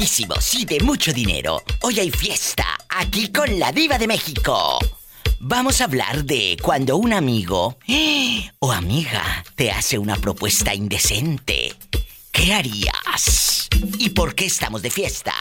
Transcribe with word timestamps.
guapísimos 0.00 0.54
y 0.54 0.64
de 0.64 0.80
mucho 0.80 1.12
dinero. 1.12 1.62
Hoy 1.82 2.00
hay 2.00 2.10
fiesta 2.10 2.64
aquí 2.88 3.30
con 3.30 3.58
la 3.58 3.70
diva 3.70 3.98
de 3.98 4.06
México. 4.06 4.78
Vamos 5.40 5.80
a 5.80 5.84
hablar 5.84 6.24
de 6.24 6.56
cuando 6.62 6.96
un 6.96 7.12
amigo 7.12 7.76
o 8.60 8.72
amiga 8.72 9.44
te 9.56 9.70
hace 9.70 9.98
una 9.98 10.16
propuesta 10.16 10.74
indecente. 10.74 11.74
¿Qué 12.32 12.54
harías? 12.54 13.68
¿Y 13.98 14.08
por 14.10 14.34
qué 14.34 14.46
estamos 14.46 14.80
de 14.80 14.88
fiesta? 14.88 15.34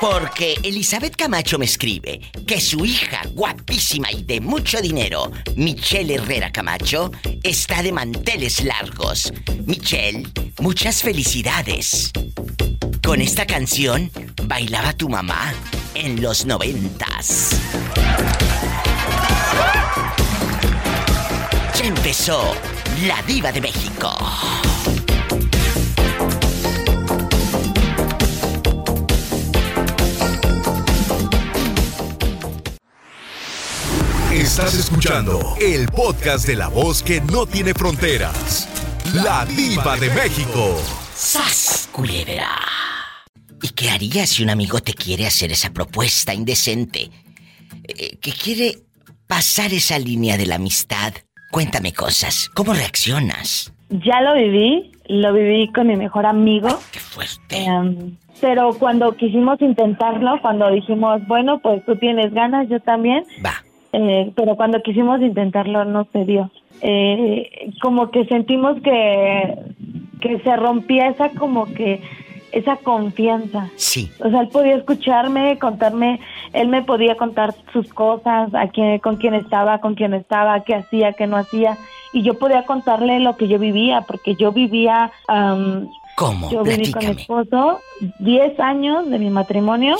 Porque 0.00 0.54
Elizabeth 0.62 1.16
Camacho 1.16 1.58
me 1.58 1.64
escribe 1.64 2.20
que 2.46 2.60
su 2.60 2.84
hija, 2.84 3.22
guapísima 3.32 4.12
y 4.12 4.22
de 4.22 4.40
mucho 4.40 4.80
dinero, 4.80 5.32
Michelle 5.56 6.14
Herrera 6.14 6.52
Camacho, 6.52 7.10
está 7.42 7.82
de 7.82 7.90
manteles 7.90 8.62
largos. 8.62 9.32
Michelle, 9.66 10.28
muchas 10.60 11.02
felicidades. 11.02 12.12
Con 13.04 13.20
esta 13.20 13.44
canción 13.44 14.10
bailaba 14.44 14.92
tu 14.92 15.08
mamá 15.08 15.52
en 15.94 16.22
los 16.22 16.46
noventas. 16.46 17.50
Ya 21.76 21.84
empezó 21.84 22.54
la 23.06 23.20
diva 23.22 23.50
de 23.50 23.60
México. 23.60 24.16
Estás 34.48 34.74
escuchando 34.74 35.38
el 35.60 35.86
podcast 35.88 36.48
de 36.48 36.56
la 36.56 36.68
voz 36.68 37.02
que 37.02 37.20
no 37.20 37.44
tiene 37.44 37.74
fronteras. 37.74 38.66
La 39.14 39.44
diva 39.44 39.94
de 39.98 40.08
México. 40.08 40.74
¡Sas, 41.14 41.90
culebra! 41.92 42.56
¿Y 43.62 43.68
qué 43.68 43.90
harías 43.90 44.30
si 44.30 44.42
un 44.42 44.48
amigo 44.48 44.80
te 44.80 44.94
quiere 44.94 45.26
hacer 45.26 45.52
esa 45.52 45.70
propuesta 45.70 46.32
indecente? 46.32 47.10
Eh, 47.86 48.16
que 48.16 48.32
quiere 48.32 48.78
pasar 49.26 49.74
esa 49.74 49.98
línea 49.98 50.38
de 50.38 50.46
la 50.46 50.54
amistad. 50.54 51.12
Cuéntame 51.52 51.92
cosas. 51.92 52.50
¿Cómo 52.54 52.72
reaccionas? 52.72 53.74
Ya 53.90 54.22
lo 54.22 54.34
viví, 54.34 54.92
lo 55.08 55.34
viví 55.34 55.70
con 55.72 55.88
mi 55.88 55.96
mejor 55.96 56.24
amigo. 56.24 56.70
¡Qué 56.90 57.00
fuerte! 57.00 57.64
Em, 57.64 58.16
pero 58.40 58.72
cuando 58.78 59.14
quisimos 59.14 59.60
intentarlo, 59.60 60.40
cuando 60.40 60.70
dijimos, 60.70 61.20
bueno, 61.28 61.60
pues 61.62 61.84
tú 61.84 61.96
tienes 61.96 62.32
ganas, 62.32 62.66
yo 62.70 62.80
también. 62.80 63.24
Va. 63.44 63.62
Eh, 63.92 64.32
pero 64.34 64.56
cuando 64.56 64.82
quisimos 64.82 65.20
intentarlo 65.20 65.84
no 65.84 66.06
se 66.12 66.24
dio. 66.24 66.50
Eh, 66.80 67.72
como 67.82 68.10
que 68.10 68.24
sentimos 68.26 68.80
que, 68.82 69.54
que 70.20 70.38
se 70.40 70.56
rompía 70.56 71.08
esa 71.08 71.30
como 71.30 71.66
que 71.66 72.00
esa 72.52 72.76
confianza. 72.76 73.68
Sí. 73.76 74.10
O 74.20 74.30
sea, 74.30 74.40
él 74.40 74.48
podía 74.48 74.76
escucharme, 74.76 75.58
contarme, 75.58 76.20
él 76.52 76.68
me 76.68 76.82
podía 76.82 77.16
contar 77.16 77.54
sus 77.72 77.92
cosas, 77.92 78.54
a 78.54 78.68
quién, 78.68 78.98
con 79.00 79.16
quién 79.16 79.34
estaba, 79.34 79.80
con 79.80 79.94
quién 79.94 80.14
estaba, 80.14 80.60
qué 80.64 80.74
hacía, 80.74 81.12
qué 81.12 81.26
no 81.26 81.36
hacía. 81.36 81.76
Y 82.12 82.22
yo 82.22 82.34
podía 82.34 82.64
contarle 82.64 83.20
lo 83.20 83.36
que 83.36 83.48
yo 83.48 83.58
vivía, 83.58 84.02
porque 84.02 84.34
yo 84.34 84.52
vivía, 84.52 85.12
am, 85.26 85.88
¿Cómo? 86.16 86.50
yo 86.50 86.62
viví 86.62 86.90
con 86.90 87.04
mi 87.04 87.12
esposo 87.12 87.80
10 88.20 88.58
años 88.60 89.08
de 89.10 89.18
mi 89.18 89.30
matrimonio 89.30 89.96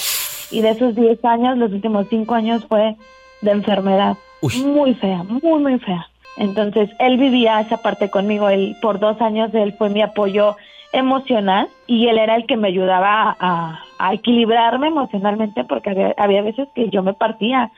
y 0.50 0.62
de 0.62 0.70
esos 0.70 0.94
10 0.94 1.22
años, 1.24 1.58
los 1.58 1.70
últimos 1.70 2.06
5 2.08 2.34
años 2.34 2.64
fue 2.66 2.96
de 3.40 3.50
enfermedad. 3.50 4.16
Uy. 4.40 4.62
Muy 4.64 4.94
fea, 4.94 5.22
muy, 5.24 5.60
muy 5.60 5.78
fea. 5.78 6.08
Entonces, 6.36 6.90
él 6.98 7.18
vivía 7.18 7.60
esa 7.60 7.78
parte 7.78 8.10
conmigo. 8.10 8.48
Él, 8.48 8.76
por 8.80 9.00
dos 9.00 9.20
años, 9.20 9.52
él 9.54 9.74
fue 9.76 9.90
mi 9.90 10.02
apoyo 10.02 10.56
emocional 10.92 11.68
y 11.86 12.06
él 12.08 12.18
era 12.18 12.36
el 12.36 12.46
que 12.46 12.56
me 12.56 12.68
ayudaba 12.68 13.36
a, 13.38 13.80
a 13.98 14.14
equilibrarme 14.14 14.88
emocionalmente 14.88 15.64
porque 15.64 15.90
había, 15.90 16.14
había 16.16 16.42
veces 16.42 16.68
que 16.74 16.88
yo 16.90 17.02
me 17.02 17.14
partía. 17.14 17.70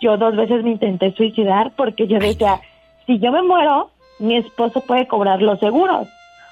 Yo 0.00 0.16
dos 0.16 0.36
veces 0.36 0.62
me 0.62 0.70
intenté 0.70 1.12
suicidar 1.12 1.72
porque 1.76 2.06
yo 2.06 2.18
decía, 2.18 2.60
si 3.06 3.18
yo 3.18 3.32
me 3.32 3.42
muero, 3.42 3.90
mi 4.18 4.36
esposo 4.36 4.80
puede 4.80 5.06
cobrar 5.06 5.42
los 5.42 5.58
seguros 5.58 6.08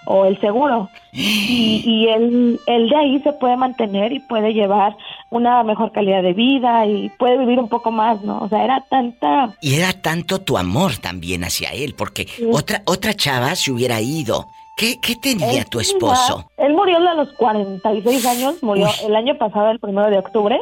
o 0.07 0.25
el 0.27 0.41
seguro. 0.41 0.89
Y, 1.13 1.83
y 1.85 2.09
él, 2.09 2.61
él 2.67 2.89
de 2.89 2.97
ahí 2.97 3.21
se 3.21 3.33
puede 3.35 3.57
mantener 3.57 4.13
y 4.13 4.21
puede 4.21 4.53
llevar 4.55 4.97
una 5.31 5.63
mejor 5.63 5.93
calidad 5.93 6.23
de 6.23 6.33
vida 6.33 6.87
y 6.87 7.09
puede 7.19 7.39
vivir 7.39 7.59
un 7.59 7.69
poco 7.69 7.91
más, 7.91 8.23
¿no? 8.23 8.39
O 8.41 8.49
sea, 8.49 8.65
era 8.65 8.81
tanta... 8.91 9.55
Y 9.61 9.75
era 9.75 9.93
tanto 9.93 10.41
tu 10.41 10.57
amor 10.59 10.97
también 10.97 11.45
hacia 11.45 11.71
él, 11.71 11.95
porque 11.97 12.27
otra, 12.53 12.83
otra 12.87 13.15
chava 13.15 13.55
se 13.55 13.71
hubiera 13.71 14.01
ido. 14.01 14.47
¿Qué, 14.77 14.99
qué 15.01 15.17
tenía 15.17 15.61
Él 15.61 15.67
tu 15.67 15.81
esposo? 15.81 16.51
Él 16.57 16.73
murió 16.73 16.97
a 16.97 17.15
los 17.15 17.31
46 17.35 18.25
años, 18.27 18.63
murió 18.63 18.87
Uy. 18.87 19.07
el 19.07 19.15
año 19.15 19.37
pasado, 19.37 19.71
el 19.71 19.79
primero 19.79 20.09
de 20.09 20.19
octubre, 20.19 20.59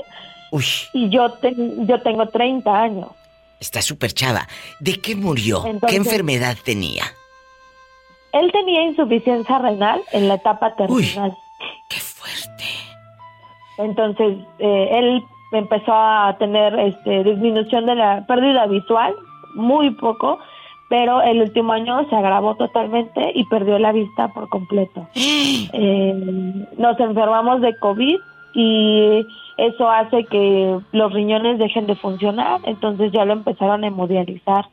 Uy, 0.50 0.64
y 0.94 1.08
yo, 1.10 1.30
ten- 1.34 1.86
yo 1.86 2.00
tengo 2.02 2.26
30 2.28 2.82
años. 2.82 3.06
está 3.60 3.80
súper 3.80 4.12
chava. 4.12 4.48
¿De 4.80 5.00
qué 5.00 5.14
murió? 5.14 5.62
¿Qué 5.86 5.94
enfermedad 5.94 6.56
tenía? 6.64 7.04
Él 8.32 8.52
tenía 8.52 8.82
insuficiencia 8.82 9.58
renal 9.58 10.00
en 10.12 10.28
la 10.28 10.34
etapa 10.34 10.74
terminal. 10.76 11.36
¡Qué 11.88 11.98
fuerte! 11.98 12.64
Entonces, 13.78 14.38
eh, 14.58 14.88
él 14.92 15.24
empezó 15.52 15.92
a 15.92 16.36
tener 16.38 16.78
este, 16.78 17.24
disminución 17.24 17.86
de 17.86 17.94
la 17.96 18.24
pérdida 18.26 18.66
visual, 18.66 19.14
muy 19.54 19.90
poco, 19.90 20.38
pero 20.88 21.22
el 21.22 21.40
último 21.40 21.72
año 21.72 22.08
se 22.08 22.16
agravó 22.16 22.56
totalmente 22.56 23.32
y 23.34 23.44
perdió 23.44 23.78
la 23.78 23.92
vista 23.92 24.28
por 24.28 24.48
completo. 24.48 25.06
Eh, 25.72 26.66
nos 26.78 26.98
enfermamos 26.98 27.60
de 27.60 27.76
COVID 27.78 28.18
y 28.54 29.26
eso 29.56 29.88
hace 29.88 30.24
que 30.24 30.80
los 30.90 31.12
riñones 31.12 31.58
dejen 31.58 31.86
de 31.86 31.94
funcionar, 31.94 32.60
entonces 32.64 33.12
ya 33.12 33.24
lo 33.24 33.34
empezaron 33.34 33.84
a 33.84 33.86
hemodializar. 33.86 34.66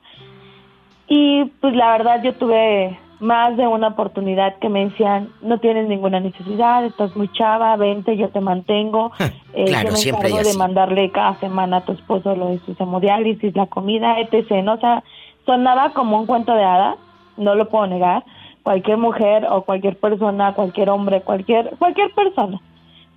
Y 1.07 1.46
pues 1.62 1.75
la 1.75 1.91
verdad 1.91 2.23
yo 2.23 2.34
tuve 2.34 2.97
más 3.19 3.57
de 3.57 3.67
una 3.67 3.88
oportunidad 3.89 4.55
que 4.59 4.69
me 4.69 4.85
decían, 4.85 5.29
no 5.41 5.59
tienes 5.59 5.88
ninguna 5.88 6.19
necesidad, 6.19 6.85
estás 6.85 7.16
muy 7.16 7.31
chava, 7.33 7.75
vente, 7.75 8.16
yo 8.17 8.29
te 8.29 8.41
mantengo. 8.41 9.11
Eh, 9.53 9.66
Claro, 9.66 9.88
yo 9.88 9.91
me 9.94 9.97
siempre 9.97 10.28
encargo 10.28 10.44
de 10.44 10.50
así. 10.51 10.57
mandarle 10.59 11.09
cada 11.09 11.33
semana 11.39 11.78
a 11.78 11.81
tu 11.81 11.94
esposo 11.94 12.35
lo 12.35 12.50
de 12.50 12.59
sus 12.59 12.79
hemodiálisis, 12.79 13.55
la 13.55 13.66
comida, 13.66 14.19
etc. 14.19 14.63
¿no? 14.63 14.73
O 14.75 14.78
sea, 14.78 15.03
sonaba 15.47 15.94
como 15.94 16.19
un 16.19 16.28
cuento 16.28 16.53
de 16.53 16.63
hadas, 16.63 16.97
no 17.38 17.55
lo 17.55 17.67
puedo 17.67 17.88
negar. 17.88 18.23
Cualquier 18.61 18.97
mujer 18.97 19.47
o 19.49 19.63
cualquier 19.63 19.97
persona, 19.97 20.53
cualquier 20.53 20.91
hombre, 20.91 21.22
cualquier, 21.22 21.72
cualquier 21.79 22.13
persona, 22.13 22.61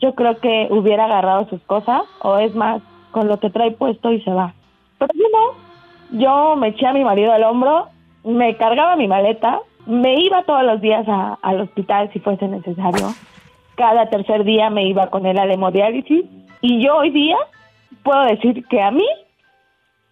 yo 0.00 0.14
creo 0.14 0.38
que 0.38 0.68
hubiera 0.70 1.04
agarrado 1.04 1.46
sus 1.50 1.60
cosas, 1.64 2.04
o 2.22 2.38
es 2.38 2.54
más, 2.54 2.80
con 3.10 3.28
lo 3.28 3.38
que 3.38 3.50
trae 3.50 3.72
puesto 3.72 4.10
y 4.10 4.22
se 4.22 4.32
va. 4.32 4.54
Pero 4.98 5.12
yo 5.12 5.24
no, 5.32 6.18
yo 6.18 6.56
me 6.56 6.68
eché 6.68 6.86
a 6.86 6.94
mi 6.94 7.04
marido 7.04 7.32
al 7.32 7.44
hombro, 7.44 7.88
me 8.24 8.56
cargaba 8.56 8.96
mi 8.96 9.08
maleta, 9.08 9.60
me 9.90 10.20
iba 10.20 10.42
todos 10.44 10.62
los 10.64 10.80
días 10.80 11.06
a- 11.08 11.38
al 11.42 11.60
hospital 11.60 12.10
si 12.12 12.20
fuese 12.20 12.46
necesario. 12.48 13.12
Cada 13.76 14.08
tercer 14.10 14.44
día 14.44 14.70
me 14.70 14.86
iba 14.88 15.08
con 15.10 15.26
él 15.26 15.38
a 15.38 15.46
la 15.46 15.54
hemodiálisis. 15.54 16.24
Y 16.60 16.84
yo 16.84 16.96
hoy 16.96 17.10
día 17.10 17.36
puedo 18.02 18.22
decir 18.24 18.64
que 18.68 18.80
a 18.82 18.90
mí 18.90 19.06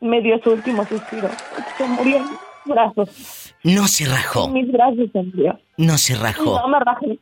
me 0.01 0.21
dio 0.21 0.39
su 0.43 0.51
último 0.51 0.85
suspiro. 0.85 1.29
Se 1.77 1.87
murió 1.87 2.17
en 2.17 2.23
mis 2.25 2.39
brazos. 2.67 3.55
No 3.65 3.87
se 3.89 4.07
rajó. 4.07 4.47
En 4.47 4.53
mis 4.55 4.73
brazos 4.73 5.07
se 5.13 5.23
murió. 5.23 5.59
No 5.77 5.99
se 5.99 6.15
rajó. 6.17 6.61
no 6.61 6.69
me 6.69 6.81
rajé. 6.81 7.19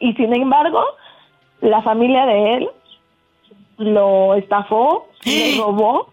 Y 0.00 0.12
sin 0.14 0.34
embargo, 0.34 0.82
la 1.60 1.82
familia 1.82 2.24
de 2.26 2.54
él 2.54 2.68
lo 3.78 4.34
estafó, 4.34 5.06
lo 5.24 5.64
robó. 5.64 6.12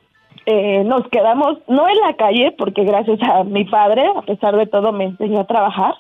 Eh, 0.50 0.82
nos 0.86 1.06
quedamos, 1.10 1.58
no 1.68 1.90
en 1.90 1.98
la 1.98 2.14
calle, 2.14 2.56
porque 2.58 2.86
gracias 2.86 3.20
a 3.22 3.44
mi 3.44 3.66
padre, 3.66 4.06
a 4.16 4.22
pesar 4.22 4.56
de 4.56 4.66
todo, 4.66 4.94
me 4.94 5.04
enseñó 5.04 5.42
a 5.42 5.46
trabajar 5.46 5.96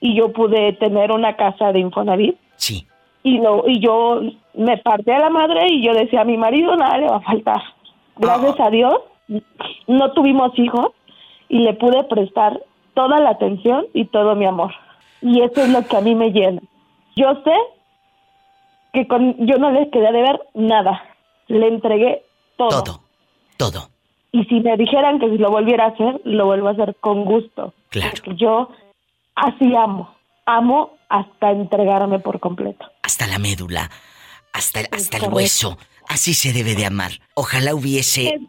y 0.00 0.16
yo 0.16 0.32
pude 0.32 0.72
tener 0.72 1.12
una 1.12 1.36
casa 1.36 1.72
de 1.72 1.80
Infonavit. 1.80 2.34
Sí. 2.56 2.86
Y, 3.22 3.36
lo, 3.36 3.68
y 3.68 3.80
yo 3.80 4.22
me 4.54 4.78
partí 4.78 5.10
a 5.10 5.18
la 5.18 5.28
madre 5.28 5.66
y 5.68 5.84
yo 5.84 5.92
decía, 5.92 6.22
a 6.22 6.24
mi 6.24 6.38
marido 6.38 6.74
nada 6.74 6.96
le 6.96 7.06
va 7.06 7.16
a 7.16 7.20
faltar. 7.20 7.60
Gracias 8.16 8.58
a 8.60 8.70
Dios, 8.70 8.94
no 9.86 10.12
tuvimos 10.12 10.58
hijos 10.58 10.92
y 11.50 11.58
le 11.58 11.74
pude 11.74 12.02
prestar 12.04 12.62
toda 12.94 13.20
la 13.20 13.28
atención 13.28 13.84
y 13.92 14.06
todo 14.06 14.34
mi 14.34 14.46
amor. 14.46 14.72
Y 15.20 15.42
eso 15.42 15.60
es 15.64 15.68
lo 15.68 15.86
que 15.86 15.98
a 15.98 16.00
mí 16.00 16.14
me 16.14 16.32
llena. 16.32 16.62
Yo 17.14 17.34
sé 17.44 17.54
que 18.94 19.06
con, 19.06 19.36
yo 19.46 19.58
no 19.58 19.70
les 19.70 19.90
quedé 19.90 20.12
de 20.12 20.22
ver 20.22 20.40
nada. 20.54 21.02
Le 21.48 21.68
entregué 21.68 22.24
todo. 22.56 22.82
Todo. 22.82 23.00
Todo. 23.58 23.91
Y 24.32 24.44
si 24.44 24.60
me 24.60 24.76
dijeran 24.76 25.20
que 25.20 25.28
si 25.28 25.36
lo 25.38 25.50
volviera 25.50 25.84
a 25.84 25.88
hacer, 25.88 26.20
lo 26.24 26.46
vuelvo 26.46 26.68
a 26.68 26.72
hacer 26.72 26.96
con 27.00 27.24
gusto. 27.24 27.74
Claro. 27.90 28.12
Porque 28.12 28.34
yo 28.36 28.70
así 29.34 29.74
amo. 29.76 30.14
Amo 30.46 30.96
hasta 31.08 31.50
entregarme 31.50 32.18
por 32.18 32.40
completo. 32.40 32.86
Hasta 33.02 33.26
la 33.26 33.38
médula. 33.38 33.90
Hasta, 34.54 34.80
hasta 34.90 35.18
el 35.18 35.32
hueso. 35.32 35.78
Así 36.08 36.34
se 36.34 36.52
debe 36.52 36.74
de 36.74 36.86
amar. 36.86 37.12
Ojalá 37.34 37.74
hubiese 37.74 38.40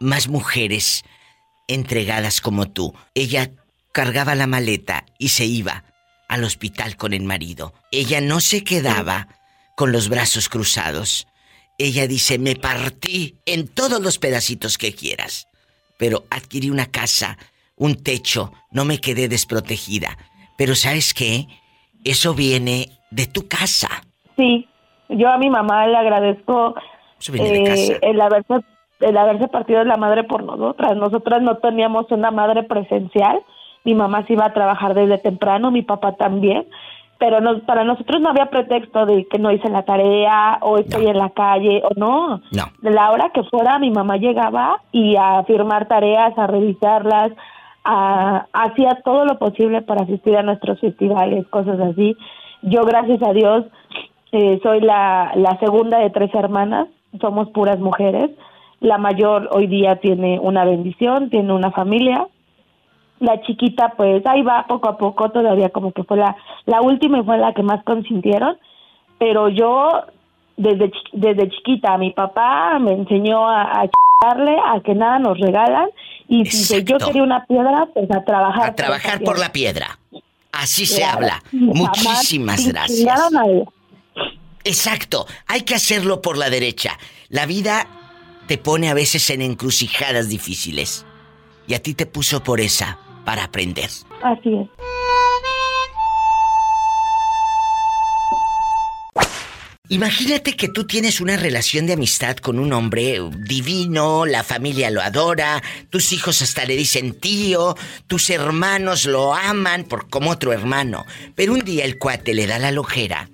más 0.00 0.28
mujeres 0.28 1.04
entregadas 1.68 2.40
como 2.40 2.70
tú. 2.70 2.94
Ella 3.14 3.50
cargaba 3.92 4.34
la 4.34 4.46
maleta 4.46 5.06
y 5.18 5.28
se 5.28 5.46
iba 5.46 5.84
al 6.28 6.44
hospital 6.44 6.96
con 6.96 7.12
el 7.14 7.24
marido. 7.24 7.72
Ella 7.90 8.20
no 8.20 8.40
se 8.40 8.62
quedaba 8.62 9.28
con 9.76 9.92
los 9.92 10.08
brazos 10.08 10.48
cruzados. 10.48 11.26
Ella 11.78 12.06
dice, 12.06 12.38
me 12.38 12.54
partí 12.54 13.36
en 13.46 13.68
todos 13.68 14.00
los 14.00 14.18
pedacitos 14.18 14.78
que 14.78 14.94
quieras, 14.94 15.48
pero 15.98 16.24
adquirí 16.30 16.70
una 16.70 16.86
casa, 16.86 17.36
un 17.76 18.02
techo, 18.02 18.52
no 18.70 18.84
me 18.84 19.00
quedé 19.00 19.28
desprotegida. 19.28 20.16
Pero 20.56 20.74
¿sabes 20.74 21.14
qué? 21.14 21.46
Eso 22.04 22.34
viene 22.34 22.90
de 23.10 23.26
tu 23.26 23.48
casa. 23.48 23.88
Sí, 24.36 24.68
yo 25.08 25.28
a 25.28 25.38
mi 25.38 25.50
mamá 25.50 25.86
le 25.86 25.96
agradezco 25.96 26.74
eh, 27.32 27.98
el 28.02 28.20
haberse 28.20 28.64
el 29.00 29.16
haberse 29.16 29.48
partido 29.48 29.80
de 29.80 29.84
la 29.86 29.96
madre 29.96 30.24
por 30.24 30.42
nosotras. 30.42 30.96
Nosotras 30.96 31.42
no 31.42 31.58
teníamos 31.58 32.10
una 32.10 32.30
madre 32.30 32.62
presencial. 32.62 33.42
Mi 33.84 33.94
mamá 33.94 34.24
se 34.26 34.32
iba 34.32 34.46
a 34.46 34.54
trabajar 34.54 34.94
desde 34.94 35.18
temprano, 35.18 35.70
mi 35.70 35.82
papá 35.82 36.16
también. 36.16 36.66
Pero 37.24 37.40
no, 37.40 37.58
para 37.60 37.84
nosotros 37.84 38.20
no 38.20 38.28
había 38.28 38.50
pretexto 38.50 39.06
de 39.06 39.26
que 39.28 39.38
no 39.38 39.50
hice 39.50 39.70
la 39.70 39.84
tarea 39.84 40.58
o 40.60 40.76
estoy 40.76 41.06
en 41.06 41.16
la 41.16 41.30
calle 41.30 41.80
o 41.82 41.88
no. 41.96 42.42
No. 42.52 42.64
De 42.82 42.90
la 42.90 43.10
hora 43.12 43.30
que 43.32 43.42
fuera, 43.44 43.78
mi 43.78 43.90
mamá 43.90 44.18
llegaba 44.18 44.82
y 44.92 45.16
a 45.16 45.42
firmar 45.44 45.88
tareas, 45.88 46.36
a 46.36 46.46
revisarlas, 46.46 47.32
a, 47.82 48.44
hacía 48.52 49.00
todo 49.02 49.24
lo 49.24 49.38
posible 49.38 49.80
para 49.80 50.02
asistir 50.02 50.36
a 50.36 50.42
nuestros 50.42 50.78
festivales, 50.80 51.46
cosas 51.48 51.80
así. 51.80 52.14
Yo, 52.60 52.84
gracias 52.84 53.22
a 53.22 53.32
Dios, 53.32 53.64
eh, 54.32 54.60
soy 54.62 54.82
la, 54.82 55.32
la 55.36 55.58
segunda 55.60 56.00
de 56.00 56.10
tres 56.10 56.34
hermanas, 56.34 56.88
somos 57.22 57.48
puras 57.52 57.78
mujeres 57.78 58.32
la 58.84 58.98
mayor 58.98 59.48
hoy 59.50 59.66
día 59.66 59.96
tiene 59.96 60.38
una 60.38 60.66
bendición, 60.66 61.30
tiene 61.30 61.54
una 61.54 61.70
familia. 61.70 62.26
La 63.20 63.40
chiquita, 63.42 63.94
pues 63.96 64.24
ahí 64.26 64.42
va 64.42 64.66
poco 64.66 64.88
a 64.88 64.98
poco, 64.98 65.30
todavía 65.30 65.70
como 65.70 65.92
que 65.92 66.04
fue 66.04 66.16
la, 66.16 66.36
la 66.66 66.80
última 66.82 67.18
y 67.18 67.24
fue 67.24 67.38
la 67.38 67.54
que 67.54 67.62
más 67.62 67.82
consintieron. 67.84 68.58
Pero 69.18 69.48
yo, 69.48 70.04
desde, 70.56 70.92
desde 71.12 71.50
chiquita, 71.50 71.96
mi 71.96 72.10
papá 72.10 72.78
me 72.80 72.92
enseñó 72.92 73.48
a, 73.48 73.82
a 73.82 73.88
a 74.26 74.80
que 74.80 74.94
nada 74.94 75.18
nos 75.18 75.38
regalan. 75.38 75.88
Y 76.28 76.46
si 76.46 76.82
yo 76.84 76.98
quería 76.98 77.22
una 77.22 77.44
piedra, 77.44 77.88
pues 77.92 78.10
a 78.10 78.24
trabajar. 78.24 78.70
A 78.70 78.74
trabajar 78.74 79.20
por 79.20 79.38
la 79.38 79.52
piedra. 79.52 79.98
Así 80.52 80.86
se 80.86 81.04
habla. 81.04 81.42
Muchísimas 81.52 82.66
gracias. 82.66 83.20
Exacto, 84.64 85.26
hay 85.46 85.60
que 85.62 85.74
hacerlo 85.74 86.22
por 86.22 86.38
la 86.38 86.48
derecha. 86.48 86.98
La 87.28 87.44
vida 87.44 87.86
te 88.46 88.56
pone 88.56 88.88
a 88.88 88.94
veces 88.94 89.28
en 89.28 89.42
encrucijadas 89.42 90.30
difíciles. 90.30 91.04
Y 91.66 91.74
a 91.74 91.82
ti 91.82 91.94
te 91.94 92.06
puso 92.06 92.42
por 92.42 92.60
esa, 92.60 92.98
para 93.24 93.44
aprender. 93.44 93.90
Así 94.22 94.54
es. 94.54 94.68
Imagínate 99.88 100.56
que 100.56 100.68
tú 100.68 100.86
tienes 100.86 101.20
una 101.20 101.36
relación 101.36 101.86
de 101.86 101.92
amistad 101.92 102.38
con 102.38 102.58
un 102.58 102.72
hombre 102.72 103.20
divino, 103.46 104.24
la 104.24 104.42
familia 104.42 104.90
lo 104.90 105.02
adora, 105.02 105.62
tus 105.90 106.12
hijos 106.12 106.40
hasta 106.40 106.64
le 106.64 106.74
dicen 106.74 107.12
tío, 107.20 107.76
tus 108.06 108.30
hermanos 108.30 109.04
lo 109.04 109.34
aman 109.34 109.84
por 109.84 110.08
como 110.08 110.30
otro 110.30 110.54
hermano, 110.54 111.04
pero 111.34 111.52
un 111.52 111.60
día 111.60 111.84
el 111.84 111.98
cuate 111.98 112.32
le 112.32 112.46
da 112.46 112.58
la 112.58 112.72
lojera 112.72 113.28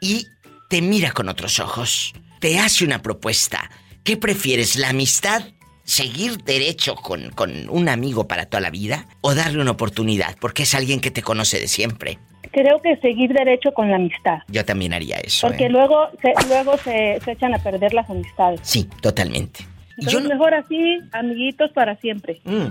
y 0.00 0.26
te 0.68 0.82
mira 0.82 1.12
con 1.12 1.28
otros 1.28 1.60
ojos, 1.60 2.14
te 2.40 2.58
hace 2.58 2.84
una 2.84 3.00
propuesta, 3.00 3.70
¿Qué 4.02 4.16
prefieres, 4.16 4.76
la 4.76 4.88
amistad? 4.88 5.44
¿Seguir 5.90 6.44
derecho 6.44 6.94
con, 6.94 7.32
un 7.68 7.88
amigo 7.88 8.28
para 8.28 8.46
toda 8.46 8.60
la 8.60 8.70
vida? 8.70 9.06
¿O 9.22 9.34
darle 9.34 9.60
una 9.60 9.72
oportunidad? 9.72 10.36
Porque 10.40 10.62
es 10.62 10.72
alguien 10.76 11.00
que 11.00 11.10
te 11.10 11.20
conoce 11.20 11.58
de 11.58 11.66
siempre. 11.66 12.20
Creo 12.52 12.80
que 12.80 12.96
seguir 12.98 13.32
derecho 13.32 13.72
con 13.74 13.90
la 13.90 13.96
amistad. 13.96 14.38
Yo 14.46 14.64
también 14.64 14.92
haría 14.92 15.16
eso. 15.16 15.48
Porque 15.48 15.66
¿eh? 15.66 15.68
luego, 15.68 16.08
se, 16.22 16.32
luego 16.46 16.78
se, 16.78 17.16
echan 17.26 17.54
a 17.54 17.58
perder 17.58 17.92
las 17.92 18.08
amistades. 18.08 18.60
Sí, 18.62 18.88
totalmente. 19.02 19.64
Yo 19.98 20.20
mejor 20.20 20.54
así, 20.54 21.00
amiguitos 21.10 21.72
para 21.72 21.96
siempre. 21.96 22.40
Mm. 22.44 22.68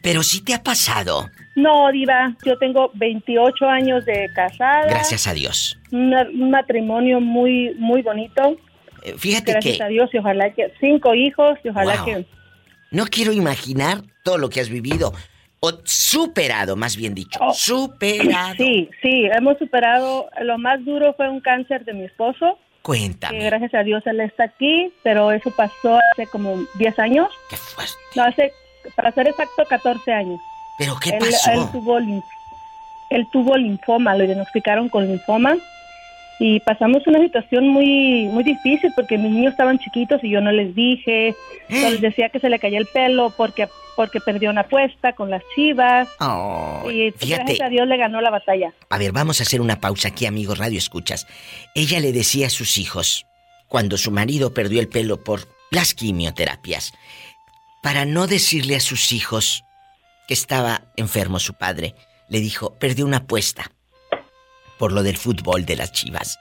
Pero 0.00 0.22
sí 0.22 0.42
te 0.42 0.54
ha 0.54 0.62
pasado. 0.62 1.28
No, 1.54 1.92
Diva, 1.92 2.34
yo 2.46 2.56
tengo 2.56 2.92
28 2.94 3.68
años 3.68 4.06
de 4.06 4.30
casada. 4.34 4.86
Gracias 4.86 5.26
a 5.26 5.34
Dios. 5.34 5.78
un 5.90 6.50
matrimonio 6.50 7.20
muy, 7.20 7.74
muy 7.78 8.00
bonito. 8.00 8.56
Fíjate 9.18 9.52
Gracias 9.52 9.80
a 9.80 9.86
Dios 9.86 10.10
y 10.12 10.18
ojalá 10.18 10.52
que 10.52 10.72
cinco 10.80 11.14
hijos 11.14 11.58
y 11.62 11.68
ojalá 11.68 12.04
que... 12.04 12.26
No 12.90 13.06
quiero 13.06 13.32
imaginar 13.32 14.02
todo 14.22 14.38
lo 14.38 14.48
que 14.48 14.60
has 14.60 14.68
vivido. 14.68 15.12
O 15.60 15.72
superado, 15.84 16.76
más 16.76 16.96
bien 16.96 17.14
dicho. 17.14 17.38
Oh, 17.42 17.52
superado. 17.52 18.54
Sí, 18.56 18.88
sí, 19.02 19.28
hemos 19.32 19.58
superado. 19.58 20.28
Lo 20.42 20.58
más 20.58 20.84
duro 20.84 21.14
fue 21.14 21.28
un 21.28 21.40
cáncer 21.40 21.84
de 21.84 21.94
mi 21.94 22.04
esposo. 22.04 22.58
Cuéntame. 22.82 23.44
gracias 23.44 23.74
a 23.74 23.82
Dios 23.82 24.06
él 24.06 24.20
está 24.20 24.44
aquí, 24.44 24.92
pero 25.02 25.32
eso 25.32 25.50
pasó 25.50 25.98
hace 26.12 26.26
como 26.28 26.56
10 26.78 26.98
años. 27.00 27.28
Qué 27.50 27.56
fuerte. 27.56 27.94
No, 28.14 28.22
hace, 28.22 28.52
para 28.94 29.10
ser 29.10 29.28
exacto, 29.28 29.64
14 29.68 30.12
años. 30.12 30.40
¿Pero 30.78 30.96
qué 31.00 31.14
pasó? 31.18 31.50
Él 31.50 31.60
tuvo, 31.72 31.98
él 31.98 33.26
tuvo 33.32 33.56
linfoma, 33.56 34.14
lo 34.14 34.24
diagnosticaron 34.24 34.88
con 34.88 35.06
linfoma 35.08 35.56
y 36.38 36.60
pasamos 36.60 37.06
una 37.06 37.20
situación 37.20 37.68
muy 37.68 38.28
muy 38.30 38.44
difícil 38.44 38.92
porque 38.94 39.16
mis 39.16 39.32
niños 39.32 39.52
estaban 39.52 39.78
chiquitos 39.78 40.22
y 40.22 40.30
yo 40.30 40.40
no 40.40 40.52
les 40.52 40.74
dije, 40.74 41.34
no 41.68 41.90
les 41.90 42.00
decía 42.00 42.28
que 42.28 42.40
se 42.40 42.50
le 42.50 42.58
caía 42.58 42.78
el 42.78 42.86
pelo 42.86 43.32
porque 43.36 43.68
porque 43.96 44.20
perdió 44.20 44.50
una 44.50 44.60
apuesta 44.60 45.14
con 45.14 45.30
las 45.30 45.42
chivas. 45.54 46.06
y 46.90 47.10
gracias 47.12 47.62
a 47.62 47.68
Dios 47.70 47.88
le 47.88 47.96
ganó 47.96 48.20
la 48.20 48.28
batalla. 48.28 48.74
A 48.90 48.98
ver, 48.98 49.12
vamos 49.12 49.40
a 49.40 49.44
hacer 49.44 49.62
una 49.62 49.80
pausa 49.80 50.08
aquí, 50.08 50.26
amigos 50.26 50.58
Radio 50.58 50.76
Escuchas. 50.76 51.26
Ella 51.74 51.98
le 52.00 52.12
decía 52.12 52.48
a 52.48 52.50
sus 52.50 52.76
hijos, 52.76 53.26
cuando 53.68 53.96
su 53.96 54.10
marido 54.10 54.52
perdió 54.52 54.80
el 54.80 54.88
pelo 54.88 55.24
por 55.24 55.48
las 55.70 55.94
quimioterapias, 55.94 56.92
para 57.82 58.04
no 58.04 58.26
decirle 58.26 58.76
a 58.76 58.80
sus 58.80 59.12
hijos 59.12 59.64
que 60.28 60.34
estaba 60.34 60.82
enfermo 60.96 61.38
su 61.38 61.54
padre, 61.54 61.94
le 62.28 62.40
dijo, 62.40 62.74
perdió 62.74 63.06
una 63.06 63.18
apuesta 63.18 63.70
por 64.78 64.92
lo 64.92 65.02
del 65.02 65.16
fútbol 65.16 65.64
de 65.64 65.76
las 65.76 65.92
chivas. 65.92 66.38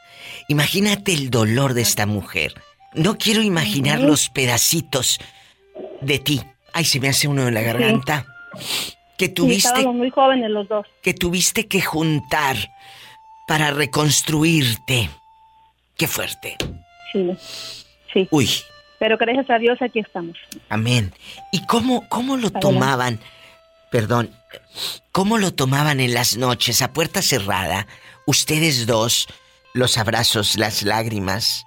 Imagínate 0.47 1.13
el 1.13 1.29
dolor 1.29 1.73
de 1.73 1.81
esta 1.81 2.05
mujer. 2.05 2.53
No 2.93 3.17
quiero 3.17 3.41
imaginar 3.41 3.99
los 3.99 4.29
pedacitos 4.29 5.19
de 6.01 6.19
ti. 6.19 6.41
Ay, 6.73 6.85
se 6.85 6.99
me 6.99 7.09
hace 7.09 7.27
uno 7.27 7.47
en 7.47 7.53
la 7.53 7.61
garganta. 7.61 8.25
Que 9.17 9.29
tuviste. 9.29 9.85
muy 9.87 10.09
jóvenes 10.09 10.49
los 10.49 10.67
dos. 10.67 10.85
Que 11.01 11.13
tuviste 11.13 11.67
que 11.67 11.81
juntar 11.81 12.57
para 13.47 13.71
reconstruirte. 13.71 15.09
Qué 15.97 16.07
fuerte. 16.07 16.57
Sí. 17.11 17.31
Sí. 18.13 18.27
Uy. 18.31 18.49
Pero 18.99 19.17
gracias 19.17 19.49
a 19.49 19.57
Dios 19.57 19.81
aquí 19.81 19.99
estamos. 19.99 20.37
Amén. 20.69 21.13
¿Y 21.51 21.65
cómo, 21.65 22.07
cómo 22.09 22.37
lo 22.37 22.49
tomaban? 22.49 23.19
Perdón. 23.91 24.31
¿Cómo 25.11 25.37
lo 25.37 25.53
tomaban 25.53 25.99
en 25.99 26.13
las 26.13 26.37
noches 26.37 26.81
a 26.81 26.91
puerta 26.91 27.21
cerrada? 27.21 27.87
Ustedes 28.25 28.85
dos, 28.85 29.27
los 29.73 29.97
abrazos, 29.97 30.57
las 30.57 30.83
lágrimas. 30.83 31.65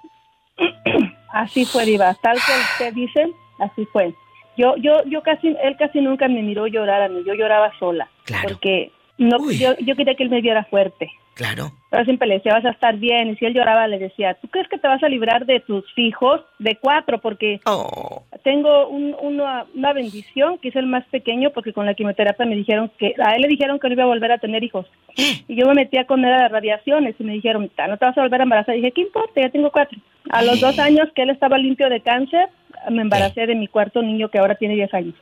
Así 1.33 1.65
fue, 1.65 1.85
Diva. 1.85 2.15
Tal 2.15 2.37
que 2.37 2.51
usted 2.73 2.93
dice, 2.93 3.31
así 3.59 3.85
fue. 3.91 4.13
Yo, 4.57 4.75
yo, 4.77 5.03
yo 5.05 5.21
casi, 5.21 5.47
él 5.47 5.75
casi 5.77 6.01
nunca 6.01 6.27
me 6.27 6.41
miró 6.41 6.67
llorar 6.67 7.01
a 7.01 7.07
mí. 7.07 7.23
Yo 7.25 7.33
lloraba 7.33 7.71
sola. 7.79 8.09
Claro. 8.25 8.49
Porque 8.49 8.91
no, 9.17 9.51
yo, 9.51 9.75
yo 9.79 9.95
quería 9.95 10.15
que 10.15 10.23
él 10.23 10.29
me 10.29 10.41
viera 10.41 10.65
fuerte. 10.65 11.11
Claro. 11.39 11.71
Pero 11.89 12.03
siempre 12.03 12.27
le 12.27 12.33
decía, 12.33 12.51
vas 12.51 12.65
a 12.65 12.71
estar 12.71 12.97
bien. 12.97 13.29
Y 13.29 13.37
si 13.37 13.45
él 13.45 13.53
lloraba, 13.53 13.87
le 13.87 13.97
decía, 13.97 14.33
¿tú 14.41 14.49
crees 14.49 14.67
que 14.67 14.77
te 14.77 14.89
vas 14.89 15.01
a 15.01 15.07
librar 15.07 15.45
de 15.45 15.61
tus 15.61 15.85
hijos? 15.95 16.41
De 16.59 16.75
cuatro, 16.75 17.21
porque 17.21 17.61
oh. 17.65 18.23
tengo 18.43 18.89
una, 18.89 19.65
bendición, 19.93 20.57
que 20.57 20.67
es 20.67 20.75
el 20.75 20.87
más 20.87 21.05
pequeño, 21.05 21.51
porque 21.51 21.71
con 21.71 21.85
la 21.85 21.93
quimioterapia 21.93 22.45
me 22.45 22.57
dijeron 22.57 22.91
que, 22.97 23.13
a 23.25 23.35
él 23.35 23.43
le 23.43 23.47
dijeron 23.47 23.79
que 23.79 23.87
no 23.87 23.93
iba 23.93 24.03
a 24.03 24.07
volver 24.07 24.33
a 24.33 24.37
tener 24.39 24.65
hijos. 24.65 24.85
Y 25.15 25.55
yo 25.55 25.65
me 25.67 25.75
metía 25.75 26.05
con 26.05 26.25
él 26.25 26.33
a 26.33 26.41
las 26.41 26.51
radiaciones 26.51 27.15
y 27.17 27.23
me 27.23 27.31
dijeron, 27.31 27.71
no 27.87 27.97
te 27.97 28.05
vas 28.05 28.17
a 28.17 28.21
volver 28.21 28.41
a 28.41 28.43
embarazar. 28.43 28.75
Y 28.75 28.79
dije, 28.79 28.91
¿qué 28.91 29.01
importa? 29.03 29.39
Ya 29.39 29.49
tengo 29.49 29.71
cuatro. 29.71 29.97
A 30.31 30.43
los 30.43 30.59
dos 30.59 30.77
años 30.77 31.07
que 31.15 31.21
él 31.21 31.29
estaba 31.29 31.57
limpio 31.57 31.87
de 31.87 32.01
cáncer, 32.01 32.49
me 32.91 33.01
embaracé 33.01 33.47
de 33.47 33.55
mi 33.55 33.69
cuarto 33.69 34.01
niño 34.01 34.27
que 34.27 34.39
ahora 34.39 34.55
tiene 34.55 34.75
diez 34.75 34.93
años. 34.93 35.15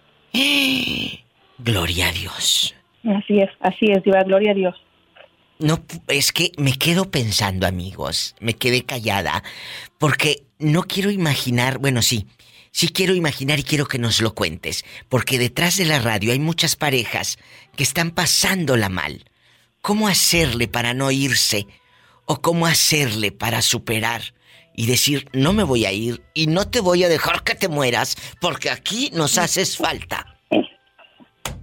Gloria 1.60 2.08
a 2.08 2.12
Dios. 2.12 2.76
Así 3.04 3.38
es, 3.40 3.52
así 3.60 3.86
es, 3.92 4.04
Diva, 4.04 4.24
gloria 4.24 4.54
a 4.54 4.56
Dios. 4.56 4.87
No, 5.60 5.84
es 6.08 6.32
que 6.32 6.52
me 6.58 6.78
quedo 6.78 7.10
pensando, 7.10 7.66
amigos, 7.66 8.36
me 8.40 8.54
quedé 8.54 8.84
callada, 8.84 9.44
porque 9.98 10.44
no 10.60 10.84
quiero 10.84 11.10
imaginar, 11.10 11.80
bueno, 11.80 12.04
sí, 12.04 12.28
sí 12.72 12.90
quiero 12.90 13.16
imaginar 13.16 13.58
y 13.58 13.64
quiero 13.64 13.88
que 13.88 13.98
nos 13.98 14.22
lo 14.22 14.36
cuentes, 14.36 14.86
porque 15.10 15.40
detrás 15.40 15.78
de 15.78 15.86
la 15.86 15.98
radio 15.98 16.32
hay 16.32 16.40
muchas 16.40 16.76
parejas 16.76 17.40
que 17.76 17.82
están 17.82 18.12
pasándola 18.12 18.88
mal. 18.90 19.26
¿Cómo 19.82 20.08
hacerle 20.08 20.68
para 20.68 20.94
no 20.94 21.10
irse? 21.10 21.66
¿O 22.26 22.40
cómo 22.40 22.68
hacerle 22.68 23.32
para 23.32 23.64
superar? 23.64 24.22
Y 24.76 24.86
decir, 24.86 25.28
no 25.34 25.54
me 25.54 25.64
voy 25.64 25.86
a 25.86 25.92
ir 25.92 26.22
y 26.36 26.46
no 26.46 26.68
te 26.70 26.82
voy 26.82 27.04
a 27.04 27.10
dejar 27.10 27.42
que 27.44 27.56
te 27.56 27.68
mueras, 27.68 28.16
porque 28.40 28.70
aquí 28.70 29.10
nos 29.12 29.40
haces 29.40 29.76
falta. 29.76 30.38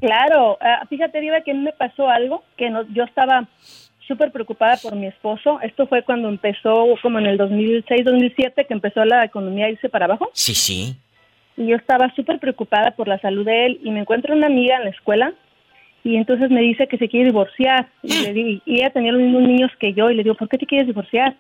Claro, 0.01 0.59
ah, 0.61 0.85
fíjate, 0.89 1.21
Diva, 1.21 1.41
que 1.43 1.55
me 1.55 1.73
pasó 1.73 2.09
algo, 2.09 2.43
que 2.59 2.69
no, 2.69 2.83
yo 2.93 3.05
estaba 3.05 3.49
súper 4.07 4.31
preocupada 4.33 4.77
por 4.83 4.95
mi 4.97 5.07
esposo. 5.07 5.59
Esto 5.63 5.87
fue 5.87 6.03
cuando 6.03 6.29
empezó, 6.29 6.87
como 7.03 7.19
en 7.19 7.27
el 7.27 7.37
2006, 7.37 8.05
2007, 8.05 8.67
que 8.67 8.75
empezó 8.75 9.05
la 9.05 9.25
economía 9.25 9.67
a 9.67 9.71
irse 9.71 9.89
para 9.89 10.05
abajo. 10.07 10.31
Sí, 10.33 10.55
sí. 10.55 10.97
Y 11.57 11.67
yo 11.69 11.77
estaba 11.77 12.13
súper 12.15 12.39
preocupada 12.39 12.91
por 12.93 13.07
la 13.09 13.19
salud 13.21 13.45
de 13.45 13.67
él 13.67 13.81
y 13.83 13.91
me 13.91 14.01
encuentro 14.01 14.35
una 14.35 14.47
amiga 14.49 14.77
en 14.77 14.85
la 14.85 14.91
escuela 14.91 15.33
y 16.03 16.17
entonces 16.17 16.51
me 16.51 16.61
dice 16.61 16.87
que 16.89 16.99
se 16.99 17.09
quiere 17.09 17.27
divorciar. 17.27 17.87
Y, 18.03 18.23
le 18.23 18.33
di- 18.33 18.63
y 18.67 18.75
ella 18.77 18.91
tenía 18.91 19.13
los 19.13 19.23
mismos 19.23 19.43
niños 19.43 19.71
que 19.79 19.93
yo 19.95 20.11
y 20.11 20.15
le 20.17 20.23
digo, 20.25 20.35
¿por 20.35 20.49
qué 20.49 20.59
te 20.59 20.67
quieres 20.67 20.87
divorciar? 20.87 21.35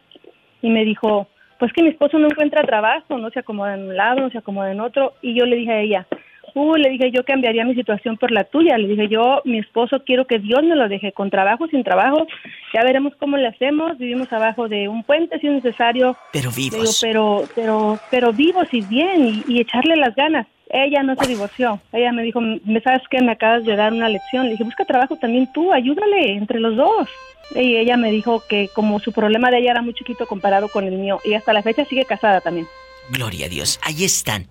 Y 0.62 0.70
me 0.70 0.84
dijo, 0.84 1.28
pues 1.58 1.72
que 1.72 1.82
mi 1.82 1.88
esposo 1.90 2.18
no 2.18 2.26
encuentra 2.28 2.62
trabajo, 2.62 3.18
no 3.18 3.28
se 3.30 3.40
acomoda 3.40 3.74
en 3.74 3.88
un 3.88 3.96
lado, 3.96 4.20
no 4.20 4.30
se 4.30 4.38
acomoda 4.38 4.72
en 4.72 4.80
otro. 4.80 5.14
Y 5.20 5.34
yo 5.34 5.44
le 5.46 5.56
dije 5.56 5.72
a 5.72 5.80
ella, 5.80 6.06
uh, 6.54 6.76
le 6.76 6.90
dije, 6.90 7.10
yo 7.10 7.24
cambiaría 7.24 7.64
mi 7.64 7.74
situación 7.74 8.16
por 8.16 8.30
la 8.30 8.44
tuya. 8.44 8.78
Le 8.78 8.88
dije, 8.88 9.08
yo, 9.08 9.42
mi 9.44 9.58
esposo, 9.58 10.02
quiero 10.04 10.26
que 10.26 10.38
Dios 10.38 10.62
me 10.62 10.76
lo 10.76 10.88
deje, 10.88 11.12
con 11.12 11.30
trabajo, 11.30 11.66
sin 11.68 11.84
trabajo. 11.84 12.26
Ya 12.72 12.82
veremos 12.82 13.14
cómo 13.18 13.36
le 13.36 13.48
hacemos. 13.48 13.98
Vivimos 13.98 14.32
abajo 14.32 14.68
de 14.68 14.88
un 14.88 15.02
puente 15.04 15.38
si 15.38 15.46
es 15.46 15.52
necesario. 15.52 16.16
Pero 16.32 16.50
Le 16.50 16.56
digo, 16.56 16.76
vivos. 16.76 16.98
pero, 17.02 17.44
pero, 17.54 17.98
pero 18.10 18.32
vivos 18.32 18.66
y 18.72 18.80
bien 18.82 19.26
y, 19.26 19.52
y 19.52 19.60
echarle 19.60 19.96
las 19.96 20.14
ganas. 20.14 20.46
Ella 20.70 21.02
no 21.02 21.14
se 21.14 21.28
divorció. 21.28 21.80
Ella 21.92 22.10
me 22.12 22.22
dijo, 22.22 22.40
me 22.40 22.80
sabes 22.80 23.02
que 23.10 23.20
me 23.22 23.32
acabas 23.32 23.64
de 23.64 23.76
dar 23.76 23.92
una 23.92 24.08
lección. 24.08 24.46
Le 24.46 24.52
dije, 24.52 24.64
busca 24.64 24.84
trabajo 24.84 25.16
también 25.16 25.48
tú, 25.52 25.72
ayúdale 25.72 26.32
entre 26.32 26.58
los 26.58 26.74
dos. 26.74 27.08
Y 27.54 27.76
ella 27.76 27.96
me 27.96 28.10
dijo 28.10 28.42
que 28.48 28.68
como 28.74 28.98
su 28.98 29.12
problema 29.12 29.50
de 29.50 29.58
ella 29.58 29.72
era 29.72 29.82
muy 29.82 29.92
chiquito 29.94 30.26
comparado 30.26 30.68
con 30.68 30.84
el 30.84 30.96
mío 30.96 31.20
y 31.24 31.34
hasta 31.34 31.52
la 31.52 31.62
fecha 31.62 31.84
sigue 31.84 32.04
casada 32.06 32.40
también. 32.40 32.66
Gloria 33.10 33.46
a 33.46 33.48
Dios. 33.50 33.78
Ahí 33.82 34.02
están. 34.04 34.46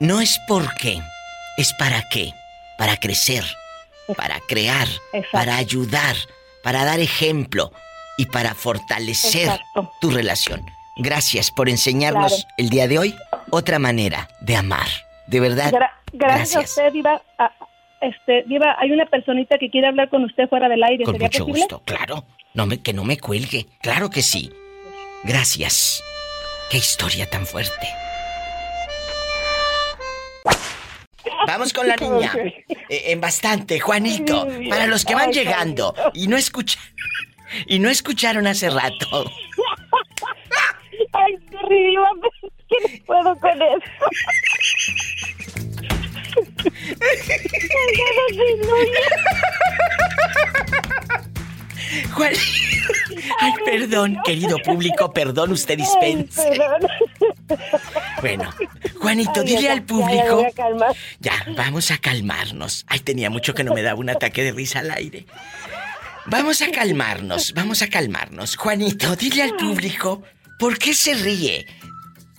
No 0.00 0.20
es 0.20 0.38
por 0.48 0.74
qué, 0.74 1.00
es 1.56 1.72
para 1.74 2.02
qué. 2.10 2.32
Para 2.76 2.96
crecer, 2.96 3.44
para 4.16 4.40
crear, 4.40 4.88
Exacto. 5.12 5.28
para 5.32 5.56
ayudar, 5.56 6.16
para 6.62 6.84
dar 6.84 6.98
ejemplo 6.98 7.72
y 8.18 8.26
para 8.26 8.54
fortalecer 8.54 9.42
Exacto. 9.48 9.92
tu 10.00 10.10
relación. 10.10 10.64
Gracias 10.96 11.50
por 11.52 11.68
enseñarnos 11.68 12.32
Claro. 12.34 12.54
el 12.58 12.68
día 12.70 12.88
de 12.88 12.98
hoy 12.98 13.14
otra 13.50 13.78
manera 13.78 14.28
de 14.40 14.56
amar. 14.56 14.86
De 15.26 15.40
verdad. 15.40 15.72
Gra- 15.72 15.90
gracias, 16.12 16.56
a 16.56 16.60
usted, 16.60 16.92
Diva. 16.92 17.22
Ah, 17.38 17.52
este, 18.00 18.42
Diva, 18.46 18.76
hay 18.78 18.90
una 18.90 19.06
personita 19.06 19.56
que 19.58 19.70
quiere 19.70 19.86
hablar 19.88 20.08
con 20.10 20.24
usted 20.24 20.48
fuera 20.48 20.68
del 20.68 20.82
aire. 20.82 21.04
Con 21.04 21.14
¿Sería 21.14 21.28
mucho 21.28 21.38
posible? 21.46 21.60
gusto, 21.60 21.82
claro. 21.84 22.24
No 22.54 22.66
me, 22.66 22.82
que 22.82 22.92
no 22.92 23.04
me 23.04 23.18
cuelgue. 23.18 23.66
Claro 23.82 24.10
que 24.10 24.22
sí. 24.22 24.52
Gracias. 25.22 26.02
Qué 26.70 26.78
historia 26.78 27.28
tan 27.30 27.46
fuerte. 27.46 27.86
Vamos 31.46 31.72
con 31.72 31.86
la 31.86 31.96
niña. 31.96 32.32
Eh, 32.88 33.12
en 33.12 33.20
bastante, 33.20 33.80
Juanito. 33.80 34.46
Para 34.68 34.86
los 34.86 35.04
que 35.04 35.14
van 35.14 35.28
Ay, 35.28 35.34
llegando 35.34 35.94
y 36.12 36.26
no 36.26 36.36
escucharon 36.36 36.94
y 37.66 37.78
no 37.78 37.88
escucharon 37.88 38.46
hace 38.46 38.70
rato. 38.70 39.06
Ay, 41.12 41.36
qué 41.50 41.56
que 42.68 42.76
no 42.80 43.04
puedo 43.06 43.36
con 43.36 43.62
eso. 43.62 43.84
Juan... 52.12 52.32
Ay, 53.40 53.52
perdón, 53.64 54.18
querido 54.24 54.58
público, 54.58 55.12
perdón, 55.12 55.52
usted 55.52 55.78
Ay, 55.78 55.84
dispense. 55.84 56.42
perdón. 56.42 56.90
Bueno, 58.20 58.50
Juanito, 59.00 59.40
Ay, 59.40 59.46
dile 59.46 59.70
al 59.70 59.80
ya 59.80 59.86
público. 59.86 60.46
Ya, 61.20 61.44
vamos 61.56 61.90
a 61.90 61.98
calmarnos. 61.98 62.84
Ay, 62.88 63.00
tenía 63.00 63.30
mucho 63.30 63.54
que 63.54 63.64
no 63.64 63.74
me 63.74 63.82
daba 63.82 63.98
un 63.98 64.10
ataque 64.10 64.42
de 64.42 64.52
risa 64.52 64.80
al 64.80 64.90
aire. 64.90 65.26
Vamos 66.26 66.62
a 66.62 66.70
calmarnos, 66.70 67.52
vamos 67.52 67.82
a 67.82 67.88
calmarnos. 67.88 68.56
Juanito, 68.56 69.14
dile 69.16 69.42
al 69.42 69.56
público 69.56 70.22
por 70.58 70.78
qué 70.78 70.94
se 70.94 71.14
ríe. 71.14 71.66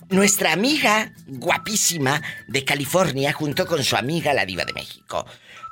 Nuestra 0.08 0.52
amiga 0.52 1.12
guapísima 1.26 2.22
de 2.48 2.64
California 2.64 3.32
junto 3.32 3.66
con 3.66 3.82
su 3.82 3.96
amiga 3.96 4.32
la 4.34 4.44
diva 4.46 4.64
de 4.64 4.72
México. 4.72 5.26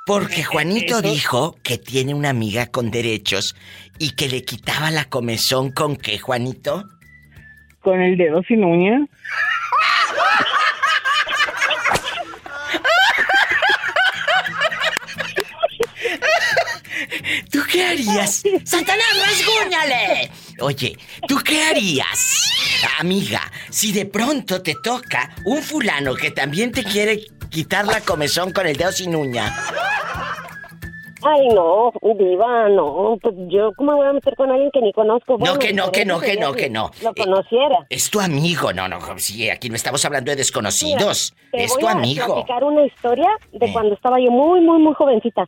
Porque 0.05 0.43
Juanito 0.43 0.99
Eso- 0.99 1.01
dijo 1.01 1.55
que 1.63 1.79
tiene 1.79 2.13
una 2.13 2.29
amiga 2.29 2.67
con 2.67 2.91
derechos 2.91 3.55
y 3.97 4.11
que 4.11 4.29
le 4.29 4.43
quitaba 4.45 4.91
la 4.91 5.05
comezón 5.05 5.71
con 5.71 5.95
qué, 5.97 6.19
Juanito? 6.19 6.83
Con 7.81 7.99
el 7.99 8.15
dedo 8.15 8.43
sin 8.43 8.63
uña. 8.63 8.99
¿Tú 17.51 17.59
qué 17.71 17.85
harías? 17.85 18.43
¡Satanás, 18.63 19.05
rasguñale! 19.19 20.31
Oye, 20.59 20.97
¿tú 21.27 21.37
qué 21.43 21.63
harías, 21.63 22.39
amiga, 22.99 23.41
si 23.69 23.91
de 23.91 24.05
pronto 24.05 24.61
te 24.61 24.75
toca 24.81 25.35
un 25.45 25.61
fulano 25.61 26.15
que 26.15 26.31
también 26.31 26.71
te 26.71 26.83
quiere 26.83 27.25
quitar 27.55 27.85
la 27.85 28.01
comezón 28.01 28.51
con 28.51 28.67
el 28.67 28.75
dedo 28.75 28.91
sin 28.91 29.15
uña? 29.15 29.45
Ay, 31.23 31.47
no, 31.47 31.91
diva, 32.19 32.67
no. 32.69 33.17
Pues 33.21 33.33
yo, 33.47 33.71
¿cómo 33.77 33.93
me 33.93 33.97
voy 33.99 34.07
a 34.07 34.13
meter 34.13 34.35
con 34.35 34.51
alguien 34.51 34.69
que 34.71 34.81
ni 34.81 34.91
conozco? 34.91 35.37
No, 35.39 35.57
que 35.57 35.71
no, 35.73 35.89
que 35.89 36.03
no, 36.05 36.19
que 36.19 36.35
no, 36.35 36.51
que 36.53 36.69
no. 36.69 36.91
Lo 37.01 37.11
Eh, 37.11 37.13
conociera. 37.23 37.77
Es 37.89 38.11
tu 38.11 38.19
amigo, 38.19 38.73
no, 38.73 38.87
no, 38.89 38.99
sí, 39.17 39.49
aquí 39.49 39.69
no 39.69 39.75
estamos 39.77 40.03
hablando 40.03 40.29
de 40.31 40.35
desconocidos. 40.35 41.33
Es 41.53 41.71
voy 41.71 41.79
tu 41.79 41.87
a 41.87 41.91
amigo. 41.93 42.25
platicar 42.25 42.63
una 42.65 42.85
historia 42.85 43.29
de 43.53 43.65
Eh. 43.65 43.69
cuando 43.73 43.95
estaba 43.95 44.19
yo 44.19 44.29
muy, 44.31 44.59
muy, 44.61 44.79
muy 44.79 44.93
jovencita. 44.93 45.45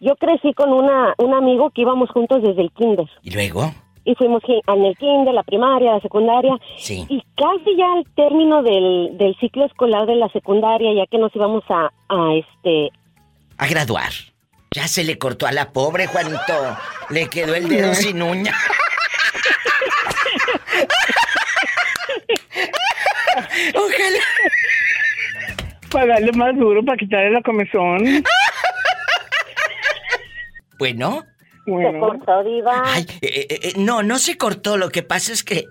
Yo 0.00 0.16
crecí 0.16 0.54
con 0.54 0.72
una, 0.72 1.14
un 1.18 1.34
amigo 1.34 1.68
que 1.70 1.82
íbamos 1.82 2.10
juntos 2.10 2.42
desde 2.42 2.62
el 2.62 2.72
kinder. 2.72 3.06
¿Y 3.22 3.30
luego? 3.32 3.70
Y 4.04 4.14
fuimos 4.14 4.42
en 4.46 4.84
el 4.84 4.96
kinder, 4.96 5.34
la 5.34 5.42
primaria, 5.42 5.92
la 5.92 6.00
secundaria. 6.00 6.56
Sí. 6.78 7.06
Y 7.08 7.22
casi 7.36 7.76
ya 7.76 7.92
al 7.92 8.04
término 8.14 8.62
del, 8.62 9.18
del 9.18 9.36
ciclo 9.38 9.66
escolar 9.66 10.06
de 10.06 10.16
la 10.16 10.28
secundaria, 10.30 10.92
ya 10.94 11.06
que 11.06 11.18
nos 11.18 11.34
íbamos 11.36 11.64
a, 11.68 11.90
a 12.08 12.34
este... 12.34 12.90
A 13.58 13.66
graduar. 13.66 14.10
Ya 14.72 14.88
se 14.88 15.04
le 15.04 15.18
cortó 15.18 15.46
a 15.46 15.52
la 15.52 15.72
pobre 15.72 16.06
Juanito. 16.06 16.76
Le 17.10 17.28
quedó 17.28 17.54
el 17.54 17.68
dedo 17.68 17.92
sin 17.94 18.22
uña. 18.22 18.54
Ojalá. 23.74 24.24
Para 25.90 26.06
darle 26.06 26.32
más 26.32 26.56
duro, 26.56 26.84
para 26.84 26.96
quitarle 26.96 27.32
la 27.32 27.42
comezón. 27.42 28.24
Bueno. 30.78 31.24
Se 31.78 31.98
cortó, 31.98 32.44
diva. 32.44 32.82
Ay, 32.84 33.06
eh, 33.20 33.46
eh, 33.50 33.58
eh, 33.62 33.72
no, 33.76 34.02
no 34.02 34.18
se 34.18 34.36
cortó. 34.36 34.76
Lo 34.76 34.90
que 34.90 35.02
pasa 35.02 35.32
es 35.32 35.44
que 35.44 35.66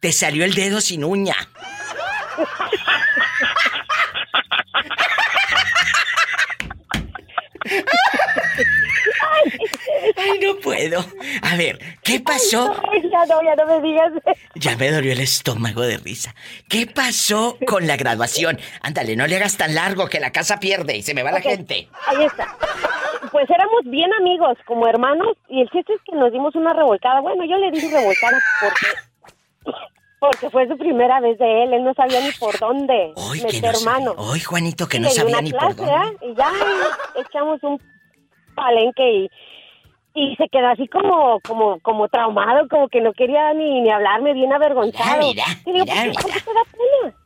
te 0.00 0.12
salió 0.12 0.44
el 0.44 0.54
dedo 0.54 0.80
sin 0.80 1.04
uña. 1.04 1.36
Ay, 10.16 10.38
no 10.40 10.56
puedo. 10.56 11.04
A 11.42 11.56
ver, 11.56 11.78
¿qué 12.02 12.20
pasó? 12.20 12.74
Ay, 12.92 13.02
ya 13.10 13.26
no, 13.26 13.42
ya 13.42 13.54
no 13.56 13.66
me 13.66 13.80
digas. 13.86 14.12
Ya 14.54 14.76
me 14.76 14.90
dolió 14.90 15.12
el 15.12 15.20
estómago 15.20 15.82
de 15.82 15.98
risa. 15.98 16.34
¿Qué 16.68 16.86
pasó 16.86 17.58
con 17.66 17.86
la 17.86 17.96
graduación? 17.96 18.58
Ándale, 18.82 19.16
no 19.16 19.26
le 19.26 19.36
hagas 19.36 19.56
tan 19.56 19.74
largo 19.74 20.08
que 20.08 20.20
la 20.20 20.32
casa 20.32 20.58
pierde 20.60 20.96
y 20.96 21.02
se 21.02 21.14
me 21.14 21.22
va 21.22 21.32
la 21.32 21.40
gente. 21.40 21.88
Ahí 22.06 22.24
está. 22.24 22.56
Pues 23.32 23.48
éramos 23.50 23.82
bien 23.86 24.12
amigos, 24.14 24.56
como 24.66 24.86
hermanos, 24.86 25.36
y 25.48 25.60
el 25.60 25.70
chiste 25.70 25.92
es 25.94 26.00
que 26.04 26.16
nos 26.16 26.32
dimos 26.32 26.54
una 26.54 26.72
revolcada. 26.72 27.20
Bueno, 27.20 27.44
yo 27.44 27.56
le 27.58 27.70
dije 27.70 27.88
revolcada 27.88 28.38
porque 28.60 28.86
porque 30.24 30.48
fue 30.48 30.66
su 30.66 30.78
primera 30.78 31.20
vez 31.20 31.38
de 31.38 31.64
él, 31.64 31.74
él 31.74 31.84
no 31.84 31.92
sabía 31.92 32.20
ni 32.20 32.32
por 32.32 32.58
dónde 32.58 33.12
que 33.34 33.42
meter 33.42 33.74
no 33.74 33.80
mano. 33.80 34.14
Ay, 34.32 34.40
Juanito, 34.40 34.88
que 34.88 34.98
no 34.98 35.08
di 35.08 35.14
sabía 35.14 35.42
ni 35.42 35.50
clase, 35.50 35.74
por 35.74 35.86
dónde. 35.86 35.92
¿eh? 35.92 36.30
Y 36.30 36.34
ya 36.34 36.50
echamos 37.16 37.62
un 37.62 37.78
palenque 38.54 39.12
y, 39.12 39.30
y 40.14 40.36
se 40.36 40.48
quedó 40.48 40.68
así 40.68 40.86
como, 40.88 41.40
como, 41.40 41.80
como 41.80 42.08
traumado, 42.08 42.68
como 42.68 42.88
que 42.88 43.00
no 43.00 43.12
quería 43.12 43.52
ni, 43.54 43.80
ni 43.80 43.90
hablarme, 43.90 44.32
bien 44.32 44.52
avergonzado. 44.52 45.18
Mira, 45.20 45.44
y 45.66 45.72
digo, 45.72 45.84
mira, 45.84 45.94
¿por 45.94 46.04
qué, 46.04 46.12
por 46.14 46.24
mira. 46.26 46.34
qué 46.34 46.40
te 46.40 46.54
da 46.54 46.62
pena? 46.72 47.16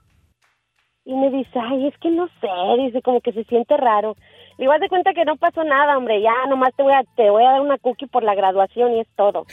Y 1.04 1.14
me 1.14 1.30
dice, 1.30 1.58
ay, 1.58 1.86
es 1.86 1.96
que 1.98 2.10
no 2.10 2.28
sé, 2.40 2.48
dice, 2.82 3.00
como 3.00 3.20
que 3.22 3.32
se 3.32 3.44
siente 3.44 3.76
raro. 3.78 4.14
Le 4.58 4.64
digo, 4.64 4.72
haz 4.72 4.80
de 4.80 4.88
cuenta 4.88 5.14
que 5.14 5.24
no 5.24 5.36
pasó 5.36 5.64
nada, 5.64 5.96
hombre, 5.96 6.20
ya 6.20 6.32
nomás 6.48 6.74
te 6.76 6.82
voy 6.82 6.92
a, 6.92 7.02
te 7.16 7.30
voy 7.30 7.44
a 7.44 7.52
dar 7.52 7.60
una 7.62 7.78
cookie 7.78 8.06
por 8.08 8.22
la 8.24 8.34
graduación 8.34 8.92
y 8.94 9.00
es 9.00 9.08
todo. 9.16 9.46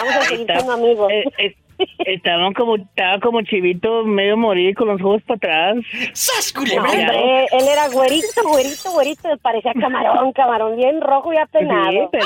Vamos 0.00 0.16
a 0.16 0.22
seguir 0.22 0.46
siendo 0.46 0.72
amigos. 0.72 1.10
eh, 1.10 1.24
eh, 1.38 1.54
estaban 2.06 2.52
como, 2.54 2.76
estaba 2.76 3.18
como 3.20 3.42
chivito 3.42 4.04
medio 4.04 4.36
morir 4.36 4.74
con 4.74 4.88
los 4.88 5.00
ojos 5.00 5.22
para 5.26 5.36
atrás. 5.72 5.84
¡Sas, 6.12 6.52
No, 6.54 6.60
culebra! 6.62 6.88
hombre, 6.90 7.44
él 7.52 7.68
era 7.68 7.88
güerito, 7.88 8.42
güerito, 8.44 8.90
güerito, 8.92 9.28
parecía 9.42 9.72
camarón, 9.74 10.32
camarón, 10.32 10.76
bien 10.76 11.00
rojo 11.00 11.32
y 11.32 11.36
Sí, 11.36 11.42
apenado. 11.42 12.08
pero, 12.12 12.24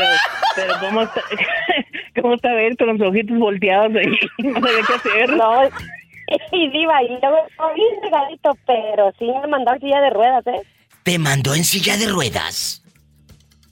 pero 0.56 0.74
¿cómo 0.80 1.02
está, 1.02 1.22
cómo 2.20 2.34
está 2.34 2.52
ver 2.52 2.76
con 2.76 2.96
los 2.98 3.08
ojitos 3.08 3.38
volteados 3.38 3.92
ahí? 3.96 4.18
No 4.44 4.54
sabía 4.60 4.82
qué 4.86 4.94
hacer. 4.94 5.30
No, 5.30 5.62
y 6.52 6.70
diva, 6.70 7.02
y 7.02 7.08
luego 7.08 7.36
estaba 7.48 7.72
bien 7.74 7.94
regalito, 8.02 8.56
pero 8.66 9.12
sí 9.18 9.26
me 9.42 9.46
mandó 9.48 9.72
en 9.74 9.80
silla 9.80 10.00
de 10.00 10.10
ruedas, 10.10 10.46
¿eh? 10.46 10.62
Te 11.02 11.18
mandó 11.18 11.54
en 11.54 11.64
silla 11.64 11.96
de 11.96 12.06
ruedas. 12.08 12.83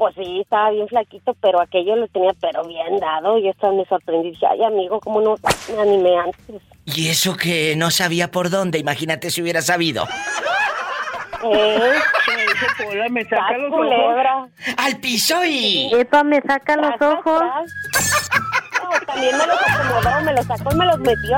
Pues 0.02 0.16
sí, 0.16 0.40
estaba 0.40 0.71
bien 0.71 0.88
flaquito, 0.88 1.37
pero 1.40 1.61
aquello 1.61 1.94
lo 1.94 2.09
tenía 2.09 2.32
pero 2.40 2.64
bien 2.64 2.99
dado. 2.99 3.38
Y 3.38 3.49
esto 3.49 3.73
me 3.73 3.85
sorprendí. 3.85 4.30
Dije, 4.30 4.47
ay, 4.50 4.64
amigo, 4.64 4.99
¿cómo 4.99 5.21
no 5.21 5.37
me 5.76 5.80
animé 5.80 6.18
antes? 6.18 6.61
Y 6.87 7.09
eso 7.09 7.37
que 7.37 7.76
no 7.76 7.92
sabía 7.92 8.30
por 8.32 8.50
dónde, 8.50 8.78
imagínate 8.80 9.30
si 9.30 9.42
hubiera 9.42 9.62
sabido. 9.62 10.09
¿Eh? 11.44 11.92
Me 13.11 13.23
saca 13.25 13.37
¡Sas, 13.49 13.59
los 13.59 13.73
ojos. 13.73 13.87
culebra! 13.87 14.49
¡Al 14.76 14.97
piso 14.99 15.44
y! 15.44 15.88
Epa, 15.94 16.25
me 16.25 16.40
saca 16.42 16.76
los 16.76 16.97
Tras, 16.99 17.12
ojos. 17.18 17.38
tras. 17.40 18.30
No, 18.82 19.06
también 19.06 19.37
me 19.38 19.47
los 19.47 19.56
acomodó, 19.62 20.21
me 20.25 20.32
los 20.35 20.47
sacó 20.47 20.71
y 20.73 20.76
me 20.78 20.87
los 20.87 20.99
metió. 20.99 21.37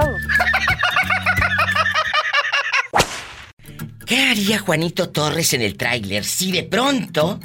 ¿Qué 4.06 4.30
haría 4.30 4.58
Juanito 4.58 5.10
Torres 5.10 5.52
en 5.54 5.62
el 5.62 5.76
tráiler 5.76 6.24
si 6.24 6.52
de 6.52 6.64
pronto 6.64 7.40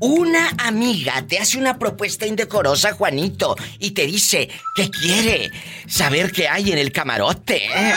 una 0.00 0.50
amiga 0.58 1.24
te 1.26 1.38
hace 1.38 1.58
una 1.58 1.78
propuesta 1.78 2.26
indecorosa, 2.26 2.92
Juanito, 2.92 3.56
y 3.78 3.92
te 3.92 4.06
dice 4.06 4.48
que 4.74 4.90
quiere 4.90 5.50
saber 5.86 6.32
qué 6.32 6.48
hay 6.48 6.72
en 6.72 6.78
el 6.78 6.92
camarote? 6.92 7.66
¿eh? 7.66 7.92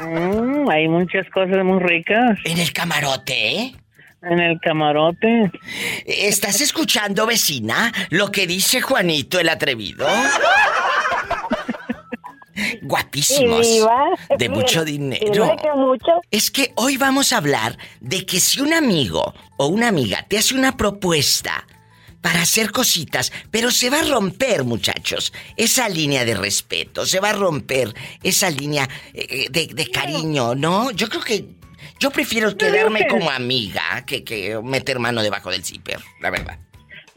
Mm, 0.00 0.68
hay 0.68 0.88
muchas 0.88 1.28
cosas 1.30 1.64
muy 1.64 1.80
ricas 1.80 2.38
¿En 2.44 2.58
el 2.58 2.72
camarote? 2.72 3.56
¿eh? 3.56 3.74
en 4.22 4.40
el 4.40 4.58
camarote. 4.60 5.50
¿Estás 6.06 6.60
escuchando, 6.60 7.26
vecina, 7.26 7.92
lo 8.10 8.30
que 8.30 8.46
dice 8.46 8.80
Juanito 8.80 9.38
el 9.38 9.48
atrevido? 9.48 10.06
Guapísimos. 12.82 13.66
De 14.38 14.48
mucho 14.48 14.84
dinero. 14.84 15.22
Es 16.30 16.50
que 16.50 16.72
hoy 16.76 16.96
vamos 16.96 17.32
a 17.32 17.38
hablar 17.38 17.76
de 18.00 18.24
que 18.26 18.40
si 18.40 18.60
un 18.60 18.72
amigo 18.72 19.34
o 19.56 19.66
una 19.66 19.88
amiga 19.88 20.24
te 20.28 20.38
hace 20.38 20.54
una 20.54 20.76
propuesta 20.76 21.66
para 22.20 22.40
hacer 22.42 22.70
cositas, 22.72 23.32
pero 23.50 23.70
se 23.70 23.90
va 23.90 24.00
a 24.00 24.04
romper, 24.04 24.64
muchachos, 24.64 25.32
esa 25.56 25.88
línea 25.90 26.24
de 26.24 26.34
respeto, 26.34 27.04
se 27.04 27.20
va 27.20 27.30
a 27.30 27.34
romper 27.34 27.92
esa 28.22 28.48
línea 28.48 28.88
eh, 29.12 29.48
de, 29.50 29.66
de 29.66 29.90
cariño, 29.90 30.54
¿no? 30.54 30.90
Yo 30.92 31.08
creo 31.10 31.22
que 31.22 31.44
yo 32.00 32.10
prefiero 32.10 32.56
quedarme 32.56 33.00
que- 33.00 33.08
como 33.08 33.30
amiga 33.30 34.04
que, 34.06 34.24
que 34.24 34.58
meter 34.62 34.98
mano 35.00 35.22
debajo 35.22 35.50
del 35.50 35.64
zipper, 35.64 36.00
la 36.20 36.30
verdad. 36.30 36.58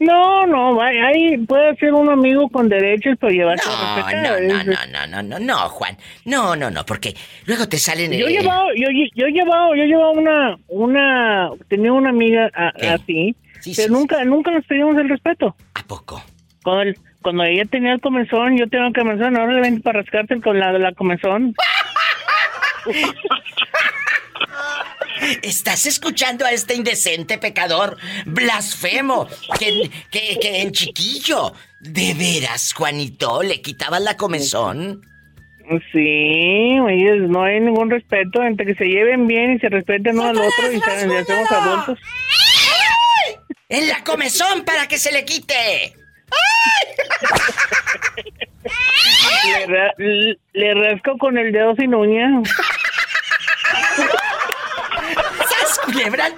No, 0.00 0.46
no, 0.46 0.80
ahí 0.80 1.36
puede 1.38 1.74
ser 1.76 1.92
un 1.92 2.08
amigo 2.08 2.48
con 2.50 2.68
derechos, 2.68 3.16
pero 3.20 3.32
llevarse 3.32 3.68
a 3.68 3.72
No, 3.72 3.96
respetar. 3.96 4.42
no, 4.42 4.64
no, 4.64 4.64
no, 4.64 4.86
no, 4.86 5.06
no, 5.08 5.22
no, 5.22 5.38
no, 5.40 5.56
Juan. 5.70 5.96
No, 6.24 6.54
no, 6.54 6.70
no, 6.70 6.84
porque 6.86 7.14
luego 7.46 7.68
te 7.68 7.78
salen... 7.78 8.12
Yo 8.12 8.26
he 8.28 8.30
eh, 8.30 8.38
llevado, 8.40 8.68
yo, 8.76 8.86
yo 9.14 9.26
he 9.26 9.32
llevado, 9.32 9.74
yo 9.74 9.82
he 9.82 9.86
llevado 9.88 10.12
una, 10.12 10.56
una, 10.68 11.50
tenía 11.68 11.92
una 11.92 12.10
amiga 12.10 12.48
a- 12.54 12.72
así, 12.94 13.34
Sí, 13.60 13.72
pero 13.74 13.88
sí, 13.88 13.92
nunca, 13.94 14.24
nunca 14.24 14.52
nos 14.52 14.64
pedimos 14.66 14.96
el 14.98 15.08
respeto. 15.08 15.56
¿A 15.74 15.82
poco? 15.82 16.22
Cuando, 16.62 16.82
el- 16.82 16.96
cuando 17.22 17.42
ella 17.42 17.64
tenía 17.64 17.92
el 17.94 18.00
comezón, 18.00 18.56
yo 18.56 18.68
tengo 18.68 18.86
el 18.86 18.94
comezón, 18.94 19.36
ahora 19.36 19.52
le 19.54 19.60
ven 19.62 19.82
para 19.82 20.02
rascarte 20.02 20.40
con 20.40 20.60
la, 20.60 20.70
la 20.78 20.92
comezón. 20.92 21.54
¿Estás 25.42 25.86
escuchando 25.86 26.44
a 26.46 26.52
este 26.52 26.74
indecente 26.74 27.38
pecador 27.38 27.96
blasfemo 28.26 29.28
que, 29.58 29.90
que, 30.10 30.38
que 30.40 30.62
en 30.62 30.72
chiquillo? 30.72 31.52
¿De 31.80 32.14
veras, 32.14 32.72
Juanito, 32.74 33.42
le 33.42 33.60
quitaban 33.62 34.04
la 34.04 34.16
comezón? 34.16 35.02
Sí, 35.92 36.78
oye, 36.80 37.16
no 37.28 37.42
hay 37.42 37.60
ningún 37.60 37.90
respeto 37.90 38.42
entre 38.42 38.64
que 38.66 38.74
se 38.74 38.84
lleven 38.86 39.26
bien 39.26 39.54
y 39.56 39.58
se 39.58 39.68
respeten 39.68 40.18
uno 40.18 40.30
al 40.30 40.38
otro 40.38 40.72
y 40.72 40.80
se, 40.80 41.08
ya 41.08 41.24
somos 41.24 41.52
adultos. 41.52 41.98
¡En 43.68 43.86
la 43.88 44.02
comezón 44.02 44.64
para 44.64 44.88
que 44.88 44.96
se 44.98 45.12
le 45.12 45.24
quite! 45.26 45.94
Le, 49.44 49.66
ra- 49.66 49.94
le 49.98 50.74
rasco 50.74 51.18
con 51.18 51.36
el 51.36 51.52
dedo 51.52 51.74
sin 51.76 51.94
uña. 51.94 52.42
¡Sas, 55.14 55.78
culebra 55.84 56.26
al! 56.26 56.34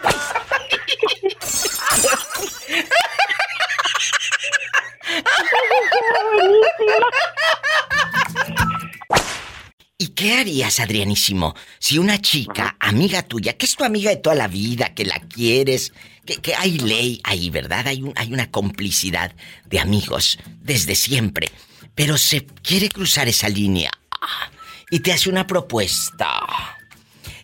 ¿Y 9.98 10.08
qué 10.08 10.38
harías, 10.38 10.80
Adrianísimo, 10.80 11.54
si 11.78 11.98
una 11.98 12.20
chica, 12.20 12.76
amiga 12.80 13.22
tuya, 13.22 13.52
que 13.54 13.66
es 13.66 13.76
tu 13.76 13.84
amiga 13.84 14.10
de 14.10 14.16
toda 14.16 14.34
la 14.34 14.48
vida, 14.48 14.94
que 14.94 15.04
la 15.04 15.20
quieres, 15.20 15.92
que, 16.24 16.36
que 16.36 16.54
hay 16.54 16.78
ley 16.78 17.20
ahí, 17.24 17.50
¿verdad? 17.50 17.86
Hay, 17.86 18.02
un, 18.02 18.14
hay 18.16 18.32
una 18.32 18.50
complicidad 18.50 19.34
de 19.66 19.78
amigos 19.78 20.38
desde 20.60 20.94
siempre, 20.94 21.50
pero 21.94 22.16
se 22.16 22.46
quiere 22.46 22.88
cruzar 22.88 23.28
esa 23.28 23.48
línea 23.48 23.90
ah, 24.22 24.50
y 24.90 25.00
te 25.00 25.12
hace 25.12 25.28
una 25.28 25.46
propuesta. 25.46 26.79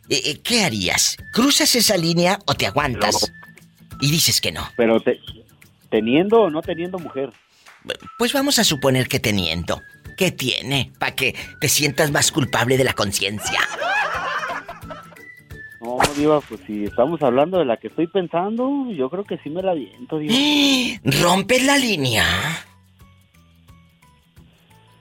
Eh, 0.09 0.23
eh, 0.25 0.41
¿Qué 0.43 0.63
harías? 0.65 1.17
¿Cruzas 1.33 1.75
esa 1.75 1.97
línea 1.97 2.39
o 2.47 2.55
te 2.55 2.67
aguantas? 2.67 3.33
Y 4.01 4.11
dices 4.11 4.41
que 4.41 4.53
no. 4.53 4.69
Pero 4.77 5.01
te- 5.01 5.21
teniendo 5.91 6.43
o 6.43 6.51
no 6.51 6.63
teniendo 6.63 6.99
mujer. 6.99 7.31
Pues 8.19 8.33
vamos 8.33 8.59
a 8.59 8.65
suponer 8.65 9.09
que 9.09 9.21
teniendo. 9.21 9.81
¿Qué 10.17 10.31
tiene? 10.33 10.93
Para 10.99 11.15
que 11.15 11.35
te 11.61 11.69
sientas 11.69 12.11
más 12.11 12.33
culpable 12.33 12.77
de 12.77 12.85
la 12.85 12.93
conciencia. 12.95 13.61
No, 15.81 15.99
Diva, 16.17 16.41
pues 16.41 16.61
si 16.67 16.85
estamos 16.85 17.23
hablando 17.23 17.59
de 17.59 17.65
la 17.65 17.77
que 17.77 17.89
estoy 17.89 18.07
pensando, 18.07 18.91
yo 18.93 19.09
creo 19.11 19.25
que 19.25 19.39
sí 19.39 19.51
me 19.51 19.63
la 19.63 19.75
viento, 19.75 20.19
Diva. 20.19 20.35
¿Rompes 21.23 21.65
la 21.65 21.77
línea? 21.79 22.25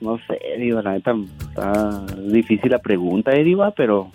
No 0.01 0.19
sé, 0.27 0.39
Diva, 0.59 0.81
la 0.81 0.91
neta 0.93 1.15
está 1.49 2.05
difícil 2.27 2.69
la 2.71 2.79
pregunta, 2.79 3.31
eh, 3.33 3.43
Diva, 3.43 3.71
pero... 3.71 4.11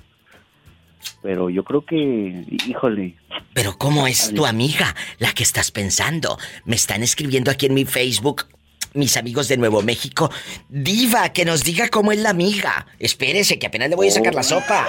Pero 1.22 1.50
yo 1.50 1.64
creo 1.64 1.84
que, 1.84 2.44
híjole, 2.66 3.16
Pero 3.52 3.76
¿cómo 3.76 4.06
es 4.06 4.32
tu 4.32 4.46
amiga, 4.46 4.94
la 5.18 5.32
que 5.32 5.42
estás 5.42 5.70
pensando? 5.70 6.38
Me 6.64 6.76
están 6.76 7.02
escribiendo 7.02 7.50
aquí 7.50 7.66
en 7.66 7.74
mi 7.74 7.84
Facebook 7.84 8.46
mis 8.94 9.16
amigos 9.16 9.48
de 9.48 9.56
Nuevo 9.56 9.82
México. 9.82 10.30
Diva, 10.68 11.28
que 11.32 11.44
nos 11.44 11.62
diga 11.62 11.88
cómo 11.88 12.12
es 12.12 12.18
la 12.18 12.30
amiga. 12.30 12.86
Espérese, 12.98 13.58
que 13.58 13.66
apenas 13.66 13.90
le 13.90 13.96
voy 13.96 14.08
a 14.08 14.12
sacar 14.12 14.34
la 14.34 14.42
sopa. 14.42 14.86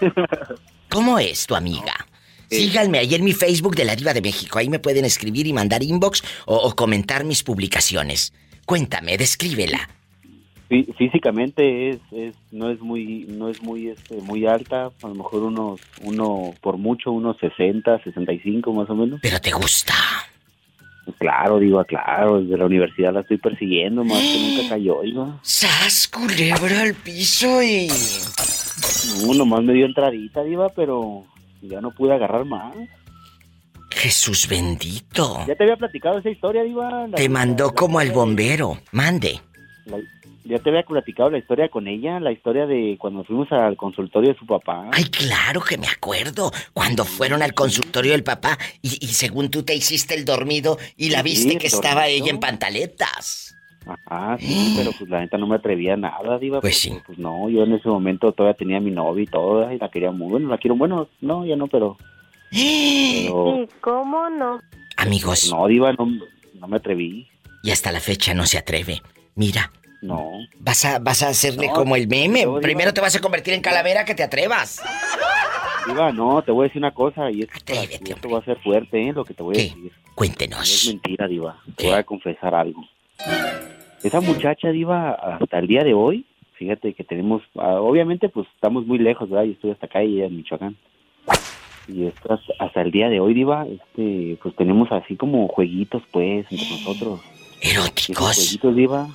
¿Cómo 0.88 1.18
es 1.18 1.46
tu 1.46 1.54
amiga? 1.54 1.94
Síganme 2.50 2.98
ahí 2.98 3.14
en 3.14 3.24
mi 3.24 3.32
Facebook 3.32 3.76
de 3.76 3.84
la 3.84 3.94
Diva 3.94 4.12
de 4.12 4.22
México. 4.22 4.58
Ahí 4.58 4.68
me 4.68 4.80
pueden 4.80 5.04
escribir 5.04 5.46
y 5.46 5.52
mandar 5.52 5.84
inbox 5.84 6.22
o, 6.46 6.56
o 6.56 6.74
comentar 6.74 7.24
mis 7.24 7.44
publicaciones. 7.44 8.32
Cuéntame, 8.66 9.16
descríbela. 9.16 9.88
Fí- 10.70 10.94
físicamente 10.96 11.90
es, 11.90 11.98
es, 12.12 12.34
no 12.52 12.70
es 12.70 12.80
muy, 12.80 13.26
no 13.28 13.48
es 13.48 13.60
muy, 13.62 13.88
este, 13.88 14.16
muy 14.22 14.46
alta, 14.46 14.90
a 15.02 15.08
lo 15.08 15.14
mejor 15.14 15.42
unos, 15.42 15.80
uno, 16.02 16.54
por 16.62 16.78
mucho, 16.78 17.10
unos 17.12 17.36
60, 17.38 18.02
65 18.04 18.72
más 18.72 18.88
o 18.88 18.94
menos. 18.94 19.18
Pero 19.22 19.40
te 19.40 19.50
gusta. 19.50 19.94
Claro, 21.18 21.58
Diva, 21.58 21.84
claro, 21.84 22.40
desde 22.40 22.56
la 22.56 22.66
universidad 22.66 23.12
la 23.12 23.20
estoy 23.20 23.38
persiguiendo, 23.38 24.04
más 24.04 24.18
que 24.20 24.38
nunca 24.38 24.68
cayó, 24.74 25.02
Diva. 25.02 25.40
¡Sas, 25.42 26.06
culebra 26.08 26.82
al 26.82 26.94
piso 26.94 27.60
y... 27.62 27.88
No, 29.26 29.34
nomás 29.34 29.62
me 29.64 29.72
dio 29.72 29.86
entradita, 29.86 30.42
Diva, 30.44 30.68
pero 30.70 31.24
ya 31.62 31.80
no 31.80 31.90
pude 31.90 32.14
agarrar 32.14 32.44
más. 32.44 32.74
Jesús 33.90 34.46
bendito. 34.48 35.44
Ya 35.48 35.54
te 35.56 35.64
había 35.64 35.76
platicado 35.76 36.18
esa 36.18 36.30
historia, 36.30 36.62
Diva. 36.62 37.08
La- 37.08 37.16
Te 37.16 37.28
mandó 37.28 37.66
la- 37.66 37.72
como 37.74 37.98
la- 37.98 38.02
al 38.02 38.12
bombero. 38.12 38.78
Mande. 38.92 39.40
Ya 40.50 40.58
te 40.58 40.68
había 40.70 40.82
platicado 40.82 41.30
la 41.30 41.38
historia 41.38 41.68
con 41.68 41.86
ella, 41.88 42.18
la 42.20 42.32
historia 42.32 42.66
de 42.66 42.96
cuando 42.98 43.24
fuimos 43.24 43.50
al 43.52 43.76
consultorio 43.76 44.32
de 44.32 44.38
su 44.38 44.44
papá. 44.46 44.90
Ay, 44.92 45.04
claro 45.04 45.60
que 45.60 45.78
me 45.78 45.86
acuerdo. 45.86 46.50
Cuando 46.72 47.04
fueron 47.04 47.42
al 47.42 47.54
consultorio 47.54 48.12
del 48.12 48.24
papá 48.24 48.58
y, 48.82 48.98
y 49.04 49.08
según 49.08 49.50
tú 49.50 49.62
te 49.62 49.74
hiciste 49.74 50.14
el 50.14 50.24
dormido 50.24 50.76
y 50.96 51.10
la 51.10 51.18
Sí, 51.18 51.24
viste 51.24 51.58
que 51.58 51.68
estaba 51.68 52.02
dormido. 52.02 52.24
ella 52.24 52.30
en 52.32 52.40
pantaletas. 52.40 53.56
Ajá, 53.86 54.36
sí, 54.38 54.74
pero 54.76 54.90
pues 54.98 55.08
la 55.08 55.20
neta 55.20 55.38
no 55.38 55.46
me 55.46 55.56
atrevía 55.56 55.94
a 55.94 55.96
nada, 55.96 56.38
Diva. 56.38 56.60
Pues 56.60 56.74
porque, 56.82 56.96
sí. 56.96 57.02
Pues 57.06 57.18
no, 57.18 57.48
yo 57.48 57.62
en 57.64 57.72
ese 57.72 57.88
momento 57.88 58.32
todavía 58.32 58.56
tenía 58.56 58.76
a 58.76 58.80
mi 58.80 58.90
novia 58.90 59.22
y 59.22 59.26
todo, 59.26 59.72
y 59.72 59.78
la 59.78 59.88
quería 59.90 60.10
muy 60.10 60.28
bueno, 60.28 60.48
la 60.48 60.58
quiero, 60.58 60.76
bueno, 60.76 61.08
no, 61.20 61.46
ya 61.46 61.56
no, 61.56 61.66
pero... 61.66 61.96
pero 61.98 62.10
Sí, 62.52 63.28
¿cómo 63.80 64.28
no? 64.28 64.60
Amigos, 64.96 65.50
no, 65.50 65.66
Diva, 65.66 65.92
no, 65.94 66.06
no 66.54 66.68
me 66.68 66.76
atreví, 66.76 67.26
y 67.62 67.70
hasta 67.70 67.90
la 67.90 68.00
fecha 68.00 68.34
no 68.34 68.44
se 68.46 68.58
atreve. 68.58 69.00
Mira, 69.34 69.72
no. 70.02 70.30
vas 70.58 70.84
a, 70.84 70.98
vas 70.98 71.22
a 71.22 71.28
hacerle 71.28 71.66
No, 71.68 71.72
como 71.74 71.96
el 71.96 72.08
meme. 72.08 72.44
no, 72.44 72.50
diva. 72.50 72.60
Primero 72.60 72.92
te 72.94 73.00
vas 73.00 73.14
a 73.16 73.20
convertir 73.20 73.54
en 73.54 73.60
calavera 73.60 74.04
que 74.04 74.14
te 74.14 74.22
atrevas. 74.22 74.80
Diva, 75.86 76.12
no, 76.12 76.42
te 76.42 76.52
voy 76.52 76.64
a 76.64 76.68
decir 76.68 76.80
una 76.80 76.92
cosa, 76.92 77.30
y 77.30 77.42
Atrévete, 77.42 78.12
esto 78.12 78.28
va 78.30 78.38
a 78.40 78.44
ser 78.44 78.58
fuerte, 78.60 79.08
¿eh? 79.08 79.12
Lo 79.12 79.24
que 79.24 79.34
te 79.34 79.42
voy 79.42 79.54
a 79.54 79.58
¿Qué? 79.58 79.62
decir. 79.64 79.78
No 79.82 79.88
es 79.88 80.14
Cuéntenos. 80.14 80.84
mentira, 80.88 81.26
Diva. 81.26 81.58
Te 81.76 81.86
voy 81.86 81.94
a 81.94 82.02
confesar 82.04 82.54
algo. 82.54 82.82
Esa 84.02 84.20
muchacha, 84.20 84.68
Diva, 84.70 85.12
hasta 85.12 85.58
el 85.58 85.66
día 85.66 85.82
de 85.84 85.94
hoy, 85.94 86.24
fíjate 86.54 86.94
que 86.94 87.04
tenemos, 87.04 87.42
ah, 87.56 87.80
obviamente, 87.80 88.28
pues 88.28 88.46
estamos 88.54 88.86
muy 88.86 88.98
lejos, 88.98 89.28
¿verdad? 89.30 89.44
Yo 89.46 89.52
estoy 89.52 89.70
hasta 89.72 89.86
acá 89.86 90.02
y 90.02 90.16
ella 90.16 90.26
en 90.26 90.36
Michoacán. 90.36 90.76
y 91.88 92.06
esto 92.06 92.32
hasta, 92.34 92.52
hasta 92.64 92.82
el 92.82 92.90
día 92.92 93.08
de 93.08 93.18
hoy, 93.20 93.34
Diva, 93.34 93.66
este, 93.66 94.38
pues 94.42 94.54
tenemos 94.56 94.90
así 94.92 95.16
como 95.16 95.48
jueguitos, 95.48 96.02
pues, 96.12 96.46
entre 96.50 96.68
nosotros. 96.70 97.20
Esos 97.60 97.84
Eróticos. 97.84 98.34
jueguitos, 98.36 98.76
Diva, 98.76 99.08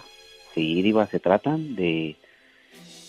sí, 0.56 0.82
Diva, 0.82 1.06
se 1.08 1.20
tratan 1.20 1.76
de... 1.76 2.16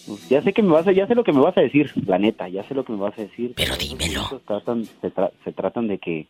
pues, 0.07 0.29
ya 0.29 0.43
sé 0.43 0.53
que 0.53 0.63
me 0.63 0.73
vas 0.73 0.87
a, 0.87 0.93
ya 0.93 1.07
sé 1.07 1.15
lo 1.15 1.25
que 1.25 1.33
me 1.33 1.41
vas 1.41 1.57
a 1.57 1.63
decir, 1.63 1.91
la 2.07 2.19
neta, 2.19 2.49
ya 2.49 2.63
sé 2.69 2.75
lo 2.75 2.85
que 2.85 2.93
me 2.93 2.99
vas 2.99 3.17
a 3.19 3.23
decir. 3.23 3.55
Pero 3.57 3.75
dímelo. 3.77 4.25
jueguitos 4.25 4.45
Tratan, 4.45 4.85
se, 5.01 5.13
tra- 5.15 5.33
se 5.45 5.53
tratan 5.53 5.89
de 5.89 5.99
que 5.99 6.27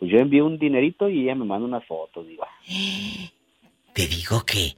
pues 0.00 0.10
yo 0.10 0.18
envío 0.18 0.44
un 0.46 0.58
dinerito 0.58 1.08
y 1.08 1.22
ella 1.22 1.36
me 1.36 1.44
manda 1.44 1.66
unas 1.66 1.84
fotos, 1.86 2.26
Diva. 2.26 2.48
Te 3.92 4.06
digo 4.08 4.44
que 4.44 4.74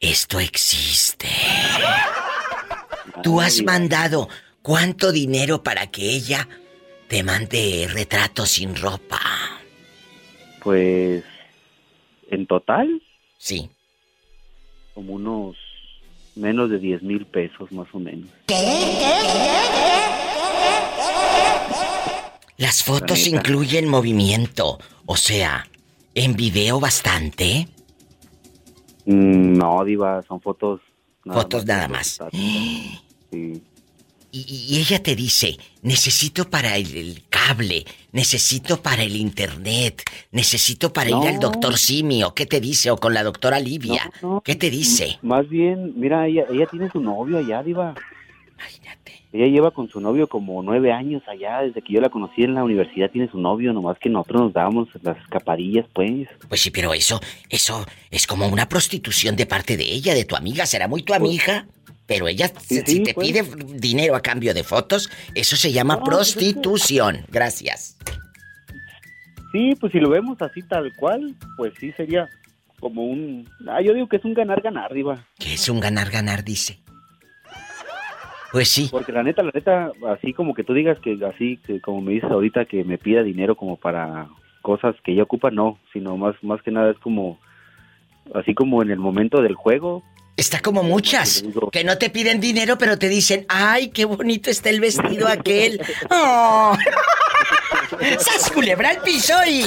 esto 0.00 0.40
existe. 0.40 1.28
Tú 3.22 3.40
has 3.40 3.56
Diva. 3.58 3.72
mandado 3.72 4.28
cuánto 4.62 5.12
dinero 5.12 5.62
para 5.62 5.86
que 5.88 6.02
ella 6.02 6.48
te 7.08 7.22
mande 7.22 7.86
retratos 7.92 8.48
sin 8.50 8.74
ropa. 8.74 9.20
Pues, 10.62 11.22
en 12.30 12.46
total, 12.46 13.02
Sí. 13.36 13.68
Como 14.94 15.14
unos 15.14 15.56
menos 16.36 16.70
de 16.70 16.78
10 16.78 17.02
mil 17.02 17.26
pesos 17.26 17.70
más 17.72 17.86
o 17.92 17.98
menos. 17.98 18.28
Las 22.56 22.82
fotos 22.82 23.18
neta. 23.26 23.36
incluyen 23.36 23.88
movimiento, 23.88 24.78
o 25.06 25.16
sea, 25.16 25.66
en 26.14 26.34
video 26.34 26.80
bastante. 26.80 27.68
Mm, 29.06 29.58
No, 29.58 29.84
Diva, 29.84 30.22
son 30.22 30.40
fotos. 30.40 30.80
Fotos 31.24 31.66
nada 31.66 31.88
más. 31.88 32.18
Sí. 32.30 33.62
Y, 34.36 34.74
y 34.74 34.80
ella 34.80 35.00
te 35.00 35.14
dice, 35.14 35.58
necesito 35.82 36.50
para 36.50 36.76
el, 36.76 36.96
el 36.96 37.22
cable, 37.30 37.84
necesito 38.10 38.82
para 38.82 39.04
el 39.04 39.14
internet, 39.14 40.02
necesito 40.32 40.92
para 40.92 41.08
ir 41.08 41.28
al 41.28 41.38
doctor 41.38 41.78
Simio. 41.78 42.34
¿Qué 42.34 42.44
te 42.44 42.60
dice? 42.60 42.90
O 42.90 42.96
con 42.96 43.14
la 43.14 43.22
doctora 43.22 43.60
Livia. 43.60 44.10
No, 44.20 44.34
no. 44.34 44.40
¿Qué 44.40 44.56
te 44.56 44.70
dice? 44.70 45.20
Más 45.22 45.48
bien, 45.48 45.92
mira, 45.94 46.26
ella, 46.26 46.46
ella 46.50 46.66
tiene 46.66 46.90
su 46.90 47.00
novio 47.00 47.38
allá, 47.38 47.62
Diva. 47.62 47.94
Imagínate. 48.58 49.22
Ella 49.32 49.46
lleva 49.46 49.70
con 49.70 49.88
su 49.88 50.00
novio 50.00 50.28
como 50.28 50.62
nueve 50.64 50.92
años 50.92 51.22
allá, 51.28 51.62
desde 51.62 51.82
que 51.82 51.92
yo 51.92 52.00
la 52.00 52.08
conocí 52.08 52.42
en 52.42 52.54
la 52.54 52.64
universidad 52.64 53.10
tiene 53.10 53.28
su 53.28 53.38
novio, 53.38 53.72
nomás 53.72 53.98
que 54.00 54.08
nosotros 54.08 54.42
nos 54.42 54.52
dábamos 54.52 54.88
las 55.02 55.16
escapadillas, 55.18 55.86
pues. 55.92 56.28
Pues 56.48 56.60
sí, 56.60 56.70
pero 56.70 56.92
eso, 56.92 57.20
eso 57.48 57.86
es 58.10 58.26
como 58.26 58.48
una 58.48 58.68
prostitución 58.68 59.36
de 59.36 59.46
parte 59.46 59.76
de 59.76 59.84
ella, 59.84 60.14
de 60.14 60.24
tu 60.24 60.34
amiga. 60.34 60.66
Será 60.66 60.88
muy 60.88 61.02
tu 61.02 61.14
amiga, 61.14 61.66
pero 62.06 62.28
ella, 62.28 62.48
Sí, 62.60 62.80
si 62.80 62.96
sí, 62.96 63.02
te 63.02 63.14
pues. 63.14 63.26
pide 63.28 63.42
dinero 63.78 64.14
a 64.16 64.20
cambio 64.20 64.52
de 64.54 64.62
fotos, 64.64 65.10
eso 65.34 65.56
se 65.56 65.72
llama 65.72 65.94
No, 65.96 66.00
pues 66.04 66.28
es 66.28 66.34
que- 66.34 66.40
prostitución. 66.40 67.24
Gracias. 67.30 67.96
Sí, 69.52 69.74
pues 69.80 69.92
si 69.92 70.00
lo 70.00 70.10
vemos 70.10 70.40
así 70.42 70.62
tal 70.62 70.92
cual, 70.96 71.34
pues 71.56 71.72
sí 71.78 71.92
sería 71.92 72.28
como 72.80 73.04
un... 73.04 73.48
Ah, 73.68 73.80
yo 73.80 73.94
digo 73.94 74.08
que 74.08 74.16
es 74.16 74.24
un 74.24 74.34
ganar-ganar, 74.34 74.92
Diva. 74.92 75.24
Que 75.38 75.54
es 75.54 75.68
un 75.68 75.78
ganar-ganar, 75.80 76.42
dice. 76.44 76.80
Pues 78.52 78.68
sí. 78.68 78.88
Porque 78.90 79.12
la 79.12 79.22
neta, 79.22 79.42
la 79.42 79.50
neta, 79.52 79.90
así 80.12 80.32
como 80.32 80.54
que 80.54 80.62
tú 80.64 80.74
digas 80.74 80.98
que 81.00 81.18
así, 81.24 81.56
que 81.66 81.80
como 81.80 82.00
me 82.00 82.12
dices 82.12 82.30
ahorita, 82.30 82.66
que 82.66 82.84
me 82.84 82.98
pida 82.98 83.22
dinero 83.22 83.56
como 83.56 83.76
para 83.76 84.28
cosas 84.62 84.94
que 85.04 85.12
ella 85.12 85.24
ocupa, 85.24 85.50
no, 85.50 85.78
sino 85.92 86.16
más, 86.16 86.34
más 86.42 86.62
que 86.62 86.70
nada 86.70 86.90
es 86.92 86.98
como, 86.98 87.38
así 88.34 88.54
como 88.54 88.82
en 88.82 88.90
el 88.90 88.98
momento 88.98 89.42
del 89.42 89.54
juego. 89.54 90.02
Está 90.36 90.60
como 90.60 90.82
muchas, 90.82 91.44
que 91.70 91.84
no 91.84 91.96
te 91.96 92.10
piden 92.10 92.40
dinero, 92.40 92.76
pero 92.76 92.98
te 92.98 93.08
dicen, 93.08 93.46
ay, 93.48 93.90
qué 93.90 94.04
bonito 94.04 94.50
está 94.50 94.68
el 94.68 94.80
vestido 94.80 95.28
aquel. 95.28 95.80
¡Oh! 96.10 96.76
¡Sas 98.18 98.50
culebra 98.50 98.90
al 98.90 99.02
piso 99.02 99.34
y... 99.46 99.62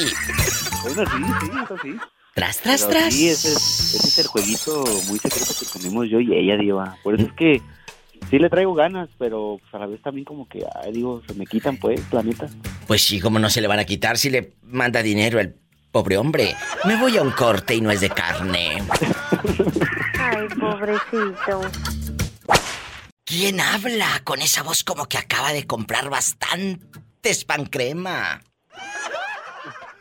Bueno, 0.83 1.09
sí, 1.09 1.23
sí, 1.41 1.51
eso 1.63 1.77
sí. 1.81 1.95
Tras, 2.33 2.57
tras, 2.59 2.83
Pero 2.83 2.99
tras. 2.99 3.13
Sí, 3.13 3.29
ese 3.29 3.47
es, 3.53 3.95
ese 3.95 4.07
es 4.07 4.19
el 4.19 4.27
jueguito 4.27 4.83
muy 5.07 5.17
secreto 5.19 5.53
que 5.59 5.79
tenemos 5.79 6.09
yo 6.09 6.19
y 6.19 6.35
ella, 6.35 6.57
Diva. 6.57 6.97
Por 7.01 7.15
eso 7.15 7.27
es 7.27 7.33
que 7.33 7.61
sí 8.29 8.37
le 8.37 8.49
traigo 8.49 8.73
ganas, 8.73 9.09
pero 9.17 9.59
pues, 9.61 9.73
a 9.73 9.79
la 9.79 9.87
vez 9.87 10.01
también 10.01 10.25
como 10.25 10.47
que, 10.47 10.63
ay, 10.83 10.91
digo, 10.91 11.23
se 11.25 11.33
me 11.33 11.45
quitan, 11.45 11.77
pues, 11.77 12.01
la 12.11 12.21
neta. 12.23 12.47
Pues 12.85 13.01
sí, 13.01 13.19
¿cómo 13.19 13.39
no 13.39 13.49
se 13.49 13.61
le 13.61 13.67
van 13.67 13.79
a 13.79 13.85
quitar 13.85 14.17
si 14.17 14.29
le 14.29 14.53
manda 14.63 15.01
dinero 15.01 15.39
el 15.39 15.55
pobre 15.91 16.17
hombre? 16.17 16.55
Me 16.85 16.95
voy 16.97 17.17
a 17.17 17.21
un 17.21 17.31
corte 17.31 17.73
y 17.73 17.81
no 17.81 17.89
es 17.89 18.01
de 18.01 18.09
carne. 18.09 18.83
Ay, 20.49 20.59
pobrecito. 20.59 21.61
¿Quién 23.25 23.59
habla 23.59 24.21
con 24.23 24.41
esa 24.41 24.63
voz 24.63 24.83
como 24.83 25.07
que 25.07 25.17
acaba 25.17 25.51
de 25.51 25.67
comprar 25.67 26.09
bastantes 26.09 27.43
pan 27.45 27.65
crema? 27.65 28.41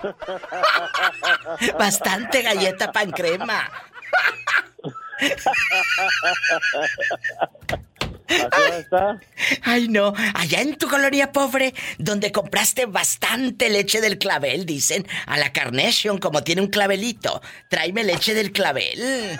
Bastante 1.78 2.42
galleta 2.42 2.92
pan 2.92 3.10
crema. 3.10 3.68
Así 8.28 8.72
está. 8.78 9.20
Ay, 9.62 9.88
no. 9.88 10.12
Allá 10.34 10.60
en 10.60 10.76
tu 10.76 10.88
colonia 10.88 11.32
pobre, 11.32 11.74
donde 11.98 12.30
compraste 12.32 12.86
bastante 12.86 13.70
leche 13.70 14.00
del 14.00 14.18
clavel, 14.18 14.66
dicen, 14.66 15.06
a 15.26 15.38
la 15.38 15.52
Carnation, 15.52 16.18
como 16.18 16.42
tiene 16.44 16.62
un 16.62 16.68
clavelito. 16.68 17.40
Tráeme 17.68 18.04
leche 18.04 18.34
del 18.34 18.52
clavel. 18.52 19.38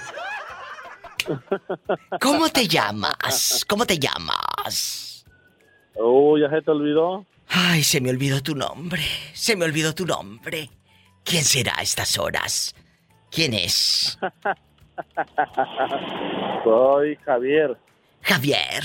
¿Cómo 2.21 2.49
te 2.49 2.69
llamas? 2.69 3.65
¿Cómo 3.69 3.87
te 3.87 3.99
llamas? 3.99 5.25
Oh, 5.95 6.37
ya 6.39 6.49
se 6.51 6.63
te 6.63 6.71
olvidó. 6.71 7.27
Ay, 7.49 7.83
se 7.83 8.01
me 8.01 8.11
olvidó 8.11 8.43
tu 8.43 8.55
nombre. 8.55 9.03
Se 9.33 9.57
me 9.57 9.65
olvidó 9.65 9.95
tu 9.95 10.07
nombre. 10.07 10.71
¿Quién 11.25 11.45
será 11.45 11.75
a 11.79 11.83
estas 11.83 12.19
horas? 12.19 12.75
¿Quién 13.31 13.55
es? 13.55 14.19
Soy 16.65 17.17
Javier. 17.25 17.77
Javier. 18.23 18.85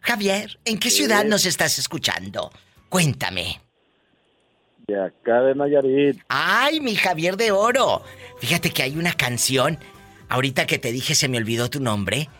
Javier, 0.00 0.58
¿en 0.64 0.78
qué 0.78 0.90
ciudad 0.90 1.24
nos 1.24 1.46
estás 1.46 1.78
escuchando? 1.78 2.50
Cuéntame. 2.88 3.60
De 4.86 5.00
acá 5.00 5.42
de 5.42 5.54
Nayarit. 5.54 6.20
¡Ay, 6.28 6.80
mi 6.80 6.96
Javier 6.96 7.36
de 7.36 7.52
Oro! 7.52 8.02
Fíjate 8.38 8.70
que 8.70 8.82
hay 8.82 8.96
una 8.96 9.12
canción, 9.12 9.78
ahorita 10.32 10.66
que 10.66 10.78
te 10.78 10.90
dije 10.92 11.14
se 11.14 11.28
me 11.28 11.36
olvidó 11.36 11.68
tu 11.68 11.78
nombre, 11.78 12.30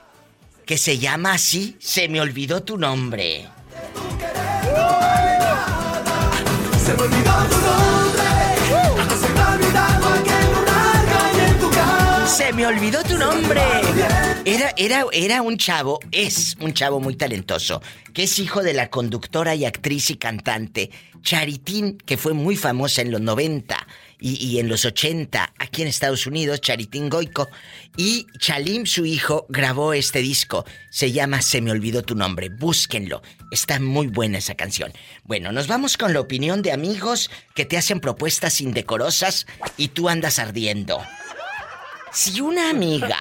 que 0.64 0.78
se 0.78 0.98
llama 0.98 1.34
así, 1.34 1.76
se 1.78 2.08
me 2.08 2.22
olvidó 2.22 2.62
tu 2.62 2.78
nombre. 2.78 3.46
Se 6.82 6.94
me 6.94 7.02
olvidó 7.02 7.34
tu 7.50 7.58
nombre. 7.60 8.22
Se 12.26 12.52
me 12.54 12.66
olvidó 12.66 13.02
tu 13.02 13.18
nombre. 13.18 13.60
Era, 14.46 14.72
era, 14.78 15.04
era 15.12 15.42
un 15.42 15.58
chavo, 15.58 16.00
es 16.10 16.56
un 16.60 16.72
chavo 16.72 16.98
muy 16.98 17.14
talentoso, 17.14 17.82
que 18.14 18.22
es 18.22 18.38
hijo 18.38 18.62
de 18.62 18.72
la 18.72 18.88
conductora 18.88 19.54
y 19.54 19.66
actriz 19.66 20.08
y 20.08 20.16
cantante 20.16 20.90
Charitín, 21.20 21.98
que 21.98 22.16
fue 22.16 22.32
muy 22.32 22.56
famosa 22.56 23.02
en 23.02 23.10
los 23.10 23.20
90 23.20 23.86
y, 24.24 24.60
en 24.60 24.68
los 24.68 24.84
80 24.84 25.52
aquí 25.58 25.82
en 25.82 25.88
Estados 25.88 26.28
Unidos, 26.28 26.60
Charitín 26.60 27.08
Goico. 27.08 27.50
Y 27.96 28.28
Chalim, 28.38 28.86
su 28.86 29.04
hijo, 29.04 29.46
grabó 29.48 29.94
este 29.94 30.20
disco. 30.20 30.64
Se 30.90 31.10
llama 31.10 31.42
Se 31.42 31.60
me 31.60 31.72
olvidó 31.72 32.02
tu 32.02 32.14
nombre. 32.14 32.48
Búsquenlo. 32.48 33.20
Está 33.50 33.80
muy 33.80 34.06
buena 34.06 34.38
esa 34.38 34.54
canción. 34.54 34.92
Bueno, 35.24 35.50
nos 35.50 35.66
vamos 35.66 35.96
con 35.96 36.12
la 36.12 36.20
opinión 36.20 36.62
de 36.62 36.70
amigos 36.70 37.30
que 37.56 37.64
te 37.64 37.76
hacen 37.76 37.98
propuestas 37.98 38.60
indecorosas 38.60 39.46
y 39.76 39.88
tú 39.88 40.08
andas 40.08 40.38
ardiendo. 40.38 41.02
Si 42.12 42.40
una 42.40 42.70
amiga 42.70 43.16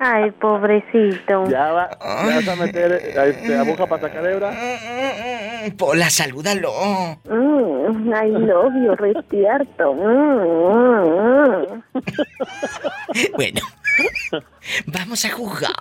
Ay, 0.00 0.30
pobrecito. 0.32 1.48
Ya, 1.48 1.72
va, 1.72 1.90
ya 2.00 2.36
vas 2.36 2.48
a 2.48 2.56
meter 2.56 2.92
este, 2.92 3.56
aguja 3.56 3.86
para 3.86 4.02
sacar 4.02 4.26
hebra. 4.26 4.52
Pola, 5.78 6.10
salúdalo. 6.10 6.72
Mm, 7.28 8.12
ay, 8.12 8.32
novio, 8.32 8.96
despierto. 8.96 9.94
Mm, 9.94 10.64
mm. 11.14 11.82
Bueno, 13.36 13.60
vamos 14.86 15.24
a 15.24 15.30
jugar. 15.30 15.72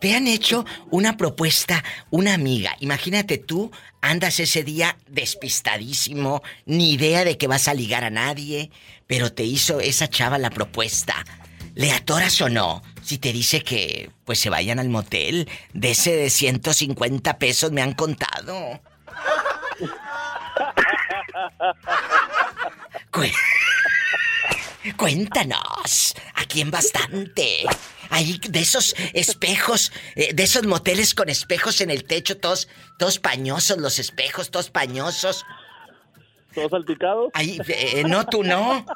Te 0.00 0.14
han 0.14 0.26
hecho 0.26 0.64
una 0.90 1.16
propuesta, 1.16 1.82
una 2.10 2.34
amiga. 2.34 2.76
Imagínate 2.80 3.38
tú, 3.38 3.70
andas 4.00 4.40
ese 4.40 4.62
día 4.62 4.96
despistadísimo, 5.08 6.42
ni 6.64 6.92
idea 6.92 7.24
de 7.24 7.38
que 7.38 7.46
vas 7.46 7.68
a 7.68 7.74
ligar 7.74 8.04
a 8.04 8.10
nadie, 8.10 8.70
pero 9.06 9.32
te 9.32 9.44
hizo 9.44 9.80
esa 9.80 10.08
chava 10.08 10.38
la 10.38 10.50
propuesta. 10.50 11.14
¿Le 11.74 11.92
atoras 11.92 12.40
o 12.40 12.48
no? 12.48 12.82
Si 13.02 13.18
te 13.18 13.32
dice 13.32 13.62
que 13.62 14.10
pues 14.24 14.40
se 14.40 14.50
vayan 14.50 14.78
al 14.78 14.88
motel, 14.88 15.48
de 15.74 15.90
ese 15.90 16.16
de 16.16 16.30
150 16.30 17.38
pesos 17.38 17.70
me 17.70 17.82
han 17.82 17.92
contado. 17.92 18.80
Cu- 24.96 25.04
Cuéntanos, 25.04 26.14
¿a 26.34 26.44
quién 26.46 26.70
bastante? 26.70 27.64
ahí 28.10 28.38
de 28.48 28.60
esos 28.60 28.94
espejos, 29.14 29.92
eh, 30.14 30.32
de 30.32 30.42
esos 30.44 30.64
moteles 30.66 31.12
con 31.14 31.28
espejos 31.28 31.80
en 31.80 31.90
el 31.90 32.04
techo, 32.04 32.36
todos, 32.38 32.68
todos 32.98 33.18
pañosos, 33.18 33.78
los 33.78 33.98
espejos, 33.98 34.50
todos 34.50 34.70
pañosos. 34.70 35.44
¿Todos 36.54 36.70
salpicados? 36.70 37.30
Ahí, 37.34 37.58
eh, 37.68 38.04
no, 38.06 38.24
tú 38.26 38.42
no. 38.44 38.86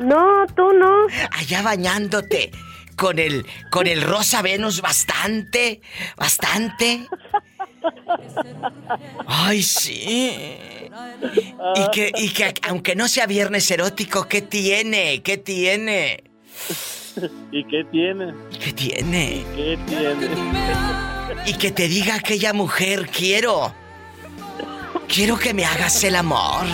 No, 0.00 0.46
tú 0.56 0.72
no. 0.72 1.06
Allá 1.32 1.62
bañándote 1.62 2.50
con 2.96 3.18
el, 3.18 3.46
con 3.70 3.86
el 3.86 4.02
rosa 4.02 4.42
Venus 4.42 4.80
bastante, 4.80 5.80
bastante. 6.16 7.06
Ay, 9.26 9.62
sí. 9.62 10.58
Y 11.74 11.90
que, 11.92 12.12
y 12.16 12.28
que 12.30 12.54
aunque 12.62 12.94
no 12.94 13.08
sea 13.08 13.26
viernes 13.26 13.70
erótico, 13.70 14.28
¿qué 14.28 14.42
tiene? 14.42 15.22
¿Qué 15.22 15.38
tiene? 15.38 16.24
¿Y 17.52 17.64
qué 17.64 17.84
tiene? 17.90 18.34
¿Qué 18.58 18.72
tiene? 18.72 19.44
¿Qué 19.54 19.78
tiene? 19.86 20.26
Y 21.46 21.54
que 21.54 21.70
te 21.70 21.88
diga 21.88 22.16
aquella 22.16 22.52
mujer, 22.52 23.08
quiero. 23.08 23.74
Quiero 25.08 25.38
que 25.38 25.54
me 25.54 25.64
hagas 25.64 26.02
el 26.04 26.16
amor. 26.16 26.64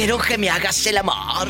Quiero 0.00 0.16
que 0.16 0.38
me 0.38 0.48
hagas 0.48 0.86
el 0.86 0.96
amor. 0.96 1.46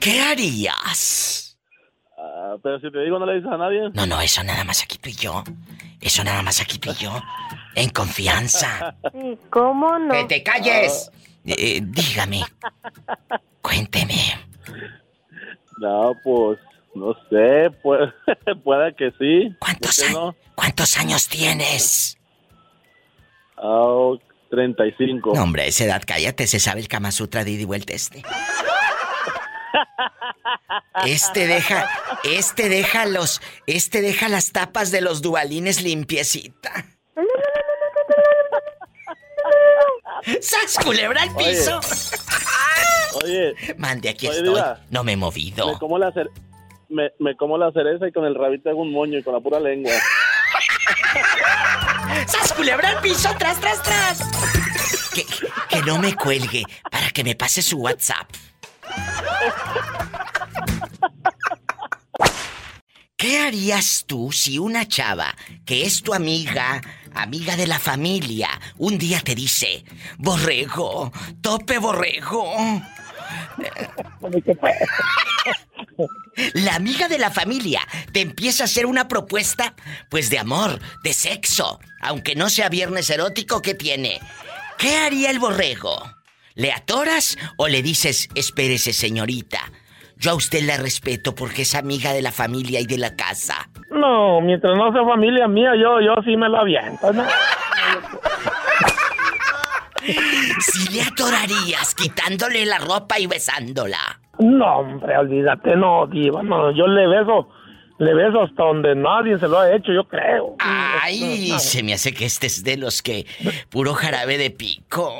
¿Qué 0.00 0.22
harías? 0.22 1.58
Ah, 2.18 2.56
pero 2.62 2.80
si 2.80 2.90
te 2.90 3.00
digo, 3.00 3.18
no 3.18 3.26
le 3.26 3.34
dices 3.34 3.50
a 3.52 3.58
nadie. 3.58 3.90
No, 3.92 4.06
no, 4.06 4.22
eso 4.22 4.42
nada 4.42 4.64
más 4.64 4.82
aquí 4.82 4.96
tú 4.96 5.10
y 5.10 5.12
yo. 5.12 5.44
Eso 6.00 6.24
nada 6.24 6.40
más 6.40 6.62
aquí 6.62 6.78
tú 6.78 6.92
y 6.92 6.94
yo. 7.04 7.22
En 7.74 7.90
confianza. 7.90 8.96
¿cómo 9.50 9.98
no? 9.98 10.14
¡Que 10.14 10.24
te 10.24 10.42
calles! 10.42 11.10
Eh, 11.44 11.82
dígame. 11.84 12.40
Cuénteme. 13.60 14.14
No, 15.78 16.12
pues, 16.24 16.58
no 16.94 17.12
sé, 17.28 17.70
pues, 17.82 18.00
puede 18.64 18.94
que 18.96 19.10
sí. 19.18 19.54
¿Cuántos, 19.58 19.96
¿Por 19.98 20.06
qué 20.06 20.10
a- 20.10 20.14
no? 20.14 20.36
¿Cuántos 20.54 20.96
años 20.96 21.28
tienes? 21.28 22.16
Ah, 23.64 24.12
35. 24.50 25.34
No, 25.34 25.42
hombre, 25.42 25.62
a 25.62 25.66
esa 25.66 25.84
edad, 25.84 26.02
cállate, 26.06 26.46
se 26.46 26.60
sabe 26.60 26.80
el 26.80 26.88
Kama 26.88 27.10
Sutra 27.10 27.44
de 27.44 27.52
ida 27.52 27.62
y 27.62 27.64
vuelta 27.64 27.94
este. 27.94 28.22
Este 31.06 31.46
deja, 31.46 31.88
este 32.24 32.68
deja 32.68 33.06
los, 33.06 33.40
este 33.66 34.02
deja 34.02 34.28
las 34.28 34.52
tapas 34.52 34.90
de 34.90 35.00
los 35.00 35.22
dualines 35.22 35.82
limpiecita. 35.82 36.84
¡Sas, 40.40 40.78
culebra 40.82 41.22
al 41.22 41.34
piso! 41.34 41.80
Oye, 43.24 43.54
Mande, 43.78 44.10
aquí 44.10 44.28
Oye, 44.28 44.38
estoy. 44.38 44.54
Diva. 44.54 44.80
No 44.90 45.04
me 45.04 45.12
he 45.12 45.16
me 45.16 45.20
movido. 45.20 45.78
como 45.78 45.98
la 45.98 46.12
me, 46.88 47.12
me 47.18 47.36
como 47.36 47.58
la 47.58 47.72
cereza 47.72 48.06
y 48.08 48.12
con 48.12 48.24
el 48.24 48.34
rabito 48.34 48.70
hago 48.70 48.82
un 48.82 48.92
moño 48.92 49.18
y 49.18 49.22
con 49.22 49.34
la 49.34 49.40
pura 49.40 49.58
lengua. 49.58 49.92
¡Sas, 52.26 52.52
culebra 52.52 52.88
al 52.90 53.00
piso! 53.00 53.28
¡Tras, 53.38 53.60
tras, 53.60 53.82
tras! 53.82 54.18
Que, 55.14 55.24
que 55.68 55.82
no 55.82 55.98
me 55.98 56.14
cuelgue 56.14 56.64
para 56.90 57.10
que 57.10 57.24
me 57.24 57.34
pase 57.34 57.62
su 57.62 57.78
WhatsApp. 57.78 58.28
¿Qué 63.16 63.38
harías 63.38 64.04
tú 64.06 64.32
si 64.32 64.58
una 64.58 64.86
chava 64.86 65.34
que 65.64 65.86
es 65.86 66.02
tu 66.02 66.12
amiga, 66.12 66.82
amiga 67.14 67.56
de 67.56 67.66
la 67.66 67.78
familia, 67.78 68.50
un 68.76 68.98
día 68.98 69.20
te 69.20 69.34
dice, 69.34 69.84
borrego, 70.18 71.10
tope 71.40 71.78
borrego? 71.78 72.52
La 76.54 76.74
amiga 76.74 77.08
de 77.08 77.18
la 77.18 77.30
familia 77.30 77.80
te 78.12 78.20
empieza 78.20 78.64
a 78.64 78.66
hacer 78.66 78.86
una 78.86 79.06
propuesta, 79.06 79.74
pues 80.10 80.30
de 80.30 80.38
amor, 80.38 80.80
de 81.02 81.12
sexo, 81.12 81.78
aunque 82.00 82.34
no 82.34 82.48
sea 82.48 82.68
viernes 82.68 83.10
erótico, 83.10 83.62
¿qué 83.62 83.74
tiene? 83.74 84.20
¿Qué 84.78 84.96
haría 84.96 85.30
el 85.30 85.38
borrego? 85.38 86.02
¿Le 86.54 86.72
atoras 86.72 87.38
o 87.56 87.68
le 87.68 87.82
dices, 87.82 88.28
espérese 88.34 88.92
señorita? 88.92 89.60
Yo 90.16 90.32
a 90.32 90.34
usted 90.34 90.62
la 90.62 90.76
respeto 90.76 91.34
porque 91.34 91.62
es 91.62 91.74
amiga 91.74 92.12
de 92.12 92.22
la 92.22 92.32
familia 92.32 92.80
y 92.80 92.86
de 92.86 92.98
la 92.98 93.14
casa. 93.16 93.68
No, 93.90 94.40
mientras 94.40 94.76
no 94.76 94.92
sea 94.92 95.04
familia 95.04 95.48
mía, 95.48 95.72
yo, 95.76 96.00
yo 96.00 96.14
sí 96.24 96.36
me 96.36 96.48
lo 96.48 96.58
aviento, 96.58 97.12
¿no? 97.12 97.24
Si 100.60 100.92
le 100.92 101.02
atorarías 101.02 101.94
quitándole 101.94 102.66
la 102.66 102.78
ropa 102.78 103.18
y 103.18 103.26
besándola. 103.26 103.98
No, 104.38 104.78
hombre, 104.78 105.16
olvídate, 105.16 105.76
no, 105.76 106.06
diva, 106.06 106.42
no, 106.42 106.72
yo 106.72 106.86
le 106.88 107.06
beso, 107.06 107.48
le 107.98 108.14
beso 108.14 108.42
hasta 108.42 108.64
donde 108.64 108.94
nadie 108.96 109.38
se 109.38 109.46
lo 109.46 109.60
ha 109.60 109.72
hecho, 109.72 109.92
yo 109.92 110.04
creo. 110.08 110.56
Ay, 110.58 111.48
No, 111.52 111.58
se 111.58 111.82
me 111.82 111.94
hace 111.94 112.12
que 112.12 112.24
este 112.24 112.48
es 112.48 112.64
de 112.64 112.76
los 112.76 113.00
que 113.00 113.26
puro 113.70 113.94
jarabe 113.94 114.36
de 114.36 114.50
pico. 114.50 115.14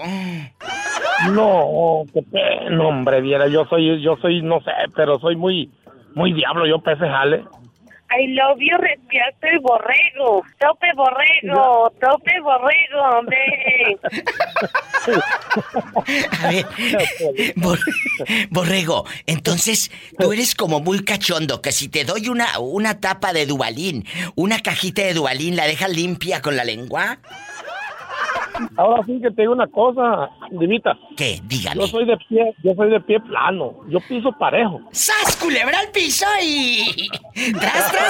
No, 1.31 2.03
qué 2.13 2.23
pena, 2.23 2.83
hombre, 2.87 3.21
viera, 3.21 3.47
yo 3.47 3.65
soy, 3.67 4.03
yo 4.03 4.17
soy, 4.21 4.43
no 4.43 4.61
sé, 4.61 4.73
pero 4.97 5.19
soy 5.21 5.37
muy, 5.37 5.71
muy 6.15 6.33
diablo, 6.33 6.67
yo 6.67 6.81
pese 6.81 7.07
jale. 7.07 7.45
I 8.17 8.27
love 8.29 8.59
you, 8.61 8.77
respierto 8.79 9.47
el 9.47 9.59
borrego. 9.61 10.43
Tope 10.61 10.87
borrego, 10.95 11.93
tope 12.01 12.41
borrego, 12.41 13.01
hombre. 13.19 13.99
A 16.43 16.49
ver, 16.49 16.67
Bor- 17.57 17.79
Borrego, 18.51 19.05
entonces 19.27 19.91
tú 20.19 20.33
eres 20.33 20.55
como 20.55 20.81
muy 20.81 21.05
cachondo, 21.05 21.61
que 21.61 21.73
si 21.73 21.89
te 21.89 22.05
doy 22.05 22.29
una, 22.29 22.59
una 22.59 23.01
tapa 23.01 23.33
de 23.33 23.47
Dubalín, 23.47 24.05
una 24.35 24.61
cajita 24.61 25.03
de 25.03 25.15
Dubalín, 25.15 25.57
¿la 25.57 25.67
dejas 25.67 25.91
limpia 25.91 26.41
con 26.43 26.57
la 26.57 26.65
lengua? 26.65 27.19
Ahora 28.77 29.03
sí 29.05 29.19
que 29.21 29.31
te 29.33 29.43
digo 29.43 29.53
una 29.53 29.67
cosa, 29.67 30.31
divita. 30.53 30.97
¿Qué? 31.17 31.41
Dígame. 31.43 31.81
Yo 31.81 31.87
soy 31.89 32.07
de 32.07 32.17
pie, 32.29 32.55
yo 32.63 32.73
soy 32.77 32.89
de 32.89 33.01
pie 33.01 33.19
plano, 33.19 33.75
yo 33.89 33.99
piso 34.01 34.31
parejo. 34.39 34.81
¡Sas, 34.93 35.37
culebra 35.37 35.77
al 35.81 35.89
piso 35.89 36.25
y... 36.41 37.09
¡Tras, 37.59 37.91
tras, 37.91 37.91
tras! 37.91 38.04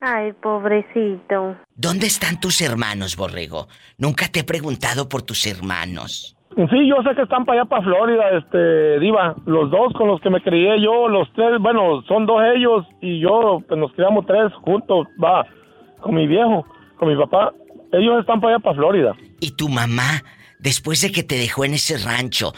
Ay, 0.00 0.32
pobrecito. 0.32 1.56
¿Dónde 1.74 2.06
están 2.06 2.40
tus 2.40 2.60
hermanos, 2.60 3.16
Borrego? 3.16 3.68
Nunca 3.98 4.28
te 4.28 4.40
he 4.40 4.44
preguntado 4.44 5.08
por 5.08 5.22
tus 5.22 5.46
hermanos. 5.46 6.36
Sí, 6.56 6.88
yo 6.88 6.96
sé 7.02 7.14
que 7.14 7.22
están 7.22 7.44
para 7.44 7.60
allá, 7.60 7.68
para 7.68 7.82
Florida, 7.82 8.30
este, 8.36 8.98
Diva. 9.00 9.36
Los 9.46 9.70
dos 9.70 9.92
con 9.92 10.08
los 10.08 10.20
que 10.20 10.30
me 10.30 10.40
crié 10.40 10.80
yo, 10.82 11.08
los 11.08 11.32
tres, 11.34 11.60
bueno, 11.60 12.02
son 12.08 12.26
dos 12.26 12.40
ellos 12.56 12.86
y 13.00 13.20
yo, 13.20 13.62
pues 13.68 13.78
nos 13.78 13.92
criamos 13.92 14.26
tres 14.26 14.52
juntos, 14.62 15.06
va, 15.22 15.46
con 16.00 16.14
mi 16.14 16.26
viejo, 16.26 16.64
con 16.96 17.08
mi 17.08 17.16
papá. 17.16 17.52
Ellos 17.92 18.20
están 18.20 18.40
para 18.40 18.54
allá, 18.54 18.64
para 18.64 18.76
Florida. 18.76 19.14
¿Y 19.40 19.52
tu 19.52 19.68
mamá, 19.68 20.22
después 20.58 21.00
de 21.02 21.12
que 21.12 21.22
te 21.22 21.36
dejó 21.36 21.64
en 21.64 21.74
ese 21.74 21.98
rancho, 21.98 22.52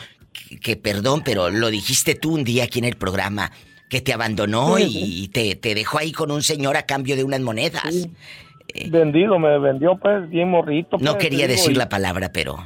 que, 0.62 0.76
perdón, 0.76 1.22
pero 1.24 1.50
lo 1.50 1.70
dijiste 1.70 2.14
tú 2.14 2.34
un 2.34 2.44
día 2.44 2.64
aquí 2.64 2.78
en 2.78 2.84
el 2.86 2.96
programa, 2.96 3.50
que 3.88 4.00
te 4.00 4.12
abandonó 4.12 4.76
Sí, 4.76 4.84
y, 4.84 5.24
y 5.24 5.28
te, 5.28 5.54
te 5.56 5.74
dejó 5.74 5.98
ahí 5.98 6.12
con 6.12 6.30
un 6.30 6.42
señor 6.42 6.76
a 6.76 6.82
cambio 6.86 7.16
de 7.16 7.24
unas 7.24 7.40
monedas? 7.40 8.08
Vendido, 8.88 9.38
me 9.38 9.58
vendió 9.58 9.96
pues 10.00 10.28
bien 10.30 10.48
morrito. 10.50 10.96
No 11.00 11.12
pues, 11.12 11.24
quería 11.24 11.46
digo, 11.46 11.58
decir 11.58 11.72
y- 11.72 11.76
la 11.76 11.88
palabra, 11.88 12.30
pero... 12.32 12.56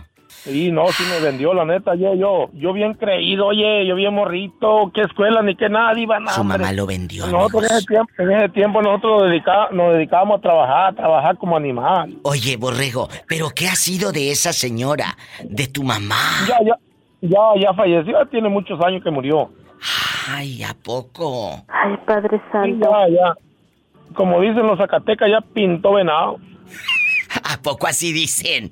Sí, 0.42 0.70
no, 0.70 0.86
sí 0.92 1.02
me 1.08 1.20
vendió, 1.24 1.54
la 1.54 1.64
neta, 1.64 1.94
yo, 1.94 2.14
yo, 2.14 2.50
yo 2.52 2.74
bien 2.74 2.92
creído, 2.92 3.46
oye, 3.46 3.86
yo 3.86 3.94
bien 3.94 4.12
morrito, 4.12 4.92
qué 4.94 5.00
escuela 5.00 5.40
ni 5.40 5.56
qué 5.56 5.70
nada, 5.70 5.98
iba 5.98 6.20
nada. 6.20 6.36
Su 6.36 6.44
mamá 6.44 6.70
lo 6.70 6.84
vendió, 6.84 7.26
Nosotros 7.28 7.62
en 7.64 7.70
amigos. 7.70 7.78
ese 7.78 7.86
tiempo, 7.86 8.12
en 8.18 8.30
ese 8.32 8.48
tiempo 8.50 8.82
nosotros 8.82 9.22
nos 9.22 9.72
nos 9.72 9.94
dedicábamos 9.94 10.38
a 10.40 10.42
trabajar, 10.42 10.92
a 10.92 10.96
trabajar 10.96 11.38
como 11.38 11.56
animal. 11.56 12.18
Oye, 12.24 12.58
Borrego, 12.58 13.08
¿pero 13.26 13.48
qué 13.56 13.68
ha 13.68 13.74
sido 13.74 14.12
de 14.12 14.32
esa 14.32 14.52
señora? 14.52 15.16
¿De 15.44 15.66
tu 15.68 15.82
mamá? 15.82 16.20
Ya, 16.46 16.58
ya, 16.62 16.78
ya, 17.28 17.60
ya 17.60 17.74
falleció, 17.74 18.24
tiene 18.26 18.48
muchos 18.48 18.80
años 18.84 19.02
que 19.02 19.10
murió. 19.10 19.50
Ay, 20.28 20.62
¿a 20.62 20.74
poco? 20.74 21.64
Ay, 21.68 21.96
Padre 22.06 22.38
Sí, 22.38 22.42
Santo. 22.52 22.90
ya, 22.90 23.08
ya. 23.14 23.34
Como 24.14 24.40
dicen 24.40 24.66
los 24.66 24.78
Zacatecas, 24.78 25.28
ya 25.30 25.40
pintó 25.40 25.94
venado. 25.94 26.38
¿A 27.44 27.60
poco 27.62 27.86
así 27.86 28.12
dicen? 28.12 28.70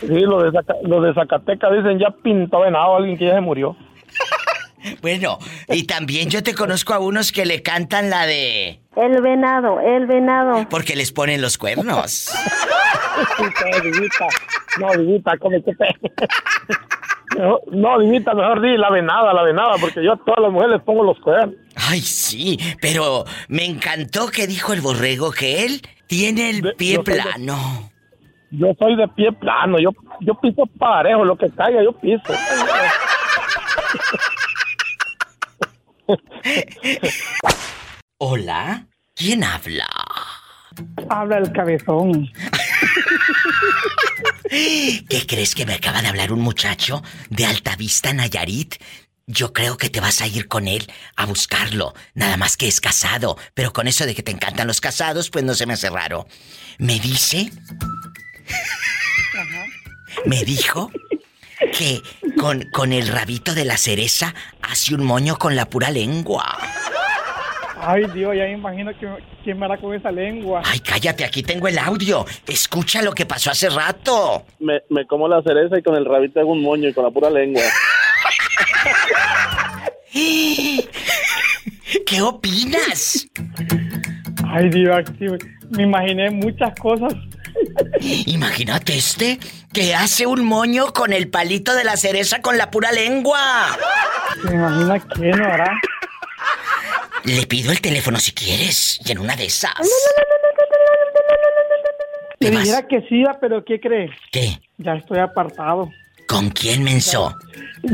Sí, 0.00 0.08
los 0.20 0.42
de, 0.42 0.50
Zaca- 0.50 0.76
los 0.82 1.02
de 1.04 1.14
Zacatecas 1.14 1.72
dicen 1.72 1.98
ya 1.98 2.10
pintó 2.10 2.60
venado, 2.60 2.96
alguien 2.96 3.16
que 3.16 3.26
ya 3.26 3.34
se 3.34 3.40
murió. 3.40 3.76
Bueno, 5.00 5.38
y 5.68 5.84
también 5.86 6.28
yo 6.28 6.42
te 6.42 6.56
conozco 6.56 6.92
a 6.92 6.98
unos 6.98 7.30
que 7.30 7.46
le 7.46 7.62
cantan 7.62 8.10
la 8.10 8.26
de... 8.26 8.80
El 8.96 9.22
venado, 9.22 9.78
el 9.78 10.06
venado. 10.08 10.68
Porque 10.68 10.96
les 10.96 11.12
ponen 11.12 11.40
los 11.40 11.56
cuernos. 11.56 12.32
No, 13.38 13.80
Divita, 13.82 14.26
no, 14.80 14.90
Divita, 14.98 15.36
come 15.38 15.62
que 15.62 15.72
te... 15.74 15.86
Mejor- 17.38 17.62
no, 17.72 17.98
Divita, 18.00 18.34
mejor 18.34 18.60
di 18.60 18.76
la 18.76 18.90
venada, 18.90 19.32
la 19.32 19.42
venada, 19.42 19.74
porque 19.80 20.02
yo 20.04 20.12
a 20.12 20.16
todas 20.16 20.40
las 20.42 20.52
mujeres 20.52 20.76
les 20.76 20.82
pongo 20.82 21.02
los 21.04 21.18
cuernos. 21.20 21.54
Ay, 21.76 22.00
sí, 22.00 22.58
pero 22.80 23.24
me 23.48 23.64
encantó 23.64 24.28
que 24.28 24.46
dijo 24.46 24.72
el 24.72 24.80
borrego 24.80 25.30
que 25.32 25.64
él 25.64 25.80
tiene 26.06 26.50
el 26.50 26.74
pie 26.74 26.96
yo 26.96 27.02
soy 27.04 27.14
de- 27.14 27.22
plano. 27.22 27.90
Yo 28.50 28.66
soy 28.78 28.96
de 28.96 29.08
pie 29.08 29.32
plano, 29.32 29.78
yo, 29.78 29.90
yo 30.20 30.34
piso 30.34 30.64
parejo, 30.78 31.24
lo 31.24 31.36
que 31.38 31.48
caiga 31.50 31.82
yo 31.82 31.92
piso. 31.92 32.22
Hola, 38.18 38.86
¿quién 39.14 39.42
habla? 39.44 39.86
Habla 41.08 41.38
el 41.38 41.52
cabezón. 41.52 42.28
¿Qué 44.52 45.24
crees 45.26 45.54
que 45.54 45.64
me 45.64 45.72
acaba 45.72 46.02
de 46.02 46.08
hablar 46.08 46.30
un 46.30 46.40
muchacho 46.40 47.02
de 47.30 47.46
Altavista, 47.46 48.12
Nayarit? 48.12 48.74
Yo 49.26 49.54
creo 49.54 49.78
que 49.78 49.88
te 49.88 49.98
vas 49.98 50.20
a 50.20 50.26
ir 50.26 50.46
con 50.46 50.68
él 50.68 50.92
a 51.16 51.24
buscarlo. 51.24 51.94
Nada 52.12 52.36
más 52.36 52.58
que 52.58 52.68
es 52.68 52.78
casado. 52.82 53.38
Pero 53.54 53.72
con 53.72 53.88
eso 53.88 54.04
de 54.04 54.14
que 54.14 54.22
te 54.22 54.30
encantan 54.30 54.66
los 54.66 54.82
casados, 54.82 55.30
pues 55.30 55.42
no 55.42 55.54
se 55.54 55.64
me 55.64 55.72
hace 55.72 55.88
raro. 55.88 56.26
Me 56.76 57.00
dice. 57.00 57.50
Me 60.26 60.44
dijo 60.44 60.90
que 61.78 62.02
con, 62.38 62.68
con 62.72 62.92
el 62.92 63.08
rabito 63.08 63.54
de 63.54 63.64
la 63.64 63.78
cereza 63.78 64.34
hace 64.60 64.94
un 64.94 65.02
moño 65.02 65.38
con 65.38 65.56
la 65.56 65.70
pura 65.70 65.90
lengua. 65.90 66.58
Ay, 67.84 68.04
Dios, 68.14 68.36
ya 68.36 68.44
me 68.44 68.52
imagino 68.52 68.92
que, 68.96 69.08
quién 69.42 69.58
me 69.58 69.64
hará 69.64 69.76
con 69.76 69.92
esa 69.92 70.12
lengua. 70.12 70.62
Ay, 70.64 70.78
cállate, 70.78 71.24
aquí 71.24 71.42
tengo 71.42 71.66
el 71.66 71.76
audio. 71.78 72.24
Escucha 72.46 73.02
lo 73.02 73.12
que 73.12 73.26
pasó 73.26 73.50
hace 73.50 73.68
rato. 73.68 74.44
Me, 74.60 74.82
me 74.88 75.04
como 75.04 75.26
la 75.26 75.42
cereza 75.42 75.76
y 75.78 75.82
con 75.82 75.96
el 75.96 76.04
rabito 76.04 76.38
hago 76.38 76.52
un 76.52 76.62
moño 76.62 76.88
y 76.88 76.94
con 76.94 77.04
la 77.04 77.10
pura 77.10 77.28
lengua. 77.28 77.62
¿Qué 82.06 82.22
opinas? 82.22 83.26
Ay, 84.46 84.70
Dios, 84.70 85.00
me 85.70 85.82
imaginé 85.82 86.30
muchas 86.30 86.72
cosas. 86.78 87.12
Imagínate 88.26 88.96
este 88.96 89.40
que 89.72 89.96
hace 89.96 90.26
un 90.26 90.44
moño 90.44 90.92
con 90.92 91.12
el 91.12 91.28
palito 91.28 91.74
de 91.74 91.82
la 91.82 91.96
cereza 91.96 92.40
con 92.42 92.56
la 92.58 92.70
pura 92.70 92.92
lengua. 92.92 93.76
¿Se 94.46 94.54
imagina 94.54 95.00
quién 95.00 95.36
lo 95.36 95.46
hará? 95.46 95.80
Le 97.24 97.46
pido 97.46 97.70
el 97.70 97.80
teléfono 97.80 98.18
si 98.18 98.32
quieres 98.32 99.00
y 99.04 99.12
en 99.12 99.18
una 99.18 99.36
de 99.36 99.46
esas. 99.46 99.72
Le 102.40 102.50
dijera 102.50 102.86
que 102.88 103.02
sí, 103.02 103.22
pero 103.40 103.64
¿qué 103.64 103.80
cree? 103.80 104.10
¿Qué? 104.32 104.58
Ya 104.78 104.94
estoy 104.94 105.18
apartado. 105.18 105.88
¿Con 106.26 106.50
quién, 106.50 106.82
menso? 106.82 107.34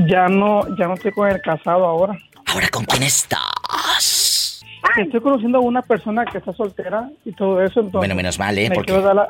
Ya 0.06 0.28
no, 0.28 0.62
ya 0.78 0.86
no 0.86 0.94
estoy 0.94 1.12
con 1.12 1.28
el 1.28 1.40
casado 1.42 1.84
ahora. 1.84 2.18
¿Ahora 2.46 2.68
con 2.68 2.84
quién 2.86 3.02
estás? 3.02 4.64
Estoy 4.96 5.20
conociendo 5.20 5.58
a 5.58 5.60
una 5.60 5.82
persona 5.82 6.24
que 6.24 6.38
está 6.38 6.52
soltera 6.54 7.10
y 7.24 7.32
todo 7.32 7.62
eso, 7.62 7.80
entonces... 7.80 7.98
Bueno, 7.98 8.14
menos 8.14 8.38
mal, 8.38 8.56
¿eh? 8.56 8.70
Me 8.70 8.76
Porque- 8.76 8.92
quiero 8.92 9.06
dar 9.06 9.16
la... 9.16 9.28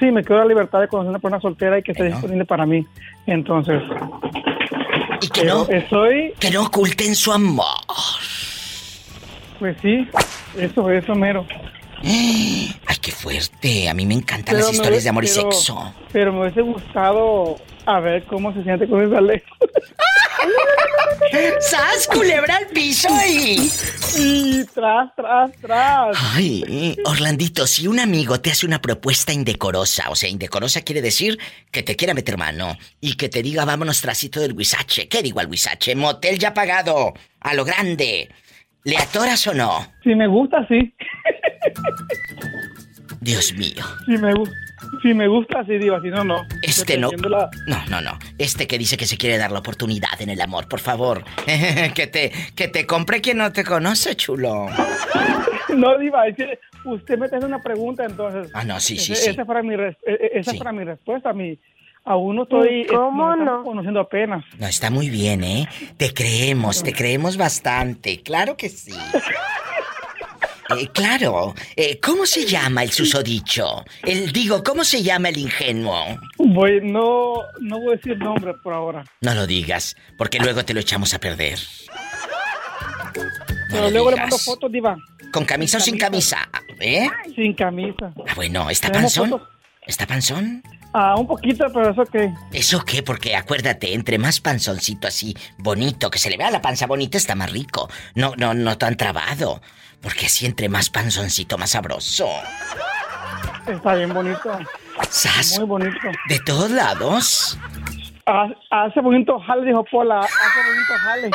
Sí, 0.00 0.10
me 0.10 0.22
dar 0.22 0.38
la 0.38 0.44
libertad 0.46 0.80
de 0.80 0.88
conocer 0.88 1.08
a 1.08 1.10
una 1.10 1.18
persona 1.18 1.40
soltera 1.40 1.78
y 1.78 1.82
que 1.82 1.92
esté 1.92 2.04
disponible 2.04 2.44
para 2.46 2.64
mí. 2.64 2.84
Entonces... 3.26 3.82
Y 5.20 5.28
que 5.28 5.44
no... 5.44 5.68
Estoy... 5.68 6.32
Que 6.40 6.50
no 6.50 6.64
oculten 6.64 7.14
su 7.14 7.32
amor. 7.32 7.66
Pues 9.62 9.76
sí, 9.80 10.04
eso, 10.58 10.90
eso 10.90 11.14
mero. 11.14 11.46
Ay, 12.02 12.74
qué 13.00 13.12
fuerte. 13.12 13.88
A 13.88 13.94
mí 13.94 14.04
me 14.04 14.14
encantan 14.14 14.56
Pero 14.56 14.66
las 14.66 14.74
historias 14.74 15.04
de 15.04 15.10
amor 15.10 15.24
y 15.24 15.28
pero- 15.28 15.52
sexo. 15.52 15.94
Pero 16.10 16.32
me 16.32 16.40
hubiese 16.40 16.62
gustado 16.62 17.60
a 17.86 18.00
ver 18.00 18.24
cómo 18.24 18.52
se 18.52 18.64
siente 18.64 18.88
con 18.88 19.06
esa 19.06 19.20
lengua. 19.20 19.56
¡Sas, 21.60 22.08
culebra 22.08 22.56
al 22.56 22.66
piso 22.66 23.06
y... 23.28 23.70
Y 24.18 24.64
tras, 24.74 25.14
tras, 25.14 25.52
tras. 25.60 26.16
Ay, 26.34 26.96
Orlandito, 27.04 27.64
si 27.68 27.86
un 27.86 28.00
amigo 28.00 28.40
te 28.40 28.50
hace 28.50 28.66
una 28.66 28.82
propuesta 28.82 29.32
indecorosa, 29.32 30.10
o 30.10 30.16
sea, 30.16 30.28
indecorosa 30.28 30.80
quiere 30.80 31.02
decir 31.02 31.38
que 31.70 31.84
te 31.84 31.94
quiera 31.94 32.14
meter 32.14 32.36
mano 32.36 32.76
y 33.00 33.14
que 33.14 33.28
te 33.28 33.42
diga 33.42 33.64
vámonos 33.64 34.00
trasito 34.00 34.40
del 34.40 34.54
huizache. 34.54 35.06
¿Qué 35.06 35.22
digo 35.22 35.38
al 35.38 35.46
huizache? 35.46 35.94
Motel 35.94 36.40
ya 36.40 36.52
pagado, 36.52 37.14
a 37.38 37.54
lo 37.54 37.64
grande. 37.64 38.28
¿Le 38.84 38.96
atoras 38.96 39.46
o 39.46 39.54
no? 39.54 39.86
Si 40.02 40.14
me 40.14 40.26
gusta, 40.26 40.66
sí. 40.68 40.92
Dios 43.20 43.54
mío. 43.54 43.84
Si 44.06 44.12
me, 44.18 44.32
si 45.02 45.14
me 45.14 45.28
gusta, 45.28 45.64
sí, 45.64 45.78
digo, 45.78 46.00
si 46.00 46.08
no, 46.08 46.24
no. 46.24 46.44
Este 46.62 46.98
no. 46.98 47.10
La- 47.28 47.48
No, 47.68 47.84
no, 47.88 48.00
no. 48.00 48.18
Este 48.38 48.66
que 48.66 48.78
dice 48.78 48.96
que 48.96 49.06
se 49.06 49.16
quiere 49.16 49.38
dar 49.38 49.52
la 49.52 49.60
oportunidad 49.60 50.20
en 50.20 50.30
el 50.30 50.40
amor, 50.40 50.68
por 50.68 50.80
favor. 50.80 51.24
que 51.94 52.06
te 52.08 52.32
que 52.56 52.66
te 52.68 52.84
compre 52.86 53.20
quien 53.20 53.38
no 53.38 53.52
te 53.52 53.62
conoce, 53.62 54.16
chulo. 54.16 54.66
No, 55.76 55.98
Diva, 55.98 56.26
es 56.26 56.36
que 56.36 56.58
usted 56.84 57.16
me 57.18 57.26
hace 57.26 57.38
una 57.38 57.62
pregunta, 57.62 58.04
entonces. 58.04 58.50
Ah, 58.54 58.64
no, 58.64 58.80
sí, 58.80 58.98
sí, 58.98 59.14
sí. 59.14 59.30
Esa 59.30 59.44
para 59.44 59.62
mi, 59.62 59.74
eh, 59.74 59.96
esa 60.34 60.54
para 60.54 60.72
mi 60.72 60.82
respuesta. 60.82 61.30
A 61.30 61.32
mí, 61.32 61.56
aún 62.04 62.36
no 62.36 62.42
estoy... 62.44 62.86
¿Cómo 62.86 63.32
eh, 63.32 63.36
nos 63.38 63.46
no? 63.46 63.64
conociendo 63.64 64.00
apenas. 64.00 64.44
No, 64.58 64.66
está 64.66 64.90
muy 64.90 65.10
bien, 65.10 65.44
¿eh? 65.44 65.68
Te 65.96 66.12
creemos, 66.12 66.82
te 66.82 66.92
creemos 66.92 67.36
bastante. 67.36 68.22
Claro 68.22 68.56
que 68.56 68.68
sí. 68.68 68.92
Eh, 70.78 70.88
claro. 70.92 71.54
Eh, 71.76 71.98
¿Cómo 72.00 72.24
se 72.24 72.46
llama 72.46 72.82
el 72.82 72.90
susodicho? 72.90 73.84
El 74.02 74.32
digo, 74.32 74.62
¿cómo 74.62 74.84
se 74.84 75.02
llama 75.02 75.28
el 75.28 75.38
ingenuo? 75.38 76.18
Voy, 76.38 76.80
no, 76.82 77.34
no 77.60 77.78
voy 77.78 77.94
a 77.94 77.96
decir 77.96 78.16
nombre 78.18 78.54
por 78.62 78.72
ahora. 78.72 79.04
No 79.20 79.34
lo 79.34 79.46
digas, 79.46 79.96
porque 80.16 80.38
luego 80.38 80.64
te 80.64 80.72
lo 80.72 80.80
echamos 80.80 81.12
a 81.14 81.18
perder. 81.18 81.58
Pero 83.70 83.90
luego 83.90 84.10
le 84.10 84.16
digas. 84.16 84.30
mando 84.30 84.38
fotos, 84.38 84.72
Diva. 84.72 84.96
¿Con 85.32 85.44
camisa 85.44 85.78
o 85.78 85.80
sin 85.80 85.98
camisa? 85.98 86.48
¿Eh? 86.80 87.08
Sin 87.34 87.54
camisa. 87.54 88.12
Ah, 88.26 88.32
bueno, 88.34 88.70
¿está 88.70 88.90
panzón? 88.90 89.30
fotos. 89.30 89.48
¿Está 89.86 90.06
panzón? 90.06 90.62
Ah, 90.94 91.14
un 91.16 91.26
poquito, 91.26 91.64
pero 91.72 91.90
eso 91.90 92.04
que... 92.04 92.30
¿Eso 92.52 92.84
qué? 92.84 93.02
Porque 93.02 93.34
acuérdate, 93.34 93.94
entre 93.94 94.18
más 94.18 94.40
panzoncito 94.40 95.08
así, 95.08 95.34
bonito, 95.58 96.10
que 96.10 96.18
se 96.18 96.28
le 96.28 96.36
vea 96.36 96.50
la 96.50 96.60
panza 96.60 96.86
bonita, 96.86 97.16
está 97.16 97.34
más 97.34 97.50
rico. 97.50 97.88
No, 98.14 98.34
no, 98.36 98.52
no 98.52 98.76
tan 98.76 98.96
trabado. 98.96 99.62
Porque 100.02 100.26
así 100.26 100.44
entre 100.46 100.68
más 100.68 100.90
panzoncito, 100.90 101.56
más 101.56 101.70
sabroso. 101.70 102.28
Está 103.66 103.94
bien 103.94 104.12
bonito. 104.12 104.58
¿Sas? 105.08 105.58
Muy 105.58 105.66
bonito. 105.68 105.98
¿De 106.28 106.38
todos 106.40 106.70
lados? 106.70 107.56
Ha- 108.26 108.48
Hace 108.70 109.00
bonito 109.00 109.38
jale, 109.40 109.64
dijo 109.66 109.84
Pola. 109.90 110.20
Hace 110.20 110.60
bonito 110.66 110.92
jale. 111.04 111.30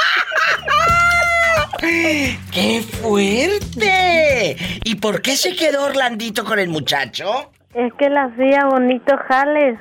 ¡Qué 2.52 2.82
fuerte! 3.02 4.58
¿Y 4.84 4.96
por 4.96 5.22
qué 5.22 5.36
se 5.38 5.56
quedó 5.56 5.86
Orlandito 5.86 6.44
con 6.44 6.60
el 6.60 6.70
muchacho? 6.70 7.52
Es 7.78 7.94
que 7.94 8.10
la 8.10 8.24
hacía 8.24 8.66
bonito 8.66 9.16
jales. 9.28 9.78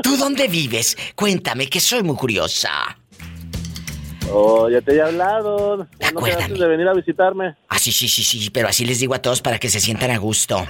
¿Tú 0.00 0.16
dónde 0.16 0.46
vives? 0.46 0.96
Cuéntame, 1.16 1.66
que 1.66 1.80
soy 1.80 2.04
muy 2.04 2.14
curiosa. 2.14 2.70
Oh, 4.30 4.68
ya 4.68 4.80
te 4.80 4.94
he 4.94 5.02
hablado. 5.02 5.88
No 6.14 6.20
quedaste 6.22 6.54
de 6.54 6.68
venir 6.68 6.86
a 6.86 6.94
visitarme. 6.94 7.56
Ah, 7.68 7.80
sí, 7.80 7.90
sí, 7.90 8.06
sí, 8.08 8.22
sí, 8.22 8.48
pero 8.50 8.68
así 8.68 8.84
les 8.84 9.00
digo 9.00 9.12
a 9.14 9.18
todos 9.18 9.42
para 9.42 9.58
que 9.58 9.70
se 9.70 9.80
sientan 9.80 10.12
a 10.12 10.18
gusto. 10.18 10.64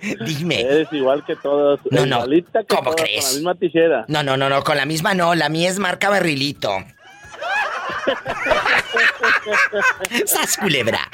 Dime. 0.24 0.60
Eres 0.60 0.92
igual 0.92 1.24
que 1.24 1.34
todos. 1.34 1.80
No, 1.90 2.06
no. 2.06 2.24
Que 2.26 2.44
¿Cómo 2.68 2.90
todas, 2.90 3.02
crees? 3.02 3.24
Con 3.24 3.32
la 3.32 3.38
misma 3.38 3.54
tijera. 3.56 4.04
No, 4.06 4.22
no, 4.22 4.36
no, 4.36 4.48
no, 4.48 4.62
con 4.62 4.76
la 4.76 4.86
misma 4.86 5.14
no, 5.14 5.34
la 5.34 5.48
mía 5.48 5.68
es 5.68 5.80
marca 5.80 6.10
barrilito. 6.10 6.70
¡Sas 10.26 10.56
culebra! 10.56 11.08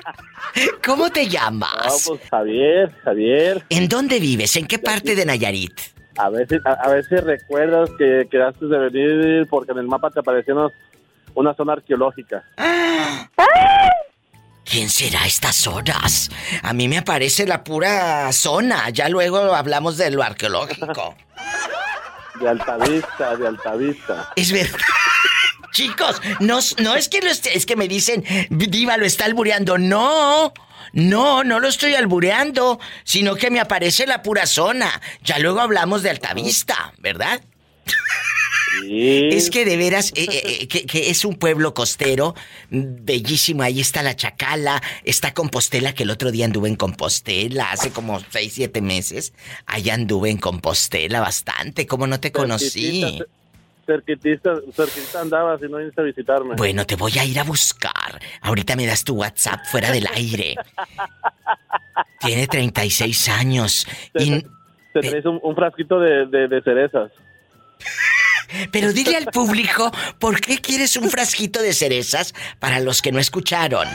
¿Cómo 0.85 1.11
te 1.11 1.25
No, 1.25 1.31
llamas? 1.31 2.05
pues 2.07 2.21
Javier, 2.31 2.93
Javier. 3.05 3.65
¿En 3.71 3.89
dónde 3.89 4.21
vives? 4.21 4.57
¿En 4.57 4.67
qué 4.67 4.79
parte 4.79 5.15
de 5.15 5.25
Nayarit? 5.25 5.73
A 6.17 6.31
si, 6.49 6.57
a, 6.65 7.03
si 7.03 7.17
recuerdas 7.17 7.91
que 7.99 8.29
quedaste 8.31 8.67
de 8.67 8.79
venir 8.79 9.49
porque 9.49 9.73
en 9.73 9.79
el 9.79 9.89
mapa 9.89 10.11
te 10.11 10.21
apareció 10.21 10.71
una, 11.35 11.55
zona 11.55 11.73
arqueológica. 11.73 12.45
¿Quién 14.65 14.89
será 14.89 15.23
a 15.23 15.27
estas 15.27 15.67
horas? 15.67 16.31
A 16.63 16.73
mí 16.73 16.89
me 16.89 16.99
aparece 16.99 17.47
la 17.47 17.65
pura 17.65 18.33
zona. 18.33 18.91
Ya 18.91 19.09
luego 19.09 19.55
hablamos 19.55 19.97
de 19.97 20.11
lo 20.11 20.23
arqueológico. 20.23 21.17
De 22.41 22.49
Altavista, 22.49 23.37
de 23.37 23.49
Altavista. 23.49 24.33
Es 24.37 24.53
verdad. 24.53 24.79
Chicos, 25.75 26.23
no, 26.39 26.61
no 26.79 26.95
es 26.95 27.09
que 27.09 27.21
lo 27.21 27.29
esté, 27.29 27.57
es 27.57 27.67
que 27.67 27.75
me 27.75 27.89
dicen, 27.89 28.25
Diva 28.49 28.97
lo 28.97 29.05
está 29.05 29.25
albureando. 29.25 29.77
No, 29.77 30.55
no, 30.93 31.43
no 31.43 31.59
lo 31.59 31.67
estoy 31.67 31.97
albureando, 31.97 32.79
sino 33.03 33.35
que 33.35 33.51
me 33.51 33.59
aparece 33.59 34.07
la 34.07 34.23
pura 34.23 34.47
zona. 34.47 35.03
Ya 35.25 35.41
luego 35.41 35.61
hablamos 35.61 36.05
de 36.05 36.11
Altavista, 36.11 36.95
¿verdad? 36.99 37.43
Es 38.89 39.51
que 39.51 39.65
de 39.65 39.77
veras, 39.77 40.13
eh, 40.15 40.29
eh, 40.31 40.43
eh, 40.45 40.69
que, 40.69 40.87
que 40.87 41.11
es 41.11 41.25
un 41.25 41.35
pueblo 41.35 41.75
costero, 41.75 42.37
bellísimo. 42.71 43.65
Ahí 43.65 43.81
está 43.81 44.05
la 44.05 44.15
Chacala, 44.15 44.81
está 45.03 45.35
Compostela, 45.35 45.93
que 45.93 46.05
el 46.05 46.11
otro 46.11 46.31
día 46.31 46.45
anduve 46.45 46.69
en 46.69 46.77
Compostela, 46.77 47.73
hace 47.73 47.91
como 47.91 48.21
seis, 48.31 48.53
siete 48.55 48.81
meses. 48.81 49.33
Allá 49.67 49.95
anduve 49.95 50.31
en 50.31 50.39
Compostela 50.39 51.21
bastante, 51.21 51.87
como 51.89 52.07
no 52.07 52.21
te 52.21 52.31
conocí. 52.31 53.01
Cerquitita, 53.01 53.25
Cerquitita, 53.87 54.55
cerquitita 54.73 55.21
andabas 55.21 55.61
y 55.63 55.69
no 55.69 55.79
viniste 55.79 56.01
a 56.01 56.05
visitarme. 56.05 56.55
Bueno, 56.57 56.87
te 56.87 56.97
voy 56.97 57.13
a 57.19 57.25
ir 57.25 57.39
a 57.39 57.45
buscar. 57.45 58.21
Ahorita 58.41 58.77
me 58.77 58.87
das 58.87 59.05
tu 59.05 59.15
WhatsApp 59.15 59.61
fuera 59.67 59.91
del 59.91 60.07
aire. 60.15 60.55
Tiene 62.21 62.47
36 62.47 63.29
años. 63.29 63.87
Y... 64.15 64.43
Te 64.93 65.01
traes 65.01 65.27
un, 65.27 65.41
un 65.43 65.55
frasquito 65.55 65.99
de, 65.99 66.27
de, 66.27 66.49
de 66.49 66.63
cerezas. 66.63 67.11
Pero 68.73 68.93
dile 68.93 69.17
al 69.17 69.27
público 69.27 69.91
por 70.19 70.41
qué 70.41 70.61
quieres 70.61 70.97
un 70.97 71.11
frasquito 71.11 71.61
de 71.61 71.73
cerezas 71.73 72.35
para 72.61 72.81
los 72.81 73.03
que 73.03 73.13
no 73.13 73.19
escucharon. 73.19 73.89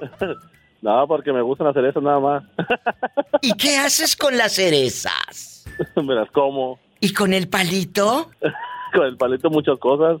No, 0.80 1.08
porque 1.08 1.32
me 1.32 1.42
gustan 1.42 1.66
las 1.66 1.74
cerezas 1.74 2.02
nada 2.02 2.20
más. 2.20 2.44
¿Y 3.42 3.52
qué 3.54 3.78
haces 3.78 4.14
con 4.14 4.36
las 4.36 4.52
cerezas? 4.52 5.64
me 5.96 6.14
las 6.14 6.30
como. 6.30 6.78
¿Y 7.00 7.12
con 7.12 7.32
el 7.32 7.48
palito? 7.48 8.30
Con 8.92 9.04
el 9.04 9.16
palito 9.18 9.50
muchas 9.50 9.78
cosas. 9.78 10.18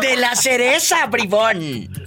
De 0.00 0.16
la 0.16 0.34
cereza, 0.34 1.06
bribón. 1.06 1.88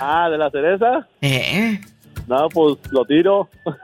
Ah, 0.00 0.28
¿de 0.28 0.36
la 0.38 0.50
cereza? 0.50 1.06
¿Eh? 1.20 1.80
No, 2.26 2.48
pues 2.48 2.78
lo 2.90 3.04
tiro. 3.04 3.48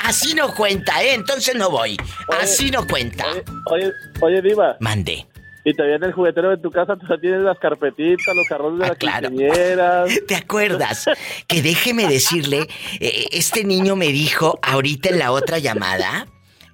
Así 0.00 0.34
no 0.34 0.52
cuenta, 0.54 1.02
¿eh? 1.02 1.14
Entonces 1.14 1.54
no 1.54 1.70
voy. 1.70 1.96
Así 2.40 2.70
no 2.70 2.86
cuenta. 2.86 3.24
Oye, 3.70 3.92
oye, 4.20 4.42
Diva. 4.42 4.76
Mande. 4.80 5.26
Y 5.64 5.74
te 5.74 5.86
viene 5.86 6.06
el 6.06 6.12
juguetero 6.12 6.50
de 6.50 6.56
tu 6.56 6.70
casa, 6.70 6.96
tú 6.96 7.06
tienes 7.20 7.42
las 7.42 7.58
carpetitas, 7.58 8.34
los 8.34 8.48
carrones 8.48 8.80
de 8.80 8.88
las 8.88 8.98
quinceañeras. 8.98 10.10
¿Te 10.26 10.34
acuerdas? 10.34 11.06
Que 11.46 11.62
déjeme 11.62 12.08
decirle, 12.08 12.66
eh, 12.98 13.28
este 13.30 13.62
niño 13.62 13.94
me 13.94 14.08
dijo 14.08 14.58
ahorita 14.60 15.10
en 15.10 15.20
la 15.20 15.30
otra 15.30 15.58
llamada 15.58 16.26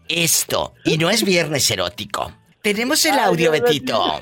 esto, 0.08 0.72
y 0.84 0.96
no 0.96 1.10
es 1.10 1.22
viernes 1.22 1.70
erótico. 1.70 2.32
Tenemos 2.62 3.04
el 3.04 3.18
audio, 3.18 3.50
Betito. 3.50 4.02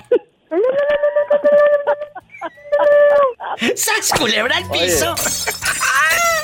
¡Sas, 3.75 4.13
culebra 4.19 4.57
al 4.57 4.69
piso! 4.69 5.15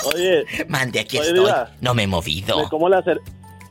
Oye. 0.15 0.45
Mande, 0.69 1.01
aquí 1.01 1.19
Oye, 1.19 1.29
estoy. 1.29 1.53
No 1.81 1.95
me 1.95 2.05
he 2.05 2.07
movido. 2.07 2.63
Me 2.63 2.69
como, 2.69 2.89
la 2.89 3.03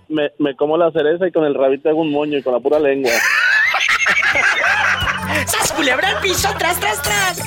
me 0.10 0.56
como 0.56 0.78
la 0.78 0.92
cereza 0.92 1.28
y 1.28 1.32
con 1.32 1.46
el 1.46 1.56
rabito 1.56 1.90
hago 1.90 2.02
un 2.02 2.12
moño 2.12 2.38
y 2.38 2.44
con 2.44 2.54
la 2.54 2.60
pura 2.60 2.80
lengua. 2.80 3.12
¡Sas, 5.82 5.96
culebra 5.98 6.10
al 6.10 6.22
piso! 6.22 6.50
¡Tras, 6.58 6.80
tras, 6.80 7.02
tras! 7.02 7.40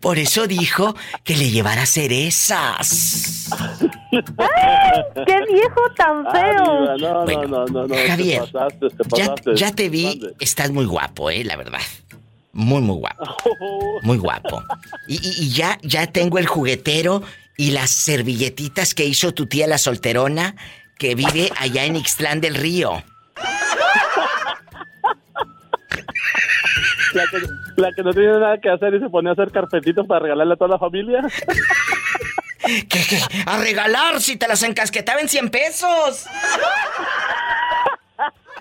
Por 0.00 0.18
eso 0.18 0.46
dijo 0.46 0.94
que 1.24 1.36
le 1.36 1.50
llevara 1.50 1.86
cerezas. 1.86 3.48
¡Qué 4.10 5.36
viejo 5.52 5.80
tan 5.96 6.26
Ah, 6.26 6.32
feo! 6.32 6.96
No, 6.98 7.24
Bueno, 7.24 7.42
no, 7.46 7.66
no, 7.66 7.66
no, 7.66 7.86
no. 7.86 7.94
Javier, 8.06 8.42
Te 8.44 8.52
pasaste, 9.04 9.44
te 9.44 9.56
Ya, 9.56 9.72
te 9.72 9.88
vi, 9.88 10.20
estás 10.40 10.70
muy 10.70 10.84
guapo, 10.84 11.30
eh, 11.30 11.44
la 11.44 11.56
verdad. 11.56 11.80
Muy, 12.52 12.80
muy 12.80 12.96
guapo. 12.96 13.36
Muy 14.02 14.18
guapo. 14.18 14.62
Y, 15.06 15.14
y- 15.16 15.44
y 15.44 15.50
ya, 15.50 15.78
ya 15.82 16.06
tengo 16.08 16.38
el 16.38 16.46
juguetero 16.46 17.22
y 17.56 17.70
las 17.70 17.90
servilletitas 17.90 18.94
que 18.94 19.04
hizo 19.04 19.32
tu 19.32 19.46
tía 19.46 19.66
la 19.66 19.78
solterona 19.78 20.56
que 20.98 21.14
vive 21.14 21.50
allá 21.58 21.84
en 21.84 21.96
Ixtlán 21.96 22.40
del 22.40 22.54
Río. 22.56 23.02
La 27.14 27.24
que, 27.26 27.38
la 27.76 27.92
que 27.92 28.02
no 28.02 28.12
tiene 28.12 28.38
nada 28.38 28.58
que 28.60 28.68
hacer 28.70 28.94
y 28.94 29.00
se 29.00 29.08
pone 29.08 29.30
a 29.30 29.32
hacer 29.32 29.50
carpetitos 29.50 30.06
para 30.06 30.20
regalarle 30.20 30.54
a 30.54 30.56
toda 30.56 30.70
la 30.70 30.78
familia. 30.78 31.20
¿Qué, 32.66 32.84
qué? 32.88 33.18
A 33.46 33.58
regalar 33.58 34.20
si 34.20 34.36
te 34.36 34.46
las 34.46 34.62
encasquetaba 34.62 35.20
en 35.20 35.28
100 35.28 35.50
pesos. 35.50 36.26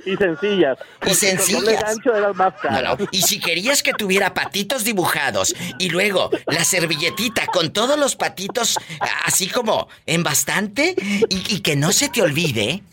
Y 0.06 0.16
sencillas. 0.16 0.78
Y 1.06 1.14
sencillas. 1.14 1.82
gancho 1.84 2.16
eran 2.16 2.38
más 2.38 2.54
No, 2.64 2.70
caras. 2.70 3.00
no. 3.00 3.08
Y 3.12 3.24
si 3.24 3.40
querías 3.42 3.84
que 3.84 3.92
tuviera 3.94 4.34
patitos 4.34 4.86
dibujados 4.86 5.54
y 5.80 5.90
luego 5.90 6.30
la 6.46 6.64
servilletita 6.64 7.48
con 7.48 7.74
todos 7.74 8.00
los 8.00 8.16
patitos 8.16 8.78
así 9.26 9.50
como 9.50 9.90
en 10.06 10.24
bastante 10.24 10.96
y, 11.30 11.56
y 11.56 11.60
que 11.60 11.76
no 11.76 11.92
se 11.92 12.08
te 12.08 12.22
olvide 12.22 12.84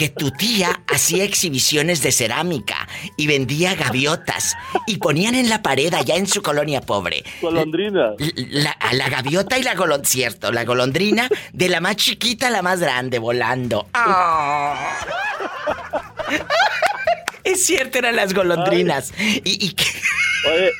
que 0.00 0.08
tu 0.08 0.30
tía 0.30 0.80
hacía 0.86 1.24
exhibiciones 1.24 2.00
de 2.00 2.10
cerámica 2.10 2.88
y 3.18 3.26
vendía 3.26 3.74
gaviotas 3.74 4.56
y 4.86 4.96
ponían 4.96 5.34
en 5.34 5.50
la 5.50 5.60
pared 5.60 5.92
allá 5.92 6.16
en 6.16 6.26
su 6.26 6.40
colonia 6.40 6.80
pobre. 6.80 7.22
Golondrina. 7.42 8.14
La, 8.48 8.74
gaviota 9.10 9.58
y 9.58 9.62
la 9.62 9.74
golondrina, 9.74 10.10
cierto, 10.10 10.52
la 10.52 10.64
golondrina 10.64 11.28
de 11.52 11.68
la 11.68 11.82
más 11.82 11.96
chiquita 11.96 12.46
a 12.46 12.50
la 12.50 12.62
más 12.62 12.80
grande 12.80 13.18
volando. 13.18 13.88
Ah. 13.92 14.96
Es 17.44 17.66
cierto, 17.66 17.98
eran 17.98 18.16
las 18.16 18.32
golondrinas. 18.32 19.12
Y, 19.18 19.66
y 19.66 19.76
Oye. 20.46 20.70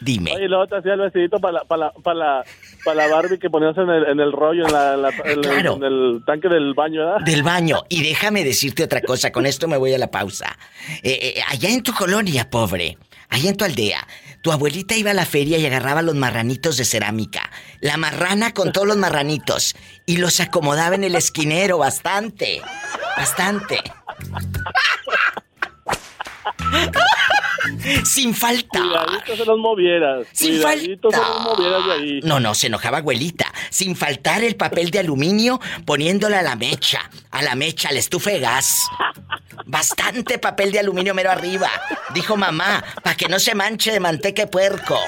Dime. 0.00 0.34
Oye, 0.34 0.48
luego 0.48 0.66
te 0.66 0.76
hacía 0.76 0.94
el 0.94 1.00
vestidito 1.00 1.38
para 1.40 1.52
la, 1.54 1.64
para 1.64 1.86
la, 1.86 1.92
para 2.02 2.14
la, 2.18 2.44
para 2.84 3.06
la 3.08 3.14
Barbie 3.14 3.38
que 3.38 3.50
ponías 3.50 3.76
en 3.76 3.88
el, 3.88 4.04
en 4.06 4.20
el 4.20 4.32
rollo, 4.32 4.66
en, 4.66 4.72
la, 4.72 4.94
en 4.94 5.02
la- 5.02 5.08
en 5.10 5.26
el- 5.30 5.40
Claro. 5.40 5.76
en 5.76 5.84
el 5.84 6.22
tanque 6.26 6.48
del 6.48 6.74
baño, 6.74 7.00
¿verdad? 7.04 7.24
Del 7.24 7.42
baño. 7.42 7.82
Y 7.88 8.02
déjame 8.02 8.44
decirte 8.44 8.84
otra 8.84 9.00
cosa, 9.02 9.32
con 9.32 9.46
esto 9.46 9.68
me 9.68 9.76
voy 9.76 9.92
a 9.94 9.98
la 9.98 10.10
pausa. 10.10 10.56
Eh, 11.02 11.34
eh, 11.36 11.42
allá 11.48 11.68
en 11.70 11.82
tu 11.82 11.92
colonia, 11.92 12.48
pobre, 12.50 12.96
allá 13.28 13.50
en 13.50 13.56
tu 13.56 13.64
aldea, 13.64 14.06
tu 14.42 14.52
abuelita 14.52 14.94
iba 14.96 15.10
a 15.10 15.14
la 15.14 15.26
feria 15.26 15.58
y 15.58 15.66
agarraba 15.66 16.00
los 16.02 16.14
marranitos 16.14 16.76
de 16.76 16.84
cerámica. 16.84 17.50
La 17.80 17.96
marrana 17.96 18.52
con 18.54 18.72
todos 18.72 18.86
los 18.86 18.96
marranitos. 18.96 19.74
Y 20.06 20.18
los 20.18 20.38
acomodaba 20.40 20.94
en 20.94 21.04
el 21.04 21.16
esquinero 21.16 21.78
bastante. 21.78 22.62
Bastante. 23.16 23.80
Sin 28.04 28.34
falta. 28.34 28.80
Cuidadito 28.80 29.36
se 29.36 29.44
los 29.44 29.58
movieras. 29.58 30.26
Sin 30.32 30.60
Cuidadito 30.60 31.10
se 31.10 31.16
los 31.16 31.40
movieras 31.40 31.86
de 31.86 31.92
ahí. 31.92 32.20
No, 32.22 32.40
no, 32.40 32.54
se 32.54 32.68
enojaba 32.68 32.98
abuelita. 32.98 33.52
Sin 33.70 33.96
faltar 33.96 34.42
el 34.42 34.56
papel 34.56 34.90
de 34.90 35.00
aluminio 35.00 35.60
poniéndole 35.84 36.36
a 36.36 36.42
la 36.42 36.56
mecha. 36.56 37.10
A 37.30 37.42
la 37.42 37.54
mecha, 37.54 37.88
a 37.88 37.92
la 37.92 37.98
estufa 37.98 38.30
de 38.30 38.40
gas. 38.40 38.88
Bastante 39.66 40.38
papel 40.38 40.72
de 40.72 40.80
aluminio 40.80 41.14
mero 41.14 41.30
arriba. 41.30 41.70
Dijo 42.14 42.36
mamá, 42.36 42.84
para 43.02 43.16
que 43.16 43.28
no 43.28 43.38
se 43.38 43.54
manche 43.54 43.92
de 43.92 44.00
manteca 44.00 44.42
de 44.42 44.48
puerco. 44.48 44.98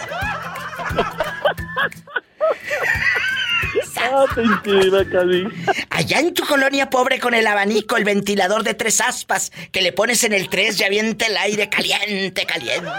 Ah, 4.02 4.24
te 4.34 4.42
intima, 4.42 5.04
Cali. 5.10 5.46
Allá 5.90 6.20
en 6.20 6.34
tu 6.34 6.44
colonia 6.44 6.88
pobre 6.90 7.18
con 7.18 7.34
el 7.34 7.46
abanico, 7.46 7.96
el 7.96 8.04
ventilador 8.04 8.62
de 8.62 8.74
tres 8.74 9.00
aspas, 9.00 9.52
que 9.72 9.82
le 9.82 9.92
pones 9.92 10.24
en 10.24 10.32
el 10.32 10.48
tres 10.48 10.80
y 10.80 10.84
avienta 10.84 11.26
el 11.26 11.36
aire 11.36 11.68
caliente, 11.68 12.46
caliente. 12.46 12.90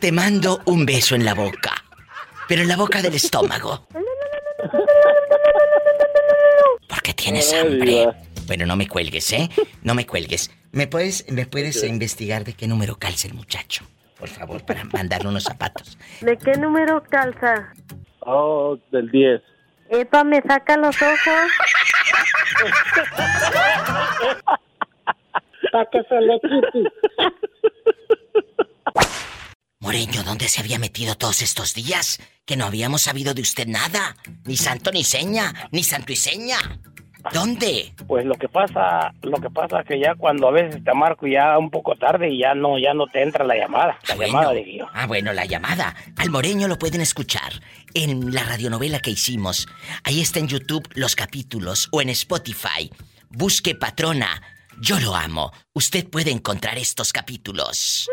Te 0.00 0.12
mando 0.12 0.60
un 0.66 0.84
beso 0.84 1.14
en 1.14 1.24
la 1.24 1.34
boca, 1.34 1.72
pero 2.48 2.62
en 2.62 2.68
la 2.68 2.76
boca 2.76 3.00
del 3.00 3.14
estómago. 3.14 3.86
Porque 6.88 7.14
tienes 7.14 7.52
hambre. 7.54 8.08
Bueno, 8.46 8.66
no 8.66 8.76
me 8.76 8.86
cuelgues, 8.86 9.32
¿eh? 9.32 9.48
No 9.82 9.94
me 9.94 10.06
cuelgues. 10.06 10.50
¿Me 10.72 10.86
puedes, 10.86 11.24
me 11.30 11.46
puedes 11.46 11.82
investigar 11.82 12.44
de 12.44 12.52
qué 12.52 12.68
número 12.68 12.96
calza 12.98 13.26
el 13.26 13.34
muchacho? 13.34 13.84
Por 14.18 14.28
favor, 14.28 14.64
para 14.64 14.84
mandarle 14.84 15.28
unos 15.28 15.44
zapatos. 15.44 15.98
¿De 16.20 16.38
qué 16.38 16.52
número 16.52 17.02
calza? 17.10 17.72
Oh, 18.26 18.76
del 18.90 19.08
10. 19.10 19.40
Epa, 19.88 20.24
me 20.24 20.42
saca 20.42 20.76
los 20.76 21.00
ojos. 21.00 21.50
Para 25.72 25.90
que 25.90 26.02
se 26.02 26.20
le 26.20 26.40
quite. 26.40 26.90
Moreño, 29.78 30.24
¿dónde 30.24 30.48
se 30.48 30.60
había 30.60 30.80
metido 30.80 31.14
todos 31.14 31.42
estos 31.42 31.74
días? 31.74 32.18
Que 32.44 32.56
no 32.56 32.64
habíamos 32.64 33.02
sabido 33.02 33.32
de 33.32 33.42
usted 33.42 33.68
nada. 33.68 34.16
Ni 34.44 34.56
santo 34.56 34.90
ni 34.90 35.04
seña, 35.04 35.68
ni 35.70 35.84
santo 35.84 36.12
y 36.12 36.16
seña. 36.16 36.58
¿Dónde? 37.32 37.92
Pues 38.06 38.24
lo 38.24 38.34
que 38.34 38.48
pasa, 38.48 39.12
lo 39.22 39.38
que 39.38 39.50
pasa 39.50 39.80
es 39.80 39.86
que 39.86 39.98
ya 40.00 40.14
cuando 40.14 40.48
a 40.48 40.50
veces 40.52 40.82
te 40.84 40.92
marco 40.94 41.26
ya 41.26 41.58
un 41.58 41.70
poco 41.70 41.94
tarde 41.96 42.30
y 42.30 42.40
ya 42.40 42.54
no, 42.54 42.78
ya 42.78 42.94
no 42.94 43.06
te 43.06 43.22
entra 43.22 43.44
la 43.44 43.56
llamada, 43.56 43.98
la 44.08 44.14
Bueno. 44.14 44.32
llamada 44.32 44.52
de. 44.54 44.84
Ah, 44.92 45.06
bueno, 45.06 45.32
la 45.32 45.44
llamada. 45.44 45.94
Al 46.16 46.30
Moreño 46.30 46.68
lo 46.68 46.78
pueden 46.78 47.00
escuchar 47.00 47.52
en 47.94 48.32
la 48.34 48.42
radionovela 48.44 49.00
que 49.00 49.10
hicimos. 49.10 49.68
Ahí 50.04 50.20
está 50.20 50.38
en 50.38 50.48
YouTube 50.48 50.88
los 50.94 51.16
capítulos 51.16 51.88
o 51.92 52.00
en 52.00 52.08
Spotify. 52.10 52.90
Busque 53.30 53.74
patrona. 53.74 54.42
Yo 54.78 55.00
lo 55.00 55.14
amo. 55.14 55.52
Usted 55.72 56.06
puede 56.08 56.30
encontrar 56.30 56.76
estos 56.78 57.12
capítulos. 57.12 58.08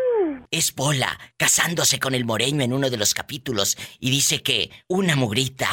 Es 0.50 0.72
Pola 0.72 1.18
casándose 1.36 1.98
con 1.98 2.14
el 2.14 2.24
Moreño 2.24 2.62
en 2.62 2.72
uno 2.72 2.88
de 2.90 2.96
los 2.96 3.12
capítulos 3.12 3.76
y 4.00 4.10
dice 4.10 4.42
que 4.42 4.70
una 4.88 5.14
mugrita 5.16 5.68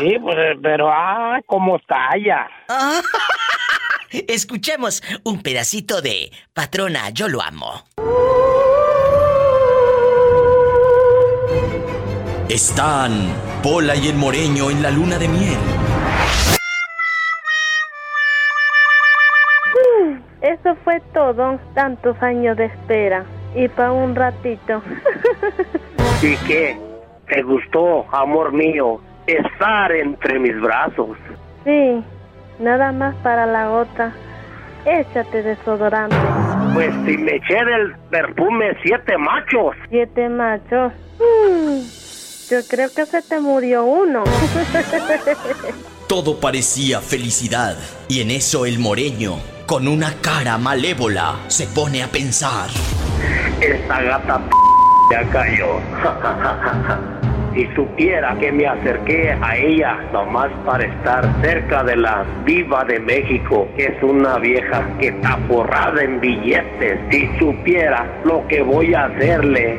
Sí, 0.00 0.18
pues, 0.18 0.34
eh, 0.38 0.58
pero, 0.62 0.88
ah, 0.90 1.40
cómo 1.44 1.78
talla. 1.80 2.48
Escuchemos 4.10 5.02
un 5.24 5.42
pedacito 5.42 6.00
de 6.00 6.32
Patrona, 6.54 7.10
yo 7.10 7.28
lo 7.28 7.42
amo. 7.42 7.84
Están 12.48 13.12
Pola 13.62 13.94
y 13.94 14.08
el 14.08 14.16
Moreño 14.16 14.70
en 14.70 14.82
la 14.82 14.90
luna 14.90 15.18
de 15.18 15.28
miel. 15.28 15.58
Eso 20.40 20.74
fue 20.82 21.00
todo, 21.12 21.60
tantos 21.74 22.16
años 22.22 22.56
de 22.56 22.64
espera. 22.64 23.26
Y 23.54 23.68
para 23.68 23.92
un 23.92 24.16
ratito. 24.16 24.82
¿Y 26.22 26.36
qué? 26.46 26.78
¿Te 27.28 27.42
gustó, 27.42 28.06
amor 28.10 28.52
mío, 28.52 29.00
estar 29.32 29.92
entre 29.92 30.38
mis 30.38 30.60
brazos? 30.60 31.16
Sí, 31.64 32.02
nada 32.58 32.92
más 32.92 33.14
para 33.16 33.46
la 33.46 33.70
otra. 33.70 34.12
Échate 34.84 35.42
desodorante. 35.42 36.16
Pues 36.72 36.94
si 37.04 37.16
me 37.18 37.36
eché 37.36 37.64
del 37.64 37.94
perfume 38.10 38.76
siete 38.82 39.18
machos. 39.18 39.76
Siete 39.90 40.28
machos. 40.28 40.92
Mm, 41.18 41.80
yo 42.50 42.58
creo 42.68 42.88
que 42.94 43.04
se 43.04 43.22
te 43.22 43.40
murió 43.40 43.84
uno. 43.84 44.24
Todo 46.08 46.40
parecía 46.40 47.00
felicidad. 47.00 47.76
Y 48.08 48.22
en 48.22 48.30
eso 48.30 48.66
el 48.66 48.78
Moreño, 48.78 49.36
con 49.66 49.86
una 49.86 50.14
cara 50.22 50.58
malévola, 50.58 51.36
se 51.48 51.66
pone 51.66 52.02
a 52.02 52.08
pensar. 52.08 52.68
Esta 53.60 54.02
gata 54.02 54.38
p 54.38 54.50
ya 55.12 55.24
cayó. 55.30 55.80
si 57.54 57.66
supiera 57.74 58.34
que 58.38 58.52
me 58.52 58.66
acerqué 58.66 59.36
a 59.40 59.56
ella 59.56 59.98
nomás 60.12 60.50
para 60.64 60.84
estar 60.84 61.24
cerca 61.42 61.82
de 61.84 61.96
la 61.96 62.24
diva 62.44 62.84
de 62.84 63.00
México, 63.00 63.68
que 63.76 63.86
es 63.86 64.02
una 64.02 64.38
vieja 64.38 64.86
que 64.98 65.08
está 65.08 65.36
forrada 65.48 66.02
en 66.02 66.20
billetes. 66.20 66.98
Si 67.10 67.26
supiera 67.38 68.06
lo 68.24 68.46
que 68.48 68.62
voy 68.62 68.94
a 68.94 69.04
hacerle. 69.04 69.78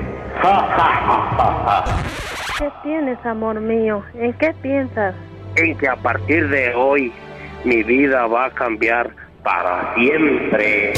¿Qué 2.57 2.69
tienes, 2.84 3.17
amor 3.26 3.59
mío? 3.59 4.03
¿En 4.15 4.34
qué 4.34 4.53
piensas? 4.61 5.15
en 5.55 5.78
que 5.78 5.88
a 5.88 5.95
partir 5.95 6.47
de 6.49 6.74
hoy 6.74 7.11
mi 7.63 7.84
vida 7.84 8.26
va 8.28 8.45
a 8.45 8.51
cambiar 8.51 9.11
para 9.43 9.93
siempre. 9.95 10.93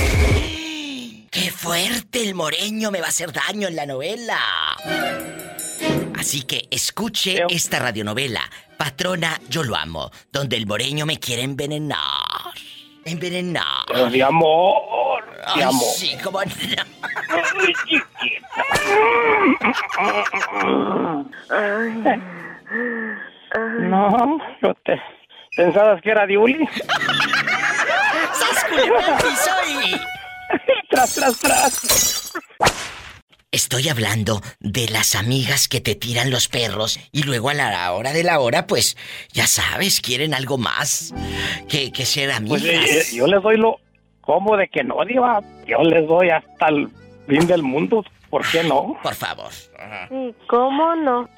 ¡Qué 1.33 1.49
fuerte! 1.51 2.21
El 2.21 2.35
moreño 2.35 2.91
me 2.91 2.99
va 2.99 3.07
a 3.07 3.09
hacer 3.09 3.31
daño 3.33 3.67
en 3.67 3.75
la 3.75 3.85
novela. 3.85 4.37
Así 6.17 6.43
que 6.43 6.67
escuche 6.71 7.43
esta 7.49 7.79
radionovela, 7.79 8.41
Patrona, 8.77 9.39
yo 9.49 9.63
lo 9.63 9.75
amo, 9.75 10.11
donde 10.31 10.55
el 10.57 10.65
moreño 10.67 11.05
me 11.05 11.19
quiere 11.19 11.41
envenenar. 11.43 11.99
Envenenar. 13.05 13.85
Pero 13.87 14.09
de 14.09 14.23
amor, 14.23 15.23
Ay, 15.45 15.57
de 15.57 15.63
amor. 15.65 15.93
sí, 15.97 16.15
cómo 16.23 16.39
no. 16.43 16.53
No, 23.79 24.37
yo 24.61 24.73
te... 24.85 25.01
¿Pensabas 25.55 26.01
que 26.01 26.09
era 26.11 26.25
Diuli? 26.25 26.67
¡Sas, 28.33 28.63
culebra 28.69 29.05
al 29.05 29.17
piso 29.17 29.51
y- 29.81 29.99
tras, 30.89 31.15
tras, 31.15 31.39
tras. 31.39 32.33
Estoy 33.51 33.87
hablando 33.87 34.41
de 34.59 34.89
las 34.89 35.13
amigas 35.13 35.67
que 35.67 35.79
te 35.79 35.93
tiran 35.93 36.31
los 36.31 36.47
perros 36.47 36.99
y 37.11 37.21
luego 37.21 37.49
a 37.49 37.53
la 37.53 37.91
hora 37.93 38.11
de 38.11 38.23
la 38.23 38.39
hora, 38.39 38.65
pues, 38.65 38.97
ya 39.31 39.45
sabes, 39.45 40.01
quieren 40.01 40.33
algo 40.33 40.57
más 40.57 41.13
que, 41.69 41.91
que 41.91 42.03
ser 42.05 42.31
amigas. 42.31 42.61
Pues 42.61 43.13
eh, 43.13 43.15
yo 43.15 43.27
les 43.27 43.43
doy 43.43 43.57
lo... 43.57 43.77
¿Cómo 44.21 44.57
de 44.57 44.67
que 44.69 44.83
no, 44.83 45.05
Diva? 45.05 45.41
Yo 45.67 45.83
les 45.83 46.07
doy 46.07 46.29
hasta 46.29 46.69
el 46.69 46.89
fin 47.27 47.45
del 47.45 47.61
mundo. 47.61 48.03
¿Por 48.31 48.43
qué 48.49 48.63
no? 48.63 48.97
Por 49.03 49.13
favor. 49.13 49.51
Sí, 49.51 50.33
¿cómo 50.47 50.95
no? 50.95 51.29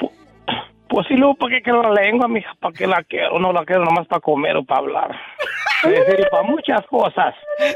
Pues 0.87 1.07
sí, 1.07 1.15
luego, 1.15 1.35
¿para 1.35 1.55
qué 1.55 1.61
quiero 1.63 1.81
la 1.81 2.01
lengua, 2.01 2.27
mija? 2.27 2.53
¿Para 2.59 2.73
qué 2.73 2.85
la 2.87 3.03
quiero? 3.03 3.39
No 3.39 3.51
la 3.51 3.65
quiero 3.65 3.83
nomás 3.83 4.07
para 4.07 4.21
comer 4.21 4.55
o 4.57 4.63
para 4.63 4.79
hablar. 4.81 5.15
Es 5.83 6.05
decir, 6.07 6.27
para 6.29 6.43
muchas 6.43 6.85
cosas. 6.87 7.33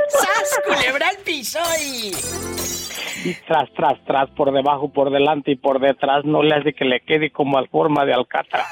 ¡Sas, 0.09 0.61
culebra 0.65 1.07
piso 1.25 1.59
y... 1.81 2.11
Y 3.25 3.33
tras, 3.47 3.69
tras, 3.75 3.93
tras, 4.05 4.29
por 4.31 4.51
debajo, 4.53 4.89
por 4.93 5.09
delante 5.11 5.51
y 5.51 5.55
por 5.57 5.79
detrás, 5.81 6.23
no 6.23 6.41
le 6.41 6.55
hace 6.55 6.73
que 6.73 6.85
le 6.85 7.01
quede 7.01 7.31
como 7.31 7.57
al 7.57 7.67
forma 7.67 8.05
de 8.05 8.13
alcatraz. 8.13 8.65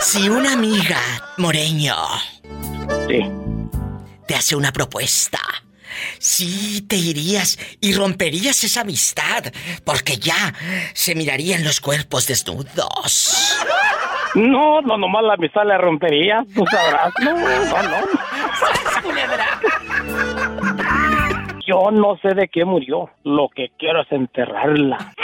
Si 0.00 0.28
una 0.28 0.52
amiga, 0.52 0.98
Moreño, 1.38 1.96
Sí. 3.08 3.20
te 4.26 4.34
hace 4.36 4.54
una 4.54 4.70
propuesta, 4.70 5.38
sí 6.18 6.84
te 6.88 6.96
irías 6.96 7.58
y 7.80 7.94
romperías 7.94 8.64
esa 8.64 8.82
amistad, 8.82 9.44
porque 9.84 10.16
ya 10.16 10.54
se 10.94 11.14
mirarían 11.14 11.64
los 11.64 11.80
cuerpos 11.80 12.26
desnudos. 12.26 13.56
No, 14.34 14.80
no, 14.82 14.98
nomás 14.98 15.24
la 15.24 15.34
amistad 15.34 15.64
le 15.66 15.78
rompería, 15.78 16.44
tú 16.54 16.64
sabrás. 16.66 17.12
No, 17.24 17.32
no, 17.34 17.82
no. 17.82 17.98
Yo 21.66 21.90
no 21.90 22.16
sé 22.22 22.34
de 22.34 22.48
qué 22.48 22.64
murió. 22.64 23.10
Lo 23.24 23.48
que 23.54 23.70
quiero 23.78 24.00
es 24.02 24.10
enterrarla. 24.10 24.96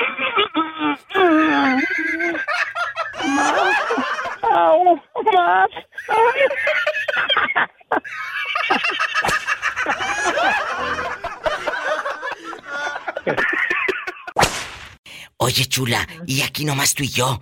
Más. 3.24 3.54
Au, 4.54 5.00
más. 5.32 5.70
Oye, 15.36 15.66
chula, 15.66 16.06
y 16.26 16.42
aquí 16.42 16.64
nomás 16.64 16.94
tú 16.94 17.02
y 17.02 17.08
yo. 17.08 17.40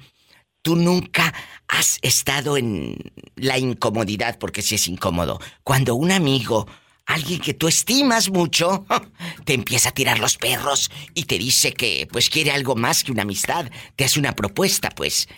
Tú 0.63 0.77
nunca 0.77 1.35
has 1.69 1.99
estado 2.03 2.57
en 2.57 2.97
la 3.37 3.59
incomodidad, 3.59 4.39
porque 4.39 4.63
sí 4.63 4.77
es 4.77 4.87
incómodo. 4.89 5.41
Cuando 5.65 5.95
un 5.95 6.13
amigo, 6.13 6.67
alguien 7.07 7.41
que 7.41 7.55
tú 7.55 7.69
estimas 7.69 8.31
mucho, 8.31 8.87
te 9.45 9.55
empieza 9.55 9.89
a 9.91 9.93
tirar 9.93 10.19
los 10.21 10.37
perros 10.37 10.91
y 11.15 11.25
te 11.25 11.39
dice 11.39 11.73
que 11.73 12.09
pues 12.11 12.31
quiere 12.31 12.53
algo 12.53 12.77
más 12.77 13.03
que 13.05 13.13
una 13.13 13.23
amistad, 13.23 13.71
te 13.97 14.05
hace 14.05 14.19
una 14.21 14.35
propuesta, 14.35 14.91
pues. 14.91 15.29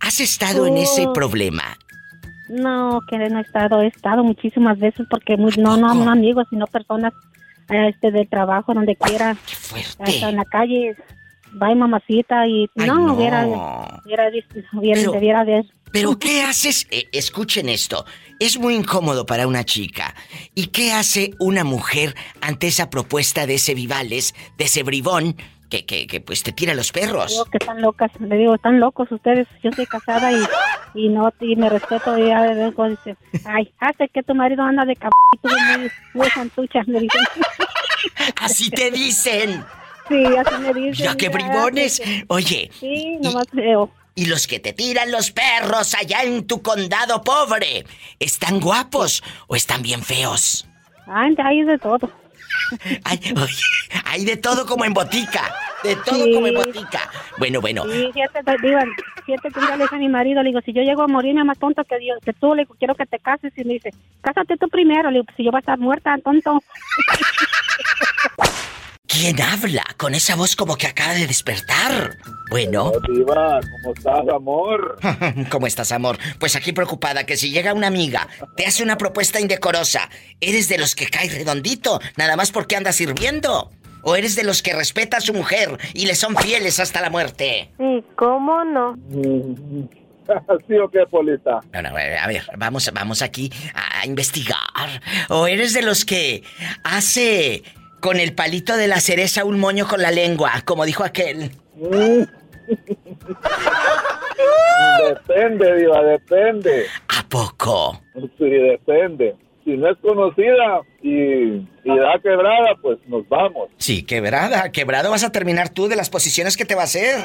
¿Has 0.00 0.20
estado 0.20 0.66
en 0.66 0.78
ese 0.78 1.06
Oh. 1.06 1.12
problema? 1.12 1.78
No, 2.52 3.00
que 3.08 3.16
no 3.18 3.38
he 3.38 3.42
estado, 3.42 3.80
he 3.80 3.86
estado 3.86 4.22
muchísimas 4.24 4.78
veces 4.78 5.06
porque 5.10 5.36
muy- 5.36 5.52
no, 5.56 5.76
no, 5.76 5.94
no 5.94 6.10
amigos, 6.10 6.46
sino 6.50 6.66
personas 6.66 7.12
eh, 7.70 7.88
este 7.88 8.10
del 8.10 8.28
trabajo, 8.28 8.74
donde 8.74 8.94
quiera. 8.96 9.36
Hasta 9.98 10.28
en 10.28 10.36
la 10.36 10.44
calle, 10.44 10.94
va 11.60 11.74
mamacita 11.74 12.46
y 12.46 12.68
Ay, 12.78 12.86
no, 12.86 12.94
no. 13.06 13.14
hubiera, 13.14 13.46
hubiera, 13.46 14.28
hubiera- 14.74 15.00
Pero- 15.00 15.12
debiera 15.12 15.44
ver. 15.44 15.64
¿Pero 15.92 16.18
qué 16.18 16.42
haces? 16.42 16.86
Eh, 16.90 17.04
escuchen 17.12 17.68
esto. 17.68 18.06
Es 18.40 18.58
muy 18.58 18.74
incómodo 18.74 19.26
para 19.26 19.46
una 19.46 19.62
chica. 19.64 20.14
¿Y 20.54 20.68
qué 20.68 20.90
hace 20.92 21.32
una 21.38 21.64
mujer 21.64 22.14
ante 22.40 22.66
esa 22.68 22.88
propuesta 22.88 23.46
de 23.46 23.54
ese 23.56 23.74
Vivales, 23.74 24.34
de 24.56 24.64
ese 24.64 24.82
bribón, 24.84 25.36
que, 25.72 25.86
que, 25.86 26.06
que 26.06 26.20
pues 26.20 26.42
te 26.42 26.52
tira 26.52 26.74
los 26.74 26.92
perros? 26.92 27.30
Digo 27.30 27.46
que 27.46 27.56
están 27.58 27.80
locas, 27.80 28.10
le 28.20 28.36
digo, 28.36 28.54
están 28.54 28.78
locos 28.78 29.10
ustedes. 29.10 29.48
Yo 29.62 29.72
soy 29.72 29.86
casada 29.86 30.30
y, 30.30 30.42
y 30.94 31.08
no, 31.08 31.32
y 31.40 31.56
me 31.56 31.70
respeto. 31.70 32.18
Y 32.18 32.30
en 32.30 32.72
cuando 32.72 32.98
dice, 33.02 33.16
ay, 33.46 33.72
hace 33.80 34.08
que 34.08 34.22
tu 34.22 34.34
marido 34.34 34.62
anda 34.62 34.84
de 34.84 34.94
cabrón 34.96 35.12
y 35.32 35.38
tú 35.38 35.48
muy, 36.12 36.28
santucha, 36.28 36.82
me 36.86 37.00
dicen. 37.00 37.20
Así 38.36 38.68
te 38.68 38.90
dicen. 38.90 39.64
Sí, 40.08 40.24
así 40.36 40.60
me 40.60 40.74
dicen. 40.74 41.06
Ya, 41.06 41.14
bribones. 41.30 42.00
que- 42.00 42.24
Oye, 42.28 42.70
Sí, 42.78 43.16
nomás 43.22 43.46
veo. 43.52 43.88
¿y 44.14 44.26
los 44.26 44.46
que 44.46 44.58
te 44.60 44.72
tiran 44.74 45.10
los 45.10 45.30
perros 45.30 45.94
allá 45.94 46.22
en 46.24 46.46
tu 46.46 46.60
condado 46.60 47.22
pobre? 47.22 47.86
¿Están 48.18 48.60
guapos 48.60 49.22
o 49.46 49.56
están 49.56 49.80
bien 49.80 50.02
feos? 50.02 50.66
Ay, 51.06 51.34
hay 51.38 51.62
de 51.62 51.78
todo. 51.78 52.10
Ay, 53.04 53.20
oye, 53.36 53.54
hay 54.06 54.24
de 54.24 54.36
todo 54.36 54.66
como 54.66 54.84
en 54.84 54.92
botica. 54.94 55.54
De 55.82 55.96
todo 55.96 56.24
Sí. 56.24 56.32
como 56.34 56.46
en 56.46 56.54
botica. 56.54 57.10
Bueno, 57.38 57.60
bueno. 57.60 57.84
Sí, 57.90 58.10
fíjate, 58.12 58.42
te 58.44 58.66
digo, 58.66 58.78
fíjate 59.26 59.50
que 59.50 59.58
un 59.58 59.66
día 59.66 59.76
le 59.76 59.84
dije 59.84 59.96
a 59.96 59.98
mi 59.98 60.08
marido, 60.08 60.42
le 60.42 60.50
digo, 60.50 60.60
si 60.64 60.72
yo 60.72 60.82
llego 60.82 61.02
a 61.02 61.08
morirme 61.08 61.42
más 61.44 61.58
tonto 61.58 61.82
que, 61.84 61.98
Dios, 61.98 62.18
que 62.24 62.32
tú, 62.32 62.54
le 62.54 62.62
digo, 62.62 62.76
quiero 62.78 62.94
que 62.94 63.06
te 63.06 63.18
cases. 63.18 63.52
Y 63.56 63.64
me 63.64 63.74
dice, 63.74 63.90
cásate 64.20 64.56
tú 64.56 64.68
primero. 64.68 65.10
Le 65.10 65.14
digo, 65.18 65.24
"Pues 65.24 65.36
si 65.36 65.44
yo 65.44 65.50
voy 65.50 65.58
a 65.58 65.60
estar 65.60 65.78
muerta, 65.78 66.16
tonto. 66.22 66.60
¿Quién 69.12 69.42
habla 69.42 69.84
con 69.98 70.14
esa 70.14 70.36
voz 70.36 70.56
como 70.56 70.74
que 70.74 70.86
acaba 70.86 71.12
de 71.12 71.26
despertar? 71.26 72.16
Bueno. 72.48 72.92
Diva, 73.12 73.60
¿cómo 73.60 73.94
estás, 73.94 74.28
amor? 74.34 74.98
¿Cómo 75.50 75.66
estás, 75.66 75.92
amor? 75.92 76.16
Pues 76.40 76.56
aquí 76.56 76.72
preocupada 76.72 77.26
que 77.26 77.36
si 77.36 77.50
llega 77.50 77.74
una 77.74 77.88
amiga, 77.88 78.26
te 78.56 78.64
hace 78.64 78.82
una 78.82 78.96
propuesta 78.96 79.38
indecorosa, 79.38 80.08
¿eres 80.40 80.70
de 80.70 80.78
los 80.78 80.94
que 80.94 81.08
cae 81.08 81.28
redondito 81.28 82.00
nada 82.16 82.36
más 82.36 82.52
porque 82.52 82.74
anda 82.74 82.90
sirviendo? 82.92 83.70
¿O 84.02 84.16
eres 84.16 84.34
de 84.34 84.44
los 84.44 84.62
que 84.62 84.72
respeta 84.72 85.18
a 85.18 85.20
su 85.20 85.34
mujer 85.34 85.76
y 85.92 86.06
le 86.06 86.14
son 86.14 86.34
fieles 86.34 86.80
hasta 86.80 87.02
la 87.02 87.10
muerte? 87.10 87.70
Sí, 87.76 88.04
¿cómo 88.16 88.64
no? 88.64 88.96
¿Sí 90.66 90.74
o 90.82 90.88
qué, 90.88 91.00
Polita? 91.10 91.60
No, 91.74 91.82
no, 91.82 91.90
a 91.90 92.26
ver, 92.28 92.44
vamos, 92.56 92.90
vamos 92.94 93.20
aquí 93.20 93.52
a 93.74 94.06
investigar. 94.06 95.02
¿O 95.28 95.46
eres 95.46 95.74
de 95.74 95.82
los 95.82 96.06
que 96.06 96.42
hace 96.82 97.62
con 98.02 98.18
el 98.18 98.34
palito 98.34 98.76
de 98.76 98.88
la 98.88 99.00
cereza 99.00 99.44
un 99.44 99.60
moño 99.60 99.86
con 99.86 100.02
la 100.02 100.10
lengua, 100.10 100.50
como 100.64 100.84
dijo 100.84 101.04
aquel? 101.04 101.52
Depende, 105.08 105.76
Diva, 105.76 106.02
depende. 106.02 106.86
¿A 107.08 107.26
poco? 107.28 108.02
Sí, 108.38 108.50
depende. 108.50 109.36
Si 109.64 109.76
no 109.76 109.88
es 109.88 109.96
conocida 109.98 110.80
y, 111.00 111.12
y 111.84 111.96
da 111.98 112.18
quebrada, 112.20 112.74
pues 112.82 112.98
nos 113.06 113.26
vamos. 113.28 113.68
Sí, 113.76 114.02
quebrada, 114.02 114.72
quebrado 114.72 115.10
vas 115.12 115.22
a 115.22 115.30
terminar 115.30 115.68
tú 115.68 115.86
de 115.86 115.94
las 115.94 116.10
posiciones 116.10 116.56
que 116.56 116.64
te 116.64 116.74
va 116.74 116.82
a 116.82 116.86
hacer. 116.86 117.20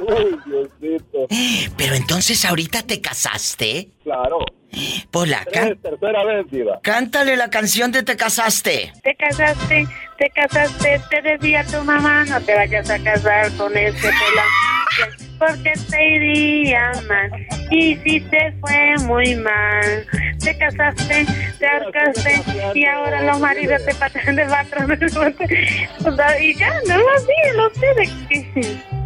Uy, 0.00 0.38
Diosito. 0.46 1.26
Pero 1.76 1.94
entonces 1.94 2.44
ahorita 2.44 2.82
te 2.82 3.00
casaste. 3.00 3.90
Claro. 4.04 4.38
Pola, 5.10 5.44
can- 5.52 5.66
Tres, 5.68 5.82
tercera 5.82 6.24
vez, 6.24 6.46
Diva. 6.50 6.78
cántale 6.80 7.36
la 7.36 7.50
canción 7.50 7.90
de 7.90 8.04
Te 8.04 8.16
casaste. 8.16 8.92
Te 9.02 9.14
casaste, 9.16 9.86
te 10.16 10.30
casaste, 10.30 11.00
te 11.10 11.22
decía 11.22 11.64
tu 11.66 11.82
mamá, 11.84 12.24
no 12.26 12.40
te 12.40 12.54
vayas 12.54 12.88
a 12.88 12.98
casar 13.02 13.50
con 13.56 13.76
ese 13.76 13.98
pelón, 14.00 15.10
porque 15.40 15.72
te 15.90 16.08
iría 16.14 16.92
mal. 17.08 17.30
Y 17.72 17.96
si 17.96 18.20
te 18.20 18.52
fue 18.60 18.94
muy 19.06 19.34
mal, 19.34 20.06
te 20.38 20.56
casaste, 20.56 21.26
te 21.58 21.66
arcaste, 21.66 22.40
y 22.74 22.84
ahora 22.84 23.22
los 23.22 23.40
maridos 23.40 23.84
te 23.84 23.94
pasan 23.96 24.36
de 24.36 24.44
patrón. 24.46 24.98
Y 26.40 26.54
ya, 26.56 26.80
no 26.86 26.96
lo 26.96 27.18
sé, 27.18 27.56
no 27.56 27.70
sé 27.70 27.86
de 27.96 28.10
qué. 28.28 28.99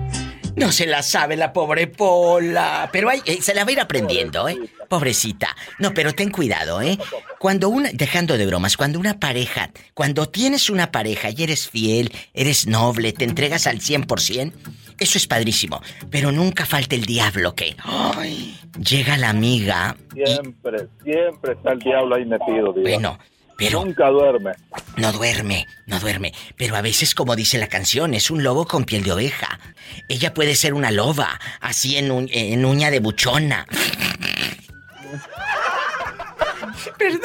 No 0.57 0.73
se 0.73 0.87
la 0.87 1.03
sabe 1.03 1.37
la 1.37 1.53
pobre 1.53 1.87
Pola. 1.87 2.89
Pero 2.93 3.11
hay, 3.11 3.23
eh, 3.25 3.41
se 3.41 3.55
la 3.55 3.65
va 3.65 3.71
a 3.71 3.73
ir 3.73 3.81
aprendiendo, 3.81 4.49
¿eh? 4.49 4.59
Pobrecita. 4.89 5.49
No, 5.79 5.93
pero 5.93 6.13
ten 6.13 6.31
cuidado, 6.31 6.81
¿eh? 6.81 6.99
Cuando 7.39 7.69
una, 7.69 7.91
dejando 7.93 8.39
de 8.39 8.47
bromas, 8.47 8.77
cuando 8.77 8.99
una 8.99 9.19
pareja, 9.19 9.71
cuando 9.95 10.29
tienes 10.29 10.71
una 10.71 10.93
pareja 10.93 11.31
y 11.31 11.43
eres 11.43 11.69
fiel, 11.69 12.13
eres 12.33 12.67
noble, 12.67 13.13
te 13.13 13.25
entregas 13.25 13.67
al 13.67 13.81
100%, 13.81 14.53
eso 14.99 15.19
es 15.19 15.27
padrísimo. 15.27 15.81
Pero 16.11 16.31
nunca 16.33 16.67
falta 16.67 16.95
el 16.95 17.05
diablo 17.05 17.55
que... 17.55 17.77
¡ay! 17.83 18.59
llega 18.79 19.17
la 19.17 19.31
amiga. 19.31 19.97
Siempre, 20.13 20.89
siempre 21.03 21.53
está 21.53 21.73
el 21.73 21.79
diablo 21.81 22.17
ahí 22.17 22.25
metido, 22.25 22.73
Diva. 22.73 22.91
Bueno, 22.91 23.19
pero... 23.57 23.85
Nunca 23.85 24.09
duerme. 24.09 24.53
No 24.97 25.13
duerme, 25.13 25.67
no 25.87 26.01
duerme. 26.01 26.33
Pero 26.57 26.77
a 26.77 26.81
veces, 26.83 27.15
como 27.15 27.37
dice 27.37 27.59
la 27.59 27.69
canción, 27.69 28.15
es 28.15 28.31
un 28.31 28.43
lobo 28.43 28.67
con 28.67 28.85
piel 28.85 29.03
de 29.05 29.13
oveja. 29.13 29.59
Ella 30.09 30.35
puede 30.35 30.55
ser 30.57 30.75
una 30.75 30.91
loba, 30.91 31.39
así 31.61 31.97
en, 31.97 32.11
un- 32.11 32.29
en 32.33 32.65
uña 32.65 32.91
de 32.91 33.01
buchona. 33.01 33.67
Perdón. 36.99 37.21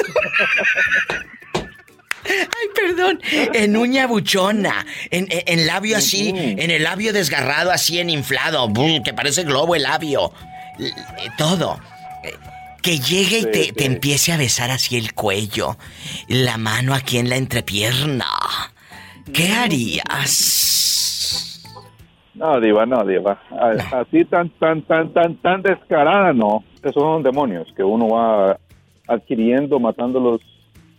Ay, 2.24 2.68
perdón. 2.74 3.20
En 3.54 3.76
uña 3.76 4.06
buchona. 4.06 4.86
En, 5.10 5.26
en- 5.30 5.42
en 5.46 5.66
labio 5.66 5.96
así. 5.96 6.28
En 6.36 6.70
el 6.70 6.84
labio 6.84 7.12
desgarrado 7.12 7.70
así 7.72 7.98
en 7.98 8.10
inflado. 8.10 8.68
Bum, 8.68 9.02
que 9.02 9.12
parece 9.14 9.42
globo 9.44 9.74
el 9.74 9.82
labio. 9.82 10.32
L- 10.78 10.88
eh, 10.88 11.28
todo. 11.36 11.80
Que 12.82 12.98
llegue 12.98 13.38
y 13.38 13.42
Sí, 13.42 13.48
te, 13.52 13.64
sí. 13.64 13.72
te 13.72 13.84
empiece 13.84 14.32
a 14.32 14.36
besar 14.36 14.70
así 14.70 14.96
el 14.96 15.12
cuello. 15.14 15.76
La 16.28 16.56
mano 16.56 16.94
aquí 16.94 17.18
en 17.18 17.28
la 17.28 17.36
entrepierna. 17.36 18.26
¿Qué 19.32 19.52
harías? 19.52 21.60
No, 22.34 22.60
Diva, 22.60 22.86
no, 22.86 23.04
Diva. 23.04 23.40
Así 23.92 24.24
tan, 24.24 24.48
tan, 24.58 24.82
tan, 24.82 25.12
tan, 25.12 25.36
tan 25.42 25.62
descarada, 25.62 26.32
no. 26.32 26.64
Esos 26.78 26.94
son 26.94 27.22
demonios 27.22 27.68
que 27.76 27.82
uno 27.84 28.08
va 28.08 28.58
adquiriendo, 29.06 29.78
matándolos 29.78 30.40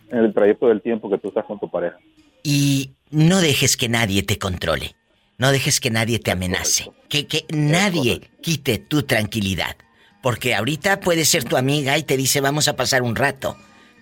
en 0.09 0.19
el 0.19 0.34
trayecto 0.34 0.67
del 0.67 0.82
tiempo 0.82 1.09
que 1.09 1.17
tú 1.17 1.29
estás 1.29 1.45
con 1.45 1.59
tu 1.59 1.69
pareja. 1.69 1.97
Y 2.43 2.91
no 3.09 3.39
dejes 3.41 3.75
que 3.77 3.89
nadie 3.89 4.23
te 4.23 4.38
controle. 4.38 4.95
No 5.38 5.51
dejes 5.51 5.79
que 5.79 5.89
nadie 5.89 6.19
te 6.19 6.32
amenace. 6.32 6.91
Que, 7.09 7.25
que 7.25 7.45
nadie 7.51 8.21
quite 8.41 8.77
tu 8.77 9.03
tranquilidad. 9.03 9.75
Porque 10.22 10.53
ahorita 10.53 10.99
puede 10.99 11.26
ser 11.26 11.43
tu 11.43 11.57
amiga 11.57 11.97
y 11.97 12.03
te 12.03 12.17
dice 12.17 12.41
vamos 12.41 12.67
a 12.67 12.76
pasar 12.76 13.01
un 13.01 13.15
rato. 13.15 13.57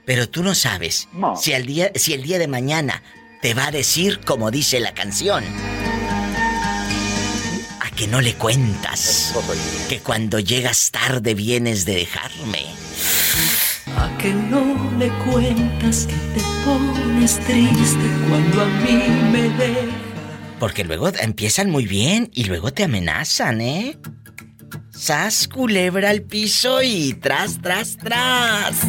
Pero 0.05 0.27
tú 0.27 0.43
no 0.43 0.55
sabes 0.55 1.07
si, 1.39 1.53
al 1.53 1.65
día, 1.65 1.91
si 1.95 2.13
el 2.13 2.23
día 2.23 2.39
de 2.39 2.47
mañana 2.47 3.03
te 3.41 3.53
va 3.53 3.67
a 3.67 3.71
decir 3.71 4.19
como 4.21 4.51
dice 4.51 4.79
la 4.79 4.93
canción. 4.93 5.43
A 7.79 7.91
que 7.91 8.07
no 8.07 8.19
le 8.19 8.33
cuentas. 8.33 9.33
Que 9.87 9.99
cuando 9.99 10.39
llegas 10.39 10.91
tarde 10.91 11.33
vienes 11.35 11.85
de 11.85 11.95
dejarme. 11.95 12.65
A 13.97 14.17
que 14.17 14.33
no 14.33 14.91
le 14.97 15.09
cuentas 15.31 16.05
que 16.05 16.15
te 16.15 16.41
pones 16.65 17.39
triste 17.39 18.09
cuando 18.27 18.61
a 18.61 18.65
mí 18.65 19.03
me 19.31 19.43
dejas. 19.57 20.09
Porque 20.59 20.83
luego 20.83 21.09
empiezan 21.19 21.69
muy 21.69 21.85
bien 21.85 22.29
y 22.33 22.43
luego 22.43 22.73
te 22.73 22.83
amenazan, 22.83 23.61
¿eh? 23.61 23.97
Sas, 24.99 25.47
culebra 25.47 26.09
al 26.09 26.23
piso 26.23 26.81
y 26.83 27.13
tras, 27.13 27.61
tras, 27.61 27.95
tras. 27.95 28.81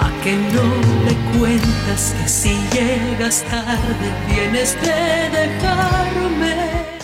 A 0.00 0.10
que 0.24 0.34
no 0.34 0.64
le 1.04 1.38
cuentas 1.38 2.14
que 2.18 2.26
si 2.26 2.56
llegas 2.72 3.42
tarde 3.42 4.08
vienes 4.30 4.74
de 4.80 5.28
dejarme. 5.28 6.56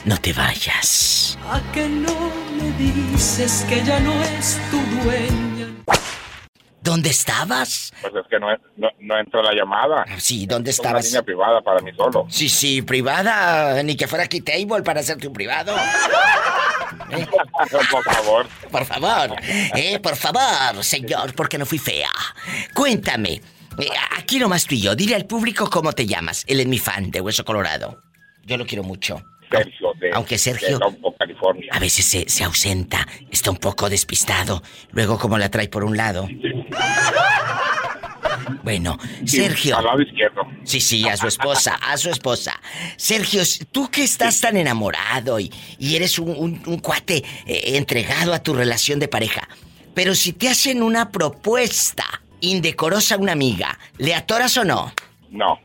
No 0.07 0.17
te 0.17 0.33
vayas. 0.33 1.37
A 1.53 1.61
que 1.73 1.87
no 1.91 2.33
le 2.57 2.73
dices 2.83 3.67
que 3.69 3.85
ya 3.85 4.01
no 4.01 4.15
es 4.23 4.59
tu 4.71 4.79
dueña. 5.05 5.69
¿Dónde 6.83 7.11
estabas? 7.11 7.93
Pues 8.01 8.15
es 8.15 8.23
que 8.31 8.39
no, 8.41 8.47
no, 8.77 8.89
no 9.01 9.19
entró 9.19 9.43
la 9.43 9.53
llamada. 9.53 10.05
Sí, 10.19 10.47
¿dónde 10.47 10.71
Es 10.71 10.79
una 10.79 10.89
estabas? 10.89 11.05
línea 11.07 11.23
privada 11.23 11.61
para 11.61 11.81
mí 11.81 11.91
solo. 11.97 12.27
Sí, 12.31 12.49
sí, 12.49 12.81
privada. 12.83 13.83
Ni 13.83 13.97
que 13.97 14.07
fuera 14.09 14.25
aquí 14.25 14.41
table 14.41 14.83
para 14.83 15.01
hacerte 15.01 15.27
un 15.27 15.33
privado. 15.35 15.75
¿Eh? 17.11 17.27
Por 17.91 18.05
favor. 18.05 18.47
Por 18.71 18.85
favor. 18.85 19.37
Eh, 19.75 19.99
por 20.01 20.17
favor, 20.17 20.83
señor, 20.83 21.35
porque 21.35 21.59
no 21.59 21.67
fui 21.67 21.79
fea. 21.79 22.11
Cuéntame. 22.75 23.41
eh, 23.79 23.89
aquí 24.17 24.39
nomás 24.39 24.65
tú 24.67 24.75
y 24.75 24.81
yo. 24.81 24.95
Dile 24.95 25.15
al 25.17 25.27
público 25.27 25.69
cómo 25.69 25.93
te 25.93 26.07
llamas. 26.07 26.45
Él 26.47 26.61
es 26.61 26.67
mi 26.67 26.79
fan 26.79 27.11
de 27.11 27.21
Hueso 27.21 27.45
Colorado. 27.45 28.01
Yo 28.45 28.57
lo 28.57 28.67
quiero 28.67 28.83
mucho. 28.85 29.23
Sergio 29.59 29.93
de, 29.99 30.11
Aunque 30.15 30.39
Sergio- 30.39 30.69
de 30.69 30.79
Lombo, 30.79 31.15
California. 31.17 31.71
A 31.73 31.79
veces 31.79 32.05
se, 32.05 32.29
se 32.29 32.45
ausenta, 32.45 33.07
está 33.31 33.51
un 33.51 33.57
poco 33.59 33.91
despistado. 33.91 34.63
Luego, 34.93 35.19
como 35.19 35.39
la 35.39 35.51
trae 35.51 35.69
por 35.69 35.85
un 35.85 35.97
lado. 35.97 36.29
Bueno, 38.63 38.99
Sergio. 39.27 39.77
Al 39.79 39.85
lado 39.85 40.03
izquierdo. 40.03 40.43
Sí, 40.65 40.81
sí, 40.81 41.09
a 41.09 41.17
su 41.17 41.27
esposa, 41.27 41.75
a 41.77 41.97
su 41.97 42.11
esposa. 42.11 42.61
Sergio, 42.97 43.43
tú 43.73 43.91
que 43.91 44.03
estás 44.05 44.41
tan 44.41 44.57
enamorado 44.57 45.41
y, 45.41 45.53
y 45.79 45.97
eres 45.97 46.19
un, 46.19 46.31
un- 46.31 46.63
un 46.67 46.79
cuate 46.79 47.25
eh, 47.47 47.77
entregado 47.77 48.33
a 48.35 48.43
tu 48.43 48.53
relación 48.55 48.99
de 49.01 49.09
pareja, 49.09 49.49
pero 49.95 50.15
si 50.15 50.33
te 50.33 50.49
hacen 50.49 50.83
una 50.83 51.11
propuesta 51.11 52.05
indecorosa 52.41 53.15
a 53.17 53.19
una 53.19 53.33
amiga, 53.33 53.79
¿le 53.99 54.15
atoras 54.15 54.57
o 54.59 54.65
no? 54.65 54.93
No. 55.31 55.59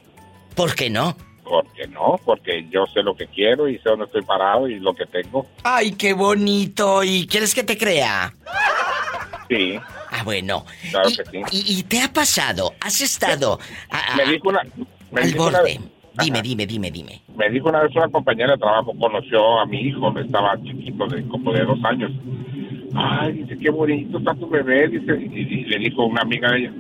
¿Por 0.56 0.74
qué 0.76 0.90
no? 0.90 1.18
Porque 1.48 1.88
no, 1.88 2.20
porque 2.26 2.66
yo 2.72 2.86
sé 2.88 3.04
lo 3.04 3.16
que 3.16 3.28
quiero 3.28 3.70
y 3.70 3.76
sé 3.78 3.84
dónde 3.89 4.06
estoy 4.06 4.24
parado 4.24 4.68
y 4.68 4.80
lo 4.80 4.93
que 4.93 5.06
tengo. 5.06 5.46
Ay, 5.64 5.91
qué 5.91 6.14
bonito. 6.14 7.04
¿Y 7.04 7.28
quieres 7.28 7.54
que 7.54 7.64
te 7.64 7.78
crea? 7.78 8.34
Sí. 9.50 9.76
Ah, 10.12 10.24
bueno. 10.24 10.66
Claro 10.89 11.10
y, 11.10 11.16
que 11.18 11.24
sí. 11.26 11.41
y- 11.52 11.80
y 11.80 11.84
te 11.84 12.02
ha 12.02 12.12
pasado? 12.12 12.74
¿Has 12.82 13.00
estado 13.02 13.60
a- 13.91 14.16
Me 14.18 14.26
dijo 14.32 14.50
una... 14.50 14.62
Me 15.12 15.22
al 15.22 15.32
dijo 15.32 15.48
una 15.48 15.60
borde? 15.60 15.74
vez- 15.74 15.91
Dime, 16.18 16.41
dime, 16.41 16.66
dime, 16.66 16.89
dime. 16.91 17.22
Me 17.36 17.50
dijo 17.50 17.68
una 17.68 17.82
vez 17.84 17.93
una 17.93 18.08
compañera 18.08 18.54
de 18.54 18.58
trabajo, 18.58 18.93
conoció 18.98 19.60
a 19.60 19.66
mi 19.66 19.82
hijo, 19.82 20.18
estaba 20.18 20.56
chiquito, 20.64 21.06
de 21.08 21.28
como 21.28 21.52
de 21.52 21.66
dos 21.66 21.78
años. 21.84 22.10
Ay, 22.96 23.34
dice, 23.34 23.58
qué 23.62 23.70
bonito 23.70 24.18
está 24.20 24.34
tu 24.36 24.48
bebé, 24.50 24.88
dice, 24.88 25.12
y, 25.20 25.39
y 25.41 25.64
le 25.66 25.78
dijo 25.78 26.06
una 26.06 26.22
amiga 26.22 26.50
de 26.54 26.60
ella, 26.60 26.72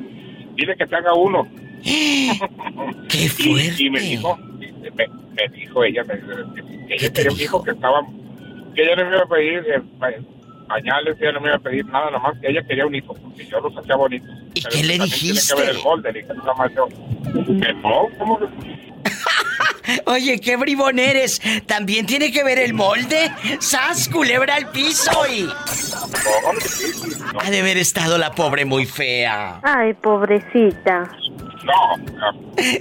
dile 0.55 0.77
que 0.77 0.87
te 0.87 0.95
haga 0.95 1.13
uno. 1.13 1.45
¡Qué 1.83 3.29
fuerte! 3.29 3.83
Y, 3.83 3.89
me 3.89 3.99
dijo, 3.99 4.37
me, 4.91 5.07
me 5.07 5.47
dijo 5.55 5.83
ella, 5.83 6.03
me- 6.03 6.19
que 6.87 6.95
ella 6.95 7.11
quería 7.13 7.31
un 7.31 7.39
hijo 7.41 7.63
que 7.63 7.71
estaba, 7.71 8.01
que 8.75 8.83
ella 8.83 8.95
no 8.95 9.05
me 9.09 9.15
iba 9.15 9.23
a 9.23 9.27
pedir 9.27 9.59
eh, 9.67 9.81
pa- 9.99 10.09
pañales, 10.67 11.15
ella 11.19 11.31
no 11.33 11.41
me 11.41 11.47
iba 11.49 11.57
a 11.57 11.59
pedir 11.59 11.85
nada, 11.85 12.11
nomás 12.11 12.37
que 12.39 12.47
ella 12.49 12.61
quería 12.67 12.85
un 12.85 12.95
hijo, 12.95 13.13
porque 13.13 13.45
yo 13.45 13.59
los 13.59 13.77
hacía 13.77 13.95
bonitos. 13.95 14.29
¿Y 14.53 14.61
qué 14.61 14.83
le 14.83 14.97
dijiste? 14.99 15.53
Tiene 15.55 15.61
que 15.61 15.67
ver 15.67 15.75
el 15.77 15.83
molde, 15.83 16.11
le 16.13 16.21
dije, 16.21 16.33
"No, 16.33 16.55
macho". 16.55 16.87
Que 17.45 17.73
no, 17.73 18.07
¿cómo 18.17 18.39
que- 18.39 18.85
Oye, 20.07 20.39
qué 20.39 20.57
bribón 20.57 20.97
eres. 20.97 21.39
¿También 21.67 22.07
tiene 22.07 22.31
que 22.31 22.43
ver 22.43 22.57
el 22.57 22.73
molde? 22.73 23.31
¡Sas, 23.59 24.09
culebra 24.09 24.55
al 24.55 24.69
piso 24.71 25.11
y... 25.31 25.47
Ha 27.39 27.51
de 27.51 27.59
haber 27.59 27.77
estado 27.77 28.17
la 28.17 28.31
pobre 28.31 28.65
muy 28.65 28.85
fea. 28.87 29.59
Ay, 29.63 29.93
pobrecita. 29.93 31.07
No, 31.65 32.05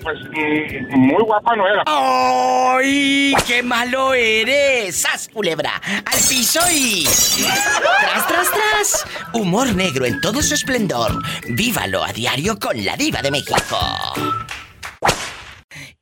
pues 0.02 0.18
mm, 0.30 0.96
muy 0.96 1.22
guapa 1.22 1.56
no 1.56 1.66
era. 1.66 1.84
¡Ay! 1.86 3.34
¡Qué 3.46 3.62
malo 3.62 4.12
eres! 4.12 4.96
¡Sas, 4.96 5.28
culebra! 5.32 5.80
¡Al 6.04 6.20
piso 6.28 6.60
y. 6.70 7.04
¡Tras, 7.04 8.28
tras, 8.28 8.50
tras! 8.50 9.06
Humor 9.32 9.74
negro 9.74 10.04
en 10.04 10.20
todo 10.20 10.42
su 10.42 10.52
esplendor. 10.52 11.22
Vívalo 11.48 12.04
a 12.04 12.12
diario 12.12 12.58
con 12.58 12.84
la 12.84 12.94
Diva 12.96 13.22
de 13.22 13.30
México. 13.30 13.78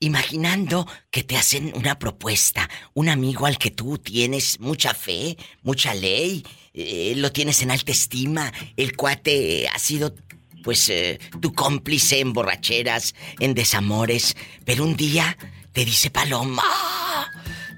Imaginando 0.01 0.89
que 1.12 1.22
te 1.22 1.37
hacen 1.37 1.72
una 1.76 1.97
propuesta, 2.01 2.68
un 2.95 3.09
amigo 3.09 3.47
al 3.47 3.59
que 3.59 3.70
tú 3.70 3.99
tienes 3.99 4.59
mucha 4.59 4.95
fe, 4.95 5.37
mucha 5.62 5.95
ley, 5.95 6.45
eh, 6.74 7.14
lo 7.16 7.30
tienes 7.30 7.62
en 7.62 7.70
alta 7.70 7.93
estima, 7.93 8.53
el 8.76 8.97
cuate 8.97 9.68
ha 9.72 9.78
sido 9.78 10.12
pues 10.62 10.88
eh, 10.88 11.18
tu 11.40 11.52
cómplice 11.52 12.20
en 12.20 12.32
borracheras, 12.32 13.14
en 13.38 13.54
desamores, 13.54 14.36
pero 14.64 14.84
un 14.84 14.96
día 14.96 15.36
te 15.72 15.84
dice 15.84 16.10
Paloma, 16.10 16.62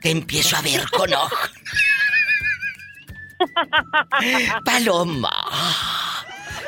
te 0.01 0.11
empiezo 0.11 0.57
a 0.57 0.62
ver 0.62 0.89
con 0.91 1.12
ojos. 1.12 1.51
Paloma, 4.64 6.24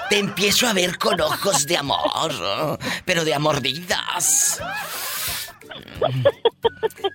te 0.09 0.19
empiezo 0.19 0.67
a 0.67 0.73
ver 0.73 0.99
con 0.99 1.21
ojos 1.21 1.67
de 1.67 1.77
amor, 1.77 2.79
pero 3.05 3.25
de 3.25 3.35
amordidas. 3.35 4.61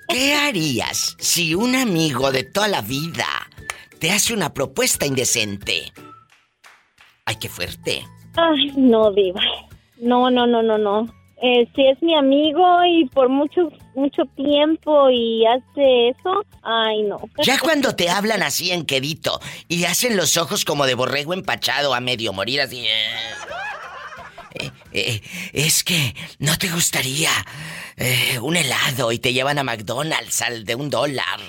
¿Qué 0.07 0.35
harías 0.35 1.15
si 1.19 1.55
un 1.55 1.75
amigo 1.75 2.31
de 2.31 2.43
toda 2.43 2.67
la 2.67 2.81
vida 2.81 3.27
te 3.99 4.11
hace 4.11 4.33
una 4.33 4.53
propuesta 4.53 5.05
indecente? 5.05 5.93
Ay, 7.25 7.35
qué 7.35 7.49
fuerte. 7.49 8.05
Ay, 8.35 8.71
no, 8.75 9.11
Diva. 9.11 9.41
No, 9.97 10.29
no, 10.31 10.47
no, 10.47 10.61
no, 10.61 10.77
no. 10.77 11.05
Eh, 11.43 11.67
si 11.75 11.87
es 11.87 12.01
mi 12.03 12.15
amigo 12.15 12.63
y 12.85 13.05
por 13.05 13.27
mucho, 13.29 13.71
mucho 13.95 14.23
tiempo 14.35 15.09
y 15.09 15.43
hace 15.47 16.09
eso, 16.09 16.45
ay, 16.61 17.01
no. 17.03 17.19
Ya 17.43 17.57
cuando 17.59 17.95
te 17.95 18.09
hablan 18.09 18.43
así 18.43 18.71
en 18.71 18.85
quedito 18.85 19.39
y 19.67 19.85
hacen 19.85 20.15
los 20.15 20.37
ojos 20.37 20.65
como 20.65 20.85
de 20.85 20.93
borrego 20.93 21.33
empachado 21.33 21.95
a 21.95 21.99
medio 21.99 22.31
morir 22.31 22.61
así. 22.61 22.85
eh, 22.85 22.91
eh, 24.53 24.71
eh, 24.93 25.21
es 25.53 25.83
que 25.83 26.13
no 26.39 26.57
te 26.57 26.69
gustaría 26.69 27.31
eh, 27.97 28.37
un 28.39 28.55
helado 28.55 29.11
y 29.11 29.17
te 29.17 29.33
llevan 29.33 29.57
a 29.57 29.63
McDonald's 29.63 30.41
al 30.41 30.63
de 30.63 30.75
un 30.75 30.89
dólar. 30.89 31.39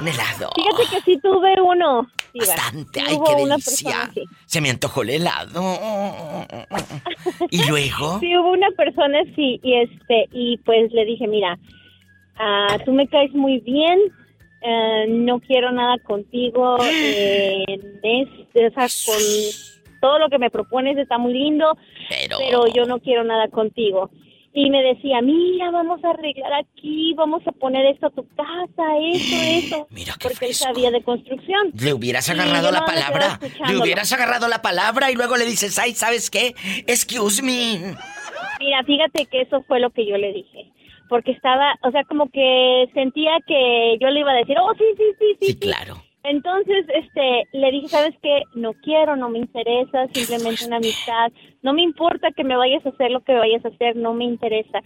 Un 0.00 0.08
helado. 0.08 0.50
Fíjate 0.56 0.96
que 0.96 1.02
sí 1.02 1.18
tuve 1.22 1.54
uno. 1.60 2.10
Bastante. 2.38 3.00
Sí 3.00 3.06
Ay, 3.08 3.14
hubo 3.16 3.24
qué 3.24 3.34
delicia. 3.44 3.92
persona. 4.10 4.12
Se 4.46 4.60
me 4.60 4.70
antojó 4.70 5.02
el 5.02 5.10
helado. 5.10 5.62
¿Y 7.50 7.68
luego? 7.68 8.18
Sí, 8.20 8.36
hubo 8.36 8.50
una 8.52 8.70
persona 8.76 9.20
así 9.20 9.60
y 9.62 9.74
este 9.74 10.28
y 10.32 10.58
pues 10.58 10.92
le 10.92 11.04
dije, 11.04 11.26
mira, 11.26 11.58
ah, 12.38 12.78
tú 12.84 12.92
me 12.92 13.06
caes 13.08 13.32
muy 13.34 13.60
bien, 13.60 13.98
eh, 14.62 15.06
no 15.08 15.40
quiero 15.40 15.70
nada 15.72 15.98
contigo, 15.98 16.76
eh, 16.82 17.64
es- 18.02 18.28
o 18.72 18.74
sea, 18.74 18.86
con 19.06 19.22
todo 20.00 20.18
lo 20.18 20.28
que 20.28 20.38
me 20.38 20.50
propones 20.50 20.98
está 20.98 21.18
muy 21.18 21.32
lindo, 21.34 21.76
pero... 22.08 22.66
yo 22.74 22.84
no 22.84 22.98
quiero 23.00 23.24
nada 23.24 23.48
contigo. 23.48 24.10
Y 24.56 24.70
me 24.70 24.82
decía, 24.82 25.20
mira, 25.20 25.72
vamos 25.72 26.02
a 26.04 26.10
arreglar 26.10 26.52
aquí, 26.52 27.12
vamos 27.16 27.42
a 27.44 27.50
poner 27.50 27.86
esto 27.86 28.06
a 28.06 28.10
tu 28.10 28.24
casa, 28.36 28.84
eso, 29.12 29.36
eso. 29.42 29.88
porque 30.22 30.46
él 30.46 30.54
sabía 30.54 30.92
de 30.92 31.02
construcción. 31.02 31.72
Le 31.74 31.92
hubieras 31.92 32.30
agarrado 32.30 32.70
la 32.70 32.84
palabra. 32.84 33.40
Le 33.68 33.76
hubieras 33.76 34.12
agarrado 34.12 34.46
la 34.46 34.62
palabra 34.62 35.10
y 35.10 35.16
luego 35.16 35.36
le 35.36 35.44
dices, 35.44 35.76
ay, 35.80 35.92
¿sabes 35.94 36.30
qué? 36.30 36.54
Excuse 36.86 37.42
me. 37.42 37.96
Mira, 38.60 38.84
fíjate 38.84 39.26
que 39.26 39.40
eso 39.40 39.60
fue 39.66 39.80
lo 39.80 39.90
que 39.90 40.06
yo 40.06 40.16
le 40.16 40.32
dije. 40.32 40.70
Porque 41.08 41.32
estaba, 41.32 41.74
o 41.82 41.90
sea, 41.90 42.04
como 42.04 42.30
que 42.30 42.88
sentía 42.94 43.32
que 43.48 43.98
yo 44.00 44.08
le 44.08 44.20
iba 44.20 44.30
a 44.30 44.36
decir, 44.36 44.56
oh, 44.60 44.72
sí, 44.78 44.84
sí, 44.96 45.04
sí, 45.18 45.36
sí. 45.40 45.46
Sí, 45.46 45.58
claro. 45.58 46.00
Entonces, 46.24 46.86
este, 46.94 47.46
le 47.52 47.70
dije, 47.70 47.88
¿sabes 47.88 48.14
qué? 48.22 48.42
No 48.54 48.72
quiero, 48.72 49.14
no 49.14 49.28
me 49.28 49.38
interesa, 49.38 50.06
simplemente 50.08 50.64
una 50.66 50.76
amistad. 50.78 51.30
No 51.62 51.74
me 51.74 51.82
importa 51.82 52.30
que 52.32 52.44
me 52.44 52.56
vayas 52.56 52.84
a 52.86 52.88
hacer 52.88 53.10
lo 53.10 53.20
que 53.22 53.34
vayas 53.34 53.62
a 53.64 53.68
hacer, 53.68 53.94
no 53.96 54.14
me 54.14 54.24
interesa. 54.24 54.80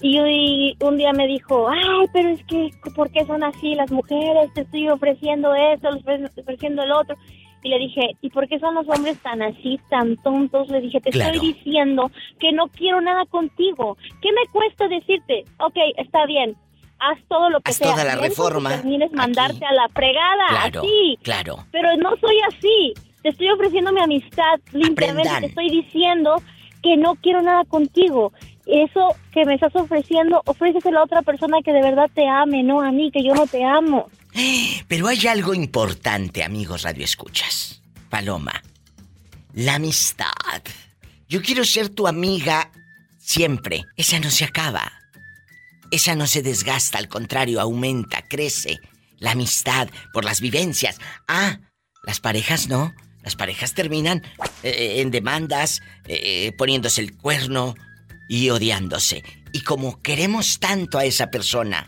Y, 0.00 0.18
y 0.18 0.76
un 0.80 0.96
día 0.96 1.12
me 1.12 1.28
dijo, 1.28 1.68
ay, 1.68 2.06
pero 2.12 2.30
es 2.30 2.42
que, 2.44 2.70
¿por 2.96 3.10
qué 3.12 3.24
son 3.24 3.44
así 3.44 3.76
las 3.76 3.90
mujeres? 3.92 4.52
Te 4.52 4.62
estoy 4.62 4.88
ofreciendo 4.88 5.54
esto, 5.54 5.90
les 5.92 6.04
estoy 6.04 6.42
ofreciendo 6.42 6.82
el 6.82 6.90
otro. 6.90 7.16
Y 7.62 7.68
le 7.68 7.78
dije, 7.78 8.16
¿y 8.22 8.30
por 8.30 8.48
qué 8.48 8.58
son 8.58 8.74
los 8.74 8.88
hombres 8.88 9.16
tan 9.22 9.42
así, 9.42 9.78
tan 9.90 10.16
tontos? 10.16 10.68
Le 10.70 10.80
dije, 10.80 11.00
te 11.00 11.10
Claro. 11.10 11.34
estoy 11.34 11.52
diciendo 11.52 12.10
que 12.40 12.52
no 12.52 12.66
quiero 12.68 13.00
nada 13.00 13.26
contigo. 13.26 13.96
¿Qué 14.22 14.32
me 14.32 14.50
cuesta 14.50 14.88
decirte? 14.88 15.44
Ok, 15.60 15.76
está 15.98 16.26
bien. 16.26 16.56
Haz 17.00 17.18
todo 17.28 17.48
lo 17.50 17.60
que 17.60 17.70
Haz 17.70 17.76
sea. 17.78 17.92
toda 17.92 18.04
la 18.04 18.18
Pienso 18.18 18.42
reforma 18.44 18.70
termines 18.76 19.10
mandarte 19.12 19.64
a 19.64 19.72
la 19.72 19.88
fregada, 19.88 20.46
Claro, 20.48 20.80
así. 20.82 21.18
claro. 21.22 21.66
Pero 21.72 21.96
no 21.96 22.10
soy 22.20 22.36
así. 22.48 22.94
Te 23.22 23.30
estoy 23.30 23.50
ofreciendo 23.50 23.92
mi 23.92 24.00
amistad 24.02 24.60
limpiamente. 24.72 25.40
Te 25.40 25.46
estoy 25.46 25.70
diciendo 25.70 26.42
que 26.82 26.96
no 26.96 27.14
quiero 27.16 27.42
nada 27.42 27.64
contigo. 27.64 28.32
Eso 28.66 29.16
que 29.32 29.44
me 29.44 29.54
estás 29.54 29.74
ofreciendo, 29.74 30.42
ofréceselo 30.46 31.00
a 31.00 31.04
otra 31.04 31.22
persona 31.22 31.58
que 31.64 31.72
de 31.72 31.82
verdad 31.82 32.08
te 32.14 32.28
ame, 32.28 32.62
no 32.62 32.80
a 32.80 32.92
mí, 32.92 33.10
que 33.10 33.22
yo 33.24 33.34
no 33.34 33.46
te 33.46 33.64
amo. 33.64 34.06
Pero 34.88 35.08
hay 35.08 35.26
algo 35.26 35.54
importante, 35.54 36.44
amigos 36.44 36.82
radioescuchas. 36.82 37.82
Paloma, 38.08 38.62
la 39.54 39.74
amistad. 39.76 40.26
Yo 41.28 41.42
quiero 41.42 41.64
ser 41.64 41.88
tu 41.88 42.06
amiga 42.06 42.70
siempre. 43.18 43.84
Esa 43.96 44.18
no 44.20 44.30
se 44.30 44.44
acaba. 44.44 44.92
Esa 45.90 46.14
no 46.14 46.26
se 46.26 46.42
desgasta, 46.42 46.98
al 46.98 47.08
contrario, 47.08 47.60
aumenta, 47.60 48.26
crece. 48.28 48.78
La 49.18 49.32
amistad 49.32 49.88
por 50.12 50.24
las 50.24 50.40
vivencias. 50.40 50.98
Ah, 51.28 51.60
las 52.04 52.20
parejas 52.20 52.68
no. 52.68 52.94
Las 53.22 53.36
parejas 53.36 53.74
terminan 53.74 54.22
eh, 54.62 55.00
en 55.00 55.10
demandas, 55.10 55.82
eh, 56.06 56.52
poniéndose 56.56 57.02
el 57.02 57.16
cuerno 57.16 57.74
y 58.28 58.48
odiándose. 58.50 59.22
Y 59.52 59.60
como 59.60 60.00
queremos 60.00 60.58
tanto 60.58 60.96
a 60.98 61.04
esa 61.04 61.30
persona, 61.30 61.86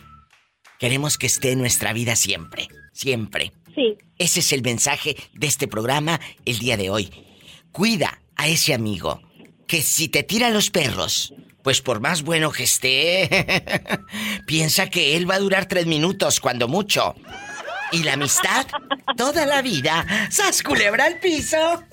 queremos 0.79 1.17
que 1.17 1.27
esté 1.27 1.53
en 1.53 1.61
nuestra 1.61 1.93
vida 1.93 2.17
siempre, 2.17 2.69
siempre. 2.93 3.53
Sí. 3.75 3.97
Ese 4.19 4.41
es 4.41 4.53
el 4.53 4.63
mensaje 4.63 5.17
de 5.33 5.47
este 5.47 5.69
programa 5.69 6.21
el 6.45 6.59
día 6.59 6.77
de 6.77 6.91
hoy. 6.91 7.11
Cuida 7.71 8.21
a 8.37 8.49
ese 8.49 8.75
amigo 8.75 9.23
que 9.67 9.81
si 9.81 10.09
te 10.09 10.23
tira 10.23 10.51
los 10.51 10.71
perros, 10.71 11.33
pues 11.63 11.81
por 11.81 12.01
más 12.01 12.23
bueno 12.23 12.51
que 12.51 12.65
esté, 12.65 14.03
piensa 14.47 14.91
que 14.91 15.17
él 15.17 15.31
va 15.31 15.37
a 15.37 15.41
durar 15.41 15.67
tres 15.67 15.87
minutos, 15.87 16.41
cuando 16.41 16.69
mucho. 16.69 17.15
Y 17.93 18.03
la 18.03 18.15
amistad, 18.15 18.67
toda 19.17 19.47
la 19.47 19.63
vida. 19.63 20.05
¡Sas 20.31 20.63
culebra 20.63 21.05
al 21.05 21.19
piso! 21.19 21.85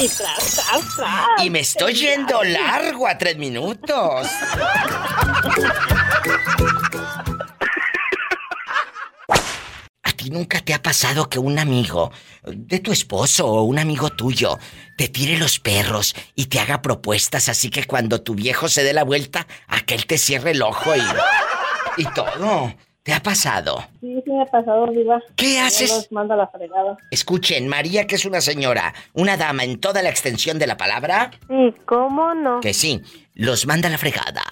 Y 0.00 0.08
tras, 0.08 0.54
tras, 0.54 0.96
tras. 0.96 1.44
Y 1.44 1.50
me 1.50 1.60
estoy 1.60 1.94
yendo 1.94 2.42
largo 2.42 3.06
a 3.06 3.18
tres 3.18 3.36
minutos. 3.36 4.26
¿A 10.24 10.26
ti 10.26 10.30
nunca 10.30 10.60
te 10.60 10.72
ha 10.72 10.80
pasado 10.82 11.28
que 11.28 11.38
un 11.38 11.58
amigo 11.58 12.10
de 12.46 12.78
tu 12.78 12.92
esposo 12.92 13.46
o 13.46 13.64
un 13.64 13.78
amigo 13.78 14.08
tuyo 14.08 14.58
te 14.96 15.08
tire 15.08 15.36
los 15.36 15.58
perros 15.60 16.16
y 16.34 16.46
te 16.46 16.60
haga 16.60 16.80
propuestas 16.80 17.50
así 17.50 17.68
que 17.68 17.84
cuando 17.84 18.22
tu 18.22 18.34
viejo 18.34 18.70
se 18.70 18.82
dé 18.82 18.94
la 18.94 19.04
vuelta, 19.04 19.46
aquel 19.68 20.06
te 20.06 20.16
cierre 20.16 20.52
el 20.52 20.62
ojo 20.62 20.96
y, 20.96 22.00
y 22.00 22.06
todo? 22.14 22.72
¿Te 23.02 23.12
ha 23.12 23.22
pasado? 23.22 23.84
Sí, 24.00 24.22
sí 24.24 24.30
me 24.32 24.40
ha 24.40 24.46
pasado, 24.46 24.86
Diva. 24.86 25.20
¿Qué 25.36 25.60
haces? 25.60 25.90
los 25.90 26.10
manda 26.10 26.32
a 26.32 26.38
la 26.38 26.46
fregada. 26.46 26.96
Escuchen, 27.10 27.68
María, 27.68 28.06
que 28.06 28.14
es 28.14 28.24
una 28.24 28.40
señora, 28.40 28.94
una 29.12 29.36
dama 29.36 29.64
en 29.64 29.78
toda 29.78 30.00
la 30.00 30.08
extensión 30.08 30.58
de 30.58 30.66
la 30.66 30.78
palabra, 30.78 31.32
¿Y 31.50 31.70
cómo 31.84 32.32
no? 32.32 32.60
que 32.60 32.72
sí, 32.72 33.02
los 33.34 33.66
manda 33.66 33.88
a 33.88 33.90
la 33.90 33.98
fregada. 33.98 34.42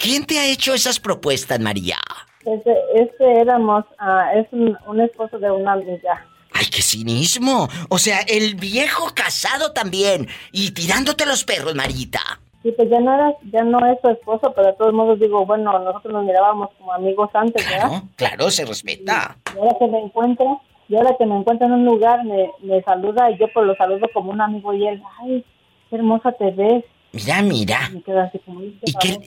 ¿Quién 0.00 0.24
te 0.24 0.38
ha 0.38 0.46
hecho 0.46 0.72
esas 0.72 0.98
propuestas, 0.98 1.60
María? 1.60 1.98
Este, 2.46 2.74
este 2.94 3.40
éramos, 3.40 3.84
ah, 3.98 4.32
es 4.34 4.46
un, 4.50 4.74
un 4.86 5.00
esposo 5.02 5.38
de 5.38 5.50
una 5.50 5.72
amiga. 5.72 6.26
¡Ay, 6.54 6.64
qué 6.74 6.80
cinismo! 6.80 7.68
O 7.90 7.98
sea, 7.98 8.20
el 8.26 8.54
viejo 8.54 9.12
casado 9.14 9.72
también. 9.72 10.26
Y 10.52 10.70
tirándote 10.70 11.26
los 11.26 11.44
perros, 11.44 11.74
Marita. 11.74 12.20
Sí, 12.62 12.72
pues 12.72 12.88
ya 12.88 12.98
no 12.98 13.14
era, 13.14 13.34
ya 13.52 13.62
no 13.62 13.78
es 13.92 13.98
su 14.00 14.08
esposo, 14.08 14.52
pero 14.56 14.68
de 14.68 14.72
todos 14.74 14.94
modos 14.94 15.20
digo, 15.20 15.44
bueno, 15.44 15.78
nosotros 15.78 16.14
nos 16.14 16.24
mirábamos 16.24 16.70
como 16.78 16.94
amigos 16.94 17.28
antes, 17.34 17.62
¿verdad? 17.68 18.02
Claro, 18.16 18.50
se 18.50 18.64
respeta. 18.64 19.36
Y 19.54 19.58
ahora 19.58 19.76
que 19.78 19.86
me 19.86 19.98
encuentra, 19.98 20.46
y 20.88 20.96
ahora 20.96 21.14
que 21.18 21.26
me 21.26 21.36
encuentra 21.36 21.66
en 21.66 21.74
un 21.74 21.84
lugar, 21.84 22.24
me, 22.24 22.50
me 22.62 22.82
saluda 22.84 23.30
y 23.30 23.36
yo 23.36 23.46
pues 23.52 23.66
lo 23.66 23.74
saludo 23.76 24.06
como 24.14 24.32
un 24.32 24.40
amigo 24.40 24.72
y 24.72 24.86
él, 24.86 25.02
ay, 25.20 25.44
qué 25.90 25.96
hermosa 25.96 26.32
te 26.32 26.50
ves. 26.52 26.84
Mira, 27.12 27.42
mira. 27.42 27.90
Me 27.92 28.02
quedo 28.02 28.20
así 28.20 28.38
como, 28.40 28.62
¿y 28.62 28.78
¿Y 28.84 28.92
qué, 28.94 29.18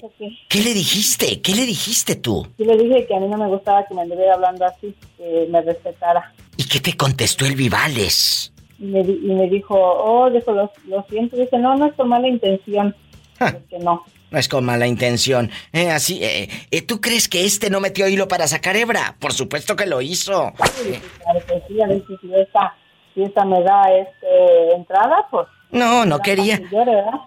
qué 0.48 0.60
le 0.62 0.74
dijiste? 0.74 1.42
¿Qué 1.42 1.54
le 1.54 1.66
dijiste 1.66 2.16
tú? 2.16 2.48
Sí 2.58 2.64
le 2.64 2.78
dije 2.78 3.06
que 3.06 3.16
a 3.16 3.20
mí 3.20 3.28
no 3.28 3.38
me 3.38 3.48
gustaba 3.48 3.86
que 3.86 3.94
me 3.94 4.04
anduviera 4.04 4.36
hablando 4.36 4.66
así, 4.66 4.96
que 5.18 5.48
me 5.50 5.62
respetara. 5.62 6.34
¿Y 6.56 6.64
qué 6.64 6.80
te 6.80 6.96
contestó 6.96 7.46
el 7.46 7.56
Vivales? 7.56 8.54
Y 8.80 8.86
me, 8.86 9.02
y 9.02 9.34
me 9.34 9.50
dijo, 9.50 9.76
oh, 9.76 10.30
dijo, 10.30 10.54
lo, 10.54 10.72
lo 10.88 11.06
siento. 11.10 11.36
Dice, 11.36 11.58
no, 11.58 11.76
no 11.76 11.88
es 11.88 11.94
por 11.94 12.06
mala 12.06 12.28
intención. 12.28 12.96
Es 13.40 13.56
que 13.70 13.80
no. 13.80 14.04
No 14.32 14.40
es 14.40 14.48
con 14.48 14.64
mala 14.64 14.88
intención. 14.88 15.52
Eh, 15.74 15.92
así, 15.92 16.24
eh, 16.24 16.50
eh, 16.72 16.82
¿tú 16.82 17.02
crees 17.02 17.28
que 17.28 17.46
este 17.46 17.70
no 17.70 17.80
metió 17.80 18.08
hilo 18.08 18.28
para 18.28 18.48
sacar 18.48 18.76
hebra? 18.76 19.16
Por 19.20 19.34
supuesto 19.34 19.76
que 19.76 19.86
lo 19.86 20.02
hizo. 20.02 20.54
Sí, 20.74 21.00
claro 21.22 21.46
que 21.46 21.62
sí, 21.68 21.82
a 21.82 21.88
ver 21.88 22.04
si 22.08 22.18
si 22.18 22.34
esta, 22.34 22.76
si 23.14 23.24
esta 23.24 23.46
me 23.46 23.62
da 23.62 23.84
este, 23.94 24.76
entrada, 24.76 25.28
pues... 25.30 25.48
No, 25.74 26.06
no 26.06 26.20
quería. 26.20 26.62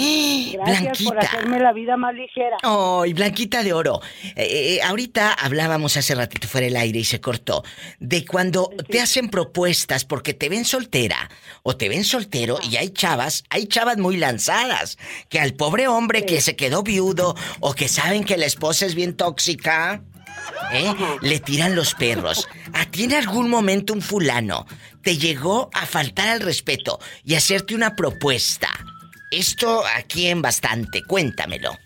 Gracias 0.52 1.02
por 1.02 1.14
Blanquita. 1.14 1.20
hacerme 1.20 1.60
la 1.60 1.72
vida 1.72 1.96
más 1.96 2.14
ligera. 2.14 2.56
¡Ay, 2.62 3.12
Blanquita 3.12 3.62
de 3.62 3.72
Oro! 3.72 4.00
Eh, 4.36 4.76
eh, 4.76 4.82
ahorita 4.82 5.32
hablábamos 5.32 5.96
hace 5.96 6.14
ratito 6.14 6.48
fuera 6.48 6.66
del 6.66 6.76
aire 6.76 7.00
y 7.00 7.04
se 7.04 7.20
cortó. 7.20 7.62
De 7.98 8.24
cuando 8.24 8.70
te 8.88 9.00
hacen 9.00 9.28
propuestas 9.28 10.04
porque 10.04 10.34
te 10.34 10.48
ven 10.48 10.64
soltera 10.64 11.30
o 11.62 11.76
te 11.76 11.88
ven 11.88 12.04
soltero 12.04 12.58
y 12.62 12.76
hay 12.76 12.90
chavas, 12.90 13.44
hay 13.50 13.66
chavas 13.66 13.98
muy 13.98 14.16
lanzadas. 14.16 14.98
Que 15.28 15.40
al 15.40 15.54
pobre 15.54 15.88
hombre 15.88 16.24
que 16.24 16.40
se 16.40 16.56
quedó 16.56 16.82
viudo 16.82 17.34
o 17.60 17.74
que 17.74 17.88
saben 17.88 18.24
que 18.24 18.36
la 18.36 18.46
esposa 18.46 18.86
es 18.86 18.94
bien 18.94 19.16
tóxica, 19.16 20.02
¿eh? 20.72 20.94
le 21.20 21.40
tiran 21.40 21.74
los 21.74 21.94
perros. 21.94 22.48
¿A 22.72 22.86
ti 22.86 23.04
en 23.04 23.14
algún 23.14 23.48
momento 23.48 23.92
un 23.92 24.02
fulano 24.02 24.66
te 25.02 25.16
llegó 25.16 25.70
a 25.72 25.86
faltar 25.86 26.28
al 26.28 26.40
respeto 26.40 26.98
y 27.24 27.34
hacerte 27.34 27.74
una 27.74 27.96
propuesta? 27.96 28.68
Esto 29.30 29.82
aquí 29.96 30.26
en 30.26 30.42
bastante, 30.42 31.02
cuéntamelo. 31.04 31.76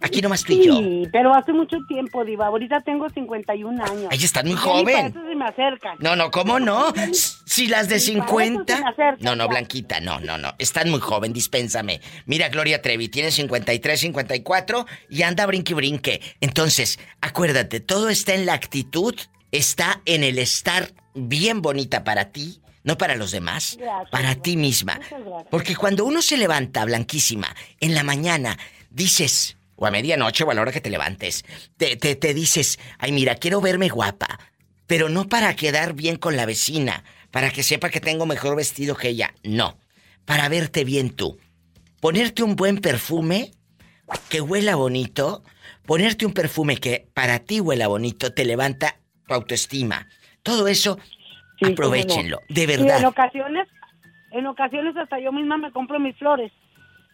Aquí 0.00 0.22
nomás 0.22 0.44
tú 0.44 0.52
y 0.52 0.64
yo. 0.64 0.76
Sí, 0.76 1.08
pero 1.10 1.34
hace 1.34 1.52
mucho 1.52 1.76
tiempo, 1.88 2.24
Diva. 2.24 2.46
Ahorita 2.46 2.80
tengo 2.82 3.08
51 3.10 3.84
años. 3.84 4.06
Ay, 4.10 4.18
estás 4.22 4.44
muy 4.44 4.54
joven. 4.54 4.84
para 4.94 5.08
eso 5.08 5.20
se 5.28 5.34
me 5.34 5.44
acercan. 5.44 5.96
No, 5.98 6.14
no, 6.14 6.30
¿cómo 6.30 6.60
no? 6.60 6.92
Si 7.12 7.66
las 7.66 7.88
de 7.88 7.96
Ni 7.96 8.20
para 8.20 8.26
eso 8.26 8.36
se 8.36 8.44
50. 8.44 8.80
me 8.80 8.88
acercan, 8.88 9.16
No, 9.20 9.34
no. 9.34 9.48
Blanquita, 9.48 9.98
no, 10.00 10.20
no, 10.20 10.38
no. 10.38 10.54
Estás 10.58 10.86
muy 10.86 11.00
joven, 11.00 11.32
dispénsame. 11.32 12.00
Mira, 12.26 12.48
Gloria 12.48 12.80
Trevi 12.80 13.08
tiene 13.08 13.32
53, 13.32 13.98
54 13.98 14.86
y 15.10 15.22
anda 15.22 15.46
brinque 15.46 15.74
brinque. 15.74 16.20
Entonces, 16.40 17.00
acuérdate, 17.20 17.80
todo 17.80 18.08
está 18.08 18.34
en 18.34 18.46
la 18.46 18.52
actitud, 18.54 19.16
está 19.50 20.00
en 20.04 20.22
el 20.22 20.38
estar 20.38 20.92
bien 21.16 21.60
bonita 21.60 22.04
para 22.04 22.26
ti, 22.30 22.60
no 22.88 22.96
para 22.96 23.16
los 23.16 23.32
demás, 23.32 23.76
Gracias, 23.78 24.10
para 24.10 24.34
ti 24.36 24.56
misma. 24.56 24.98
Porque 25.50 25.76
cuando 25.76 26.06
uno 26.06 26.22
se 26.22 26.38
levanta 26.38 26.86
blanquísima 26.86 27.54
en 27.80 27.94
la 27.94 28.02
mañana, 28.02 28.58
dices, 28.88 29.58
o 29.76 29.84
a 29.84 29.90
medianoche 29.90 30.42
o 30.42 30.50
a 30.50 30.54
la 30.54 30.62
hora 30.62 30.72
que 30.72 30.80
te 30.80 30.88
levantes, 30.88 31.44
te, 31.76 31.96
te, 31.96 32.16
te 32.16 32.32
dices, 32.32 32.78
ay 32.98 33.12
mira, 33.12 33.34
quiero 33.34 33.60
verme 33.60 33.90
guapa, 33.90 34.40
pero 34.86 35.10
no 35.10 35.28
para 35.28 35.54
quedar 35.54 35.92
bien 35.92 36.16
con 36.16 36.34
la 36.34 36.46
vecina, 36.46 37.04
para 37.30 37.50
que 37.50 37.62
sepa 37.62 37.90
que 37.90 38.00
tengo 38.00 38.24
mejor 38.24 38.56
vestido 38.56 38.96
que 38.96 39.10
ella, 39.10 39.34
no, 39.42 39.78
para 40.24 40.48
verte 40.48 40.84
bien 40.84 41.10
tú. 41.10 41.38
Ponerte 42.00 42.42
un 42.42 42.56
buen 42.56 42.78
perfume 42.78 43.50
que 44.30 44.40
huela 44.40 44.76
bonito, 44.76 45.44
ponerte 45.84 46.24
un 46.24 46.32
perfume 46.32 46.78
que 46.78 47.06
para 47.12 47.40
ti 47.40 47.60
huela 47.60 47.86
bonito, 47.86 48.32
te 48.32 48.46
levanta 48.46 48.98
tu 49.26 49.34
autoestima. 49.34 50.08
Todo 50.42 50.68
eso, 50.68 50.98
aprovechenlo, 51.66 52.40
de 52.48 52.62
Y 52.62 52.66
verdad. 52.66 52.98
en 53.00 53.04
ocasiones, 53.06 53.68
en 54.32 54.46
ocasiones 54.46 54.96
hasta 54.96 55.18
yo 55.20 55.32
misma 55.32 55.56
me 55.58 55.72
compro 55.72 55.98
mis 55.98 56.16
flores. 56.16 56.52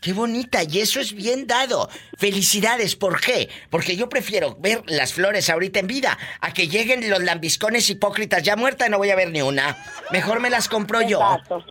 Qué 0.01 0.12
bonita, 0.12 0.62
y 0.64 0.80
eso 0.80 1.01
es 1.01 1.14
bien 1.14 1.47
dado. 1.47 1.88
Felicidades, 2.18 2.95
¿por 2.95 3.22
qué? 3.22 3.49
Porque 3.70 3.97
yo 3.97 4.11
prefiero 4.11 4.55
ver 4.61 4.82
las 4.86 5.14
flores 5.14 5.49
ahorita 5.49 5.80
en 5.80 5.86
vida 5.86 6.18
a 6.42 6.53
que 6.53 6.68
lleguen 6.68 7.09
los 7.09 7.22
lambiscones 7.22 7.88
hipócritas 7.88 8.42
ya 8.42 8.55
muerta, 8.55 8.86
no 8.90 8.99
voy 8.99 9.09
a 9.11 9.16
ver 9.16 9.30
ni 9.30 9.40
una. 9.40 9.78
Mejor 10.12 10.40
me 10.40 10.51
las 10.51 10.68
compro 10.68 11.01
yo. 11.01 11.20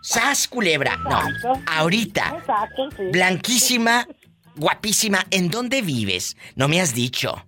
¡Sas, 0.02 0.48
culebra! 0.48 0.98
No, 1.08 1.22
ahorita, 1.68 2.36
Exacto, 2.40 2.90
sí. 2.98 3.04
blanquísima, 3.12 4.08
guapísima, 4.56 5.26
¿en 5.30 5.52
dónde 5.52 5.84
vives? 5.84 6.36
No 6.56 6.68
me 6.68 6.82
has 6.82 6.96
dicho. 6.96 7.46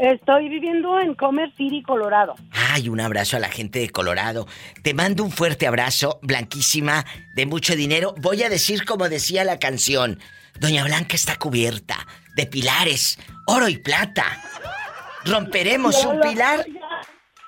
Estoy 0.00 0.48
viviendo 0.48 0.98
en 0.98 1.14
Comer 1.14 1.52
City, 1.58 1.82
Colorado. 1.82 2.34
Ay, 2.52 2.88
un 2.88 3.00
abrazo 3.00 3.36
a 3.36 3.40
la 3.40 3.50
gente 3.50 3.80
de 3.80 3.90
Colorado. 3.90 4.46
Te 4.82 4.94
mando 4.94 5.22
un 5.22 5.30
fuerte 5.30 5.66
abrazo, 5.66 6.18
blanquísima, 6.22 7.04
de 7.34 7.44
mucho 7.44 7.76
dinero. 7.76 8.14
Voy 8.16 8.42
a 8.42 8.48
decir 8.48 8.86
como 8.86 9.10
decía 9.10 9.44
la 9.44 9.58
canción. 9.58 10.18
Doña 10.58 10.84
Blanca 10.84 11.16
está 11.16 11.36
cubierta 11.36 12.06
de 12.34 12.46
pilares, 12.46 13.18
oro 13.46 13.68
y 13.68 13.76
plata. 13.76 14.24
Romperemos 15.26 16.02
un 16.06 16.18
pilar 16.20 16.64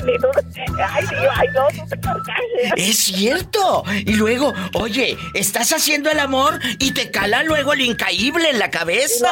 Ay, 0.04 1.04
Diva, 1.08 1.32
ay, 1.36 1.48
no, 1.54 1.68
no 1.70 1.86
te 1.86 2.00
carcajes. 2.00 2.72
es 2.76 2.96
cierto. 2.98 3.84
Y 4.04 4.14
luego, 4.14 4.52
oye, 4.74 5.16
estás 5.34 5.72
haciendo 5.72 6.10
el 6.10 6.18
amor 6.18 6.58
y 6.78 6.92
te 6.92 7.10
cala 7.10 7.42
luego 7.42 7.72
el 7.72 7.82
incaíble 7.82 8.50
en 8.50 8.58
la 8.58 8.70
cabeza. 8.70 9.28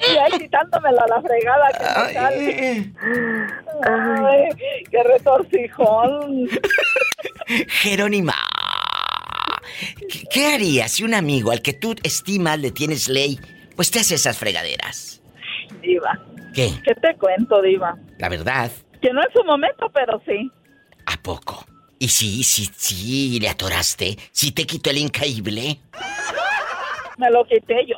Y 0.00 0.16
ahí 0.16 0.38
quitándomela 0.38 1.04
la 1.08 1.20
fregada 1.20 1.68
que 1.72 1.84
me 1.84 2.12
sale. 2.14 2.92
Ay, 3.82 4.48
qué 4.90 5.02
retorcijón. 5.02 6.48
Jerónima. 7.68 8.34
¿Qué, 10.08 10.24
qué 10.30 10.46
harías 10.54 10.92
si 10.92 11.04
un 11.04 11.14
amigo 11.14 11.50
al 11.50 11.62
que 11.62 11.72
tú 11.72 11.94
estimas 12.02 12.58
le 12.58 12.70
tienes 12.70 13.08
ley, 13.08 13.38
pues 13.76 13.90
te 13.90 14.00
hace 14.00 14.14
esas 14.14 14.36
fregaderas? 14.38 15.20
Diva. 15.82 16.18
¿Qué? 16.54 16.72
¿Qué 16.84 16.94
te 16.94 17.16
cuento, 17.16 17.62
Diva? 17.62 17.96
La 18.18 18.28
verdad. 18.28 18.70
Que 19.00 19.12
no 19.12 19.20
es 19.20 19.28
su 19.34 19.44
momento, 19.44 19.90
pero 19.92 20.20
sí. 20.26 20.50
¿A 21.06 21.16
poco? 21.22 21.64
Y 21.98 22.08
sí, 22.08 22.42
sí, 22.44 22.70
sí, 22.76 23.38
le 23.40 23.48
atoraste. 23.48 24.16
Sí 24.32 24.52
te 24.52 24.66
quitó 24.66 24.90
el 24.90 24.98
increíble. 24.98 25.80
Me 27.18 27.30
lo 27.30 27.44
quité 27.44 27.86
yo. 27.86 27.96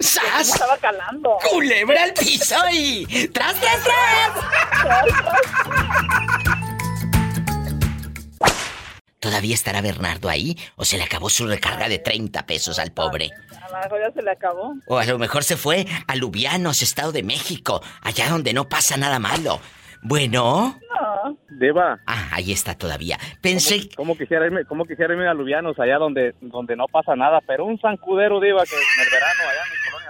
¡Sas! 0.00 0.48
Estaba 0.48 0.78
calando. 0.78 1.36
¡Culebra 1.50 2.04
al 2.04 2.14
piso 2.14 2.56
y... 2.72 3.28
¡Tras, 3.28 3.54
tras, 3.60 3.84
tras! 3.84 4.32
¿Todavía 9.20 9.54
estará 9.54 9.80
Bernardo 9.80 10.28
ahí? 10.28 10.56
¿O 10.76 10.84
se 10.84 10.96
le 10.96 11.02
acabó 11.02 11.28
su 11.28 11.46
recarga 11.46 11.88
de 11.88 11.98
30 11.98 12.46
pesos 12.46 12.78
al 12.78 12.92
pobre? 12.92 13.30
A 13.50 13.68
lo 13.68 13.82
mejor 13.82 14.00
ya 14.00 14.12
se 14.12 14.22
le 14.22 14.30
acabó. 14.30 14.74
O 14.86 14.98
a 14.98 15.04
lo 15.04 15.18
mejor 15.18 15.42
se 15.42 15.56
fue 15.56 15.86
a 16.06 16.14
Lubianos, 16.14 16.82
Estado 16.82 17.10
de 17.10 17.24
México, 17.24 17.82
allá 18.00 18.28
donde 18.28 18.52
no 18.52 18.68
pasa 18.68 18.96
nada 18.96 19.18
malo. 19.18 19.60
Bueno. 20.02 20.78
No. 21.00 21.36
Diva. 21.58 21.98
Ah, 22.06 22.28
ahí 22.30 22.52
está 22.52 22.76
todavía. 22.76 23.18
Pensé. 23.40 23.88
¿Cómo, 23.96 24.12
cómo 24.12 24.18
quisiera 24.18 24.46
irme, 24.46 24.64
cómo 24.64 24.84
quisiera 24.84 25.12
irme 25.12 25.26
a 25.26 25.34
Lubianos, 25.34 25.76
allá 25.80 25.98
donde, 25.98 26.36
donde 26.40 26.76
no 26.76 26.86
pasa 26.86 27.16
nada? 27.16 27.40
Pero 27.44 27.64
un 27.64 27.76
zancudero, 27.80 28.38
Diva, 28.40 28.62
que 28.64 28.76
en 28.76 29.04
el 29.04 29.10
verano, 29.10 29.42
allá 29.50 29.62
en 29.64 29.70
mi 29.72 29.78
colonia 29.90 30.08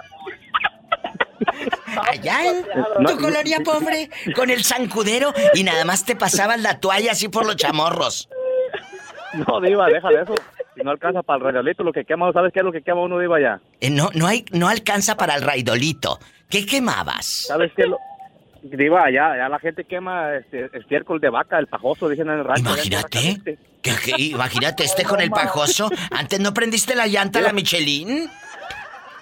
Allá 2.11 2.45
en 2.45 3.05
tu 3.05 3.17
colonia 3.17 3.59
pobre, 3.63 4.09
con 4.35 4.49
el 4.49 4.63
zancudero 4.63 5.33
y 5.55 5.63
nada 5.63 5.83
más 5.85 6.05
te 6.05 6.15
pasabas 6.15 6.61
la 6.61 6.79
toalla 6.79 7.13
así 7.13 7.27
por 7.27 7.45
los 7.45 7.55
chamorros. 7.55 8.29
No, 9.47 9.61
Diva, 9.61 9.87
deja 9.87 10.09
de 10.09 10.21
eso. 10.23 10.35
Si 10.75 10.81
no 10.81 10.91
alcanza 10.91 11.21
para 11.23 11.37
el 11.37 11.45
regalito, 11.45 11.83
lo 11.83 11.93
que 11.93 12.05
quema, 12.05 12.31
¿sabes 12.31 12.51
qué 12.53 12.59
es 12.59 12.65
lo 12.65 12.71
que 12.71 12.81
quema 12.81 13.01
uno, 13.01 13.19
Diva, 13.19 13.37
allá? 13.37 13.59
Eh, 13.79 13.89
no, 13.89 14.09
no 14.13 14.27
hay, 14.27 14.45
no 14.51 14.67
alcanza 14.67 15.15
para 15.15 15.35
el 15.35 15.43
raidolito. 15.43 16.19
¿Qué 16.49 16.65
quemabas? 16.65 17.45
¿Sabes 17.47 17.71
qué? 17.75 17.85
Lo... 17.85 17.97
Diva, 18.61 19.03
allá, 19.05 19.31
allá 19.33 19.49
la 19.49 19.59
gente 19.59 19.85
quema 19.85 20.35
este, 20.35 20.69
estiércol 20.77 21.21
de 21.21 21.29
vaca, 21.29 21.57
el 21.59 21.67
pajoso, 21.67 22.09
dicen 22.09 22.29
en 22.29 22.39
el 22.39 22.45
rancho. 22.45 22.61
Imagínate. 22.61 23.57
¿Qué, 23.81 23.91
qué? 24.03 24.21
Imagínate 24.21 24.83
este 24.83 25.03
con 25.05 25.21
el 25.21 25.29
pajoso. 25.29 25.89
¿Antes 26.11 26.39
no 26.39 26.53
prendiste 26.53 26.95
la 26.95 27.07
llanta 27.07 27.39
a 27.39 27.41
la 27.43 27.53
Michelin? 27.53 28.29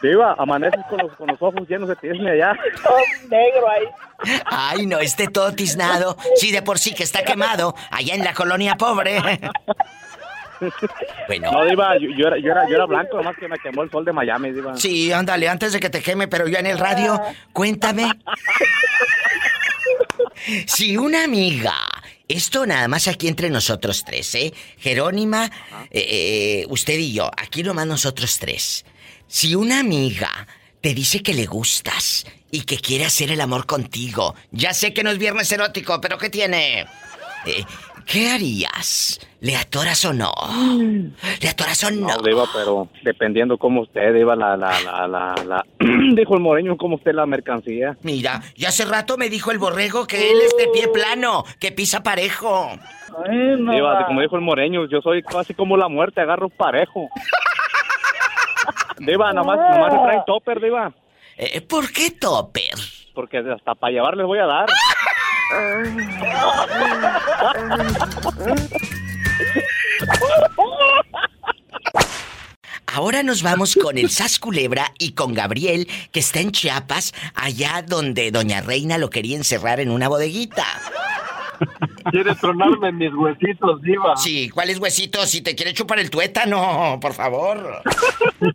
Diva, 0.02 0.36
amaneces 0.38 0.82
con 0.90 1.00
los, 1.00 1.12
con 1.16 1.28
los 1.28 1.42
ojos 1.42 1.68
llenos 1.68 1.90
de 1.90 1.96
tiesme 1.96 2.32
allá. 2.32 2.54
Todo 2.84 2.98
negro 3.30 3.70
ahí. 3.70 3.86
Ay, 4.46 4.86
no, 4.86 5.00
esté 5.00 5.28
todo 5.28 5.52
tiznado. 5.54 6.18
Sí, 6.36 6.52
de 6.52 6.62
por 6.62 6.78
sí 6.80 6.94
que 6.94 7.04
está 7.04 7.24
quemado. 7.24 7.76
Allá 7.92 8.16
en 8.16 8.24
la 8.24 8.34
colonia 8.34 8.76
pobre. 8.76 9.20
Bueno. 11.28 11.52
No, 11.52 11.66
Diva, 11.66 11.98
yo, 12.00 12.10
yo 12.18 12.28
era, 12.28 12.38
yo, 12.40 12.52
era, 12.52 12.68
yo 12.68 12.76
era 12.76 12.86
blanco, 12.86 13.18
nomás 13.18 13.38
que 13.38 13.48
me 13.48 13.58
quemó 13.60 13.84
el 13.84 13.92
sol 13.92 14.06
de 14.06 14.14
Miami, 14.14 14.52
Diva. 14.52 14.76
Sí, 14.76 15.12
ándale, 15.12 15.48
antes 15.48 15.74
de 15.74 15.80
que 15.80 15.90
te 15.90 16.02
queme, 16.02 16.28
pero 16.28 16.48
yo 16.48 16.58
en 16.58 16.66
el 16.66 16.80
radio, 16.80 17.22
cuéntame. 17.54 18.12
Si 20.66 20.98
una 20.98 21.24
amiga, 21.24 21.76
esto 22.28 22.66
nada 22.66 22.88
más 22.88 23.08
aquí 23.08 23.28
entre 23.28 23.50
nosotros 23.50 24.04
tres, 24.06 24.34
¿eh? 24.36 24.54
Jerónima, 24.78 25.46
eh, 25.92 26.62
eh, 26.62 26.66
usted 26.70 26.98
y 26.98 27.14
yo, 27.14 27.30
aquí 27.38 27.64
nomás 27.64 27.86
nosotros 27.88 28.40
tres. 28.40 28.86
Si 29.28 29.56
una 29.56 29.80
amiga 29.80 30.30
te 30.82 30.94
dice 30.94 31.22
que 31.22 31.34
le 31.34 31.46
gustas 31.46 32.26
y 32.50 32.62
que 32.62 32.78
quiere 32.78 33.06
hacer 33.06 33.30
el 33.32 33.42
amor 33.42 33.66
contigo, 33.66 34.36
ya 34.52 34.74
sé 34.74 34.94
que 34.94 35.04
no 35.04 35.10
es 35.10 35.18
viernes 35.18 35.52
erótico, 35.52 36.00
pero 36.00 36.18
¿qué 36.18 36.30
tiene? 36.30 36.86
Eh, 37.46 37.66
¿Qué 38.06 38.30
harías? 38.30 39.20
¿Le 39.42 39.58
atoras 39.58 40.06
o 40.06 40.14
no? 40.14 40.32
¿Le 41.42 41.50
atoras 41.50 41.84
o 41.84 41.92
no? 41.92 42.08
No, 42.08 42.18
Diva, 42.24 42.46
pero 42.54 42.88
dependiendo 43.04 43.58
cómo 43.58 43.82
usted, 43.82 44.14
Diva, 44.14 44.34
la, 44.34 44.56
la, 44.56 44.80
la, 44.80 45.08
la, 45.08 45.36
la... 45.46 45.66
Dijo 46.16 46.36
el 46.36 46.40
moreño, 46.40 46.78
cómo 46.78 46.96
usted 46.96 47.14
la 47.14 47.26
mercancía. 47.26 47.98
Mira, 48.04 48.42
ya 48.56 48.70
hace 48.70 48.86
rato 48.86 49.18
me 49.18 49.30
dijo 49.30 49.52
el 49.52 49.60
borrego 49.60 50.08
que 50.08 50.32
él 50.32 50.38
es 50.42 50.56
de 50.56 50.70
pie 50.70 50.88
plano, 50.88 51.44
que 51.60 51.74
pisa 51.74 52.02
parejo. 52.02 52.72
Diva, 53.30 54.06
como 54.08 54.22
dijo 54.22 54.38
el 54.38 54.42
moreño, 54.42 54.88
yo 54.90 55.02
soy 55.02 55.22
casi 55.22 55.54
como 55.54 55.76
la 55.76 55.90
muerte, 55.90 56.22
agarro 56.22 56.48
parejo. 56.48 57.10
Diva, 59.00 59.34
nada 59.34 59.46
más, 59.46 59.58
nada 59.58 59.80
más 59.80 59.94
se 59.94 60.00
trae 60.00 60.24
topper, 60.26 60.62
Diva. 60.62 60.92
Eh, 61.38 61.62
¿Por 61.62 61.92
qué 61.92 62.12
topper? 62.12 62.76
Porque 63.14 63.38
hasta 63.38 63.76
para 63.76 63.92
llevar 63.92 64.18
les 64.18 64.26
voy 64.26 64.40
a 64.40 64.46
dar. 64.46 64.68
Ahora 72.88 73.22
nos 73.22 73.44
vamos 73.44 73.76
con 73.76 73.98
el 73.98 74.10
Sas 74.10 74.40
Culebra 74.40 74.92
y 74.98 75.12
con 75.12 75.34
Gabriel, 75.34 75.88
que 76.12 76.20
está 76.20 76.40
en 76.40 76.52
Chiapas, 76.52 77.14
allá 77.36 77.84
donde 77.86 78.32
Doña 78.32 78.62
Reina 78.62 78.98
lo 78.98 79.10
quería 79.10 79.38
encerrar 79.38 79.80
en 79.80 79.92
una 79.92 80.08
bodeguita. 80.08 80.66
Quiere 82.12 82.36
tronarme 82.36 82.92
mis 82.92 83.14
huesitos, 83.14 83.82
diva. 83.82 84.16
Sí, 84.18 84.50
¿cuáles 84.50 84.80
huesitos? 84.80 85.30
Si 85.30 85.42
te 85.42 85.56
quiere 85.56 85.74
chupar 85.74 86.00
el 86.00 86.10
tuétano, 86.10 87.00
por 87.02 87.14
favor. 87.14 87.82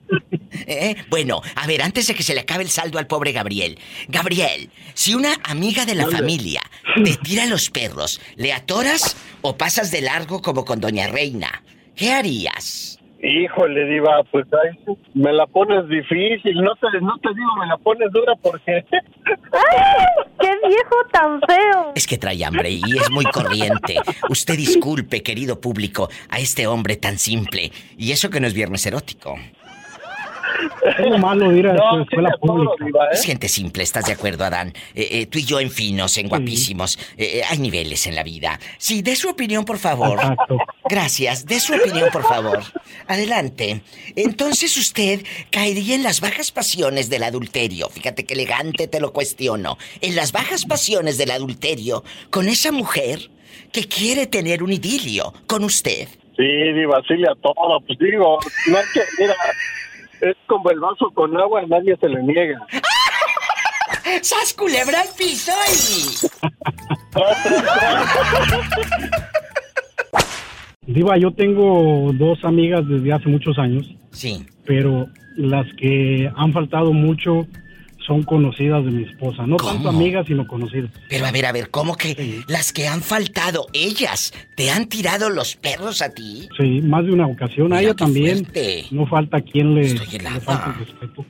¿Eh? 0.67 0.97
Bueno, 1.09 1.41
a 1.57 1.67
ver, 1.67 1.83
antes 1.83 2.07
de 2.07 2.15
que 2.15 2.23
se 2.23 2.35
le 2.35 2.41
acabe 2.41 2.63
el 2.63 2.71
saldo 2.71 2.99
al 2.99 3.07
pobre 3.07 3.33
Gabriel. 3.33 3.79
Gabriel, 4.09 4.71
si 4.95 5.15
una 5.15 5.35
amiga 5.45 5.85
de 5.85 5.95
la 5.95 6.07
familia 6.07 6.63
te 7.03 7.17
tira 7.17 7.47
los 7.47 7.71
perros, 7.71 8.21
¿le 8.37 8.53
atoras 8.53 9.17
o 9.41 9.57
pasas 9.57 9.91
de 9.91 10.03
largo 10.03 10.43
como 10.43 10.65
con 10.65 10.81
Doña 10.81 11.09
Reina? 11.09 11.63
¿Qué 11.97 12.13
harías? 12.13 13.02
Híjole, 13.23 13.85
diva, 13.85 14.25
pues 14.33 14.47
ahí 14.53 14.97
me 15.15 15.33
la 15.33 15.47
pones 15.47 15.89
difícil. 15.89 16.55
No 16.57 16.75
te, 16.75 17.01
no 17.01 17.17
te 17.19 17.29
digo, 17.29 17.57
me 17.61 17.67
la 17.67 17.77
pones 17.77 18.11
dura 18.11 18.35
porque... 18.43 18.85
¡Qué 20.41 20.69
viejo 20.69 20.97
tan 21.13 21.41
feo! 21.43 21.93
Es 21.95 22.09
que 22.09 22.19
trae 22.19 22.45
hambre 22.45 22.71
y 22.71 22.83
es 22.99 23.09
muy 23.13 23.25
corriente. 23.27 24.01
Usted 24.29 24.57
disculpe, 24.57 25.23
querido 25.23 25.61
público, 25.61 26.09
a 26.31 26.41
este 26.41 26.67
hombre 26.67 26.97
tan 26.97 27.17
simple. 27.17 27.71
Y 27.97 28.11
eso 28.11 28.29
que 28.29 28.41
no 28.41 28.49
es 28.49 28.55
viernes 28.55 28.85
erótico. 28.87 29.37
Es 30.99 31.07
lo 31.07 31.19
malo 31.19 31.51
de 31.51 31.59
ir 31.59 31.67
a 31.69 31.73
No, 31.75 31.97
la 31.99 32.03
escuela 32.03 32.31
todo, 32.41 32.55
pública. 32.55 32.85
diva, 32.85 33.05
¿eh? 33.07 33.09
Es 33.13 33.25
gente 33.25 33.49
simple, 33.49 33.83
¿estás 33.83 34.05
de 34.07 34.13
acuerdo, 34.13 34.45
Adán? 34.45 34.73
Eh, 34.95 35.09
eh, 35.13 35.27
tú 35.27 35.39
y 35.39 35.45
yo 35.45 35.61
en 35.61 35.71
finos, 35.71 36.17
en 36.19 36.29
guapísimos. 36.29 36.99
Hay 37.49 37.59
niveles 37.59 38.07
en 38.07 38.15
la 38.15 38.23
vida. 38.23 38.59
Sí, 38.79 39.03
dé 39.03 39.17
su 39.17 39.29
opinión, 39.31 39.65
por 39.65 39.79
favor. 39.79 40.19
Exacto. 40.19 40.59
Gracias, 40.89 41.47
dé 41.47 41.61
su 41.61 41.75
opinión, 41.75 42.09
por 42.13 42.23
favor. 42.25 42.61
Adelante. 43.07 43.83
Entonces 44.17 44.77
usted 44.77 45.25
caería 45.51 45.95
en 45.95 46.03
las 46.03 46.21
bajas 46.21 46.53
pasiones 46.53 47.09
del 47.11 47.23
adulterio. 47.23 47.89
Fíjate 47.89 48.25
qué 48.25 48.35
elegante 48.35 48.89
te 48.89 49.01
lo 49.01 49.13
cuestiono. 49.13 49.79
En 50.01 50.15
las 50.17 50.33
bajas 50.33 50.65
pasiones 50.67 51.19
del 51.19 51.31
adulterio 51.31 52.05
con 52.31 52.49
esa 52.49 52.73
mujer 52.73 53.31
que 53.73 53.87
quiere 53.89 54.27
tener 54.27 54.63
un 54.63 54.73
idilio 54.73 55.33
con 55.47 55.65
usted. 55.65 56.09
Sí, 56.37 56.45
diva, 56.75 57.01
sí 57.07 57.15
le 57.15 57.29
todo. 57.43 57.81
Pues 57.87 57.99
digo, 57.99 58.39
no 58.69 58.79
es 58.79 58.87
que, 58.93 59.01
mira, 59.19 59.35
es 60.23 60.37
como 60.47 60.71
el 60.71 60.81
vaso 60.81 61.11
con 61.15 61.37
agua, 61.37 61.63
nadie 61.69 61.97
se 62.01 62.09
le 62.09 62.23
niega. 62.23 62.65
¡Sas 64.23 64.55
culebra 64.55 65.01
al 65.01 65.09
piso 65.17 65.53
y... 65.71 66.27
Diva, 70.87 71.17
yo 71.17 71.33
tengo 71.33 72.11
dos 72.15 72.45
amigas 72.45 72.87
desde 72.89 73.13
hace 73.13 73.29
muchos 73.29 73.59
años, 73.59 73.87
Sí. 74.11 74.45
pero 74.67 75.07
las 75.37 75.67
que 75.77 76.31
han 76.37 76.53
faltado 76.53 76.93
mucho 76.93 77.47
son 78.07 78.23
conocidas 78.23 78.85
de 78.85 78.91
mi 78.91 79.05
esposa. 79.05 79.47
No 79.47 79.57
tanto 79.57 79.89
amigas, 79.89 80.27
sino 80.27 80.47
conocidas. 80.47 80.91
Pero 81.09 81.27
a 81.27 81.31
ver, 81.33 81.47
a 81.47 81.53
ver, 81.53 81.71
¿cómo 81.71 81.97
que 81.97 82.41
las 82.49 82.73
que 82.73 82.89
han 82.89 83.03
faltado, 83.03 83.67
ellas, 83.73 84.33
te 84.57 84.71
han 84.71 84.87
tirado 84.89 85.31
los 85.31 85.57
perros 85.57 86.03
a 86.03 86.13
ti? 86.13 86.49
Sí, 86.59 86.81
más 86.83 87.05
de 87.05 87.13
una 87.13 87.27
ocasión. 87.27 87.73
A 87.73 87.81
ella 87.81 87.95
también. 87.95 88.39
fuerte. 88.45 88.85
No 88.91 89.07
falta 89.07 89.41
quien 89.41 89.75
le, 89.75 89.95
le 89.95 90.17
helada. 90.17 90.41
falte 90.41 90.71
el 90.81 90.87
respeto. 90.87 91.25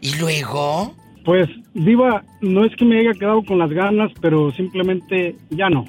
¿Y 0.00 0.14
luego? 0.16 0.94
Pues, 1.24 1.48
Diva, 1.74 2.22
no 2.40 2.64
es 2.64 2.74
que 2.76 2.84
me 2.84 3.00
haya 3.00 3.12
quedado 3.12 3.42
con 3.44 3.58
las 3.58 3.70
ganas, 3.70 4.12
pero 4.20 4.52
simplemente 4.52 5.34
ya 5.50 5.68
no. 5.68 5.84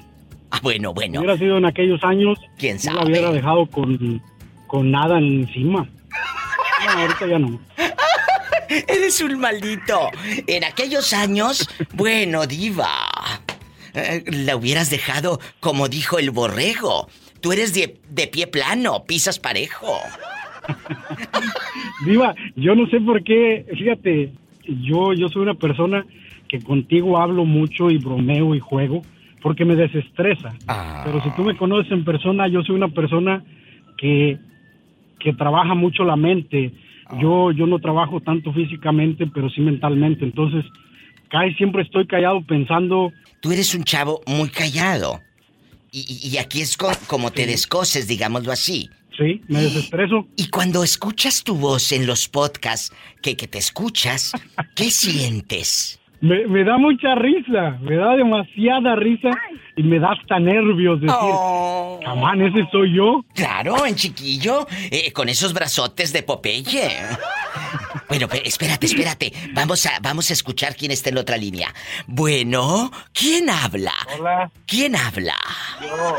Ah, 0.50 0.60
bueno, 0.64 0.94
bueno. 0.94 1.20
Hubiera 1.20 1.38
sido 1.38 1.58
en 1.58 1.66
aquellos 1.66 2.04
años, 2.04 2.40
¿Quién 2.58 2.78
no 2.86 2.94
la 2.94 3.04
hubiera 3.06 3.32
dejado 3.32 3.66
con, 3.68 4.22
con 4.68 4.92
nada 4.92 5.18
encima. 5.20 5.88
No, 6.86 7.02
ahorita 7.02 7.28
ya 7.28 7.40
no. 7.40 7.60
Eres 8.88 9.22
un 9.22 9.40
maldito. 9.40 10.10
En 10.48 10.64
aquellos 10.64 11.14
años, 11.14 11.70
bueno, 11.94 12.46
diva. 12.48 12.90
eh, 13.94 14.24
La 14.46 14.56
hubieras 14.56 14.90
dejado 14.90 15.40
como 15.60 15.88
dijo 15.88 16.20
el 16.20 16.32
borrego. 16.32 17.08
Tú 17.42 17.52
eres 17.52 17.74
de, 17.74 18.00
de 18.10 18.28
pie 18.28 18.48
plano, 18.48 19.04
pisas 19.06 19.40
parejo. 19.40 20.00
Diva, 22.06 22.36
yo 22.56 22.76
no 22.76 22.88
sé 22.90 23.00
por 23.00 23.24
qué, 23.24 23.66
fíjate, 23.78 24.32
yo, 24.68 25.14
yo 25.14 25.30
soy 25.30 25.44
una 25.44 25.54
persona 25.54 26.06
que 26.48 26.60
contigo 26.62 27.18
hablo 27.18 27.46
mucho 27.46 27.90
y 27.90 27.98
bromeo 27.98 28.54
y 28.56 28.60
juego 28.60 29.02
porque 29.42 29.66
me 29.66 29.76
desestresa. 29.76 30.54
Ah. 30.68 31.04
Pero 31.06 31.24
si 31.24 31.30
tú 31.32 31.44
me 31.44 31.56
conoces 31.56 31.92
en 31.92 32.04
persona, 32.04 32.48
yo 32.48 32.64
soy 32.64 32.76
una 32.76 32.90
persona 32.90 33.44
que 33.98 34.40
que 35.20 35.34
trabaja 35.34 35.74
mucho 35.74 36.04
la 36.04 36.16
mente. 36.16 36.72
Yo, 37.22 37.52
yo 37.52 37.66
no 37.68 37.80
trabajo 37.80 38.20
tanto 38.22 38.52
físicamente, 38.54 39.28
pero 39.28 39.50
sí 39.50 39.62
mentalmente. 39.62 40.26
Entonces, 40.26 40.66
casi 41.30 41.54
siempre 41.56 41.84
estoy 41.84 42.06
callado 42.08 42.42
pensando. 42.46 43.12
Tú 43.42 43.52
eres 43.52 43.74
un 43.76 43.84
chavo 43.84 44.22
muy 44.28 44.50
callado. 44.50 45.22
Y, 45.92 46.30
y- 46.34 46.38
aquí 46.38 46.62
es 46.62 46.76
co- 46.76 46.92
como 47.08 47.32
te 47.32 47.46
descoces, 47.46 48.08
digámoslo 48.08 48.52
así. 48.52 48.90
Sí, 49.18 49.42
me 49.48 49.62
desestreso. 49.64 50.28
Y 50.36 50.50
cuando 50.50 50.84
escuchas 50.84 51.44
tu 51.44 51.56
voz 51.56 51.92
en 51.92 52.06
los 52.06 52.28
podcasts, 52.28 52.94
que, 53.22 53.36
que 53.36 53.48
te 53.48 53.58
escuchas, 53.58 54.34
¿qué 54.76 54.92
sientes? 54.92 56.00
Me, 56.20 56.48
me 56.48 56.64
da 56.64 56.78
mucha 56.78 57.14
risa, 57.16 57.78
me 57.82 57.96
da 57.96 58.16
demasiada 58.16 58.96
risa 58.96 59.30
y 59.76 59.84
me 59.84 60.00
da 60.00 60.14
hasta 60.14 60.40
nervios 60.40 61.00
decir, 61.00 61.16
Oh. 61.22 62.00
camán, 62.04 62.42
ese 62.42 62.68
soy 62.72 62.96
yo. 62.96 63.24
Claro, 63.36 63.86
en 63.86 63.94
chiquillo, 63.96 64.66
eh, 64.90 65.12
con 65.14 65.30
esos 65.30 65.54
brazotes 65.54 66.12
de 66.14 66.24
Popeye. 66.24 66.90
Bueno, 68.10 68.28
espérate, 68.44 68.88
espérate. 68.88 69.32
Vamos 69.54 69.86
a, 69.86 70.00
vamos 70.02 70.30
a 70.32 70.34
escuchar 70.34 70.76
quién 70.76 70.92
está 70.92 71.10
en 71.10 71.16
la 71.16 71.22
otra 71.22 71.38
línea. 71.38 71.72
Bueno, 72.08 72.90
¿quién 73.14 73.50
habla? 73.50 73.94
Hola, 74.18 74.50
¿Quién 74.66 74.96
habla? 74.96 75.36
yo, 75.82 76.18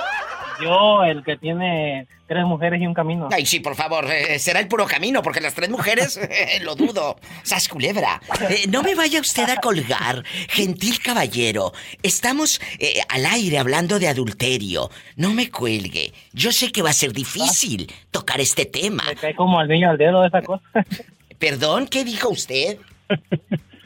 yo, 0.61 1.05
el 1.05 1.23
que 1.25 1.37
tiene 1.37 2.07
tres 2.27 2.45
mujeres 2.45 2.81
y 2.81 2.87
un 2.87 2.95
camino. 2.95 3.29
Ay, 3.33 3.47
sí, 3.47 3.61
por 3.61 3.75
favor, 3.75 4.05
eh, 4.11 4.39
será 4.39 4.61
el 4.61 4.69
puro 4.69 4.87
camino, 4.87 5.23
porque 5.23 5.41
las 5.41 5.55
tres 5.55 5.71
mujeres, 5.71 6.17
eh, 6.23 6.61
lo 6.63 6.75
dudo. 6.75 7.17
Sas 7.43 7.69
culebra. 7.69 8.21
Eh, 8.49 8.65
no 8.69 8.83
me 8.83 8.95
vaya 8.95 9.21
usted 9.21 9.49
a 9.49 9.57
colgar, 9.57 10.23
gentil 10.49 11.01
caballero. 11.01 11.73
Estamos 12.03 12.61
eh, 12.79 13.01
al 13.09 13.27
aire 13.27 13.59
hablando 13.59 13.99
de 13.99 14.09
adulterio. 14.09 14.91
No 15.17 15.33
me 15.33 15.51
cuelgue. 15.51 16.13
Yo 16.33 16.53
sé 16.53 16.71
que 16.71 16.83
va 16.83 16.91
a 16.91 16.95
ser 16.95 17.13
difícil 17.13 17.93
tocar 18.11 18.41
este 18.41 18.67
tema. 18.67 19.05
Me 19.07 19.17
cae 19.17 19.35
como 19.35 19.59
al 19.59 19.69
niño 19.69 19.91
al 19.91 19.99
dedo 19.99 20.25
esa 20.25 20.43
cosa. 20.43 20.65
Perdón, 21.39 21.87
¿qué 21.87 22.05
dijo 22.05 22.29
usted? 22.29 22.79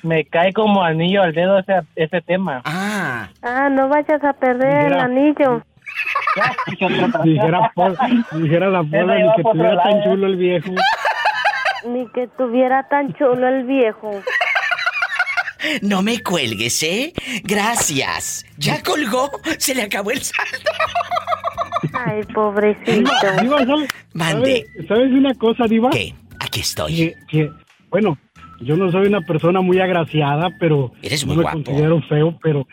Me 0.03 0.25
cae 0.25 0.53
como 0.53 0.83
anillo 0.83 1.23
al 1.23 1.33
dedo 1.33 1.61
ese, 1.61 1.75
ese 1.95 2.21
tema. 2.23 2.61
Ah. 2.65 3.29
Ah, 3.41 3.69
no 3.69 3.89
vayas 3.89 4.23
a 4.25 4.33
perder 4.33 4.87
el 4.87 4.99
anillo. 4.99 5.63
Dijera, 7.25 8.71
la 8.71 8.83
Pola 8.83 9.19
ni 9.19 9.33
que 9.37 9.43
tuviera 9.43 9.83
tan 9.83 10.03
chulo 10.03 10.27
el 10.27 10.37
viejo. 10.37 10.71
Ni 11.87 12.07
que 12.09 12.29
tuviera 12.29 12.89
tan 12.89 13.13
chulo 13.15 13.49
el 13.49 13.65
viejo. 13.65 14.11
No 15.83 16.03
me 16.03 16.21
cuelgues, 16.23 16.83
¿eh? 16.83 17.13
Gracias. 17.45 18.45
¿Ya 18.57 18.83
colgó? 18.83 19.31
Se 19.59 19.75
le 19.75 19.83
acabó 19.83 20.11
el 20.11 20.21
saldo. 20.21 20.71
Ay, 21.93 22.23
pobrecito. 22.35 23.11
Diva, 23.41 23.65
¿sabes, 23.65 23.89
Mande. 24.15 24.67
¿sabes, 24.75 24.89
sabes 24.89 25.11
una 25.13 25.35
cosa, 25.35 25.65
Diva? 25.69 25.91
¿Qué? 25.91 26.15
Aquí 26.41 26.61
estoy. 26.61 26.95
Que, 26.97 27.15
que, 27.29 27.51
bueno, 27.91 28.19
yo 28.61 28.77
no 28.77 28.91
soy 28.91 29.07
una 29.07 29.21
persona 29.21 29.61
muy 29.61 29.81
agraciada, 29.81 30.51
pero 30.59 30.93
Eres 31.03 31.25
no 31.27 31.35
muy 31.35 31.37
me 31.39 31.43
guapo. 31.43 31.63
considero 31.65 32.01
feo, 32.03 32.39
pero, 32.43 32.67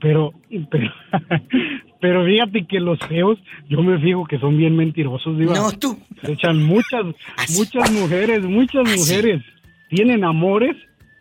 pero, 0.00 0.32
pero, 0.70 0.90
pero 2.00 2.24
fíjate 2.24 2.66
que 2.66 2.80
los 2.80 2.98
feos, 3.00 3.38
yo 3.68 3.82
me 3.82 3.98
fijo 4.00 4.24
que 4.26 4.38
son 4.38 4.56
bien 4.56 4.76
mentirosos, 4.76 5.36
Diva. 5.38 5.54
No, 5.54 5.72
tú. 5.72 5.98
Se 6.22 6.32
echan 6.32 6.62
muchas, 6.62 7.04
muchas 7.56 7.90
mujeres, 7.92 8.42
muchas 8.42 8.84
mujeres 8.96 9.42
tienen 9.88 10.24
amores. 10.24 10.76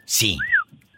Sí. 0.06 0.38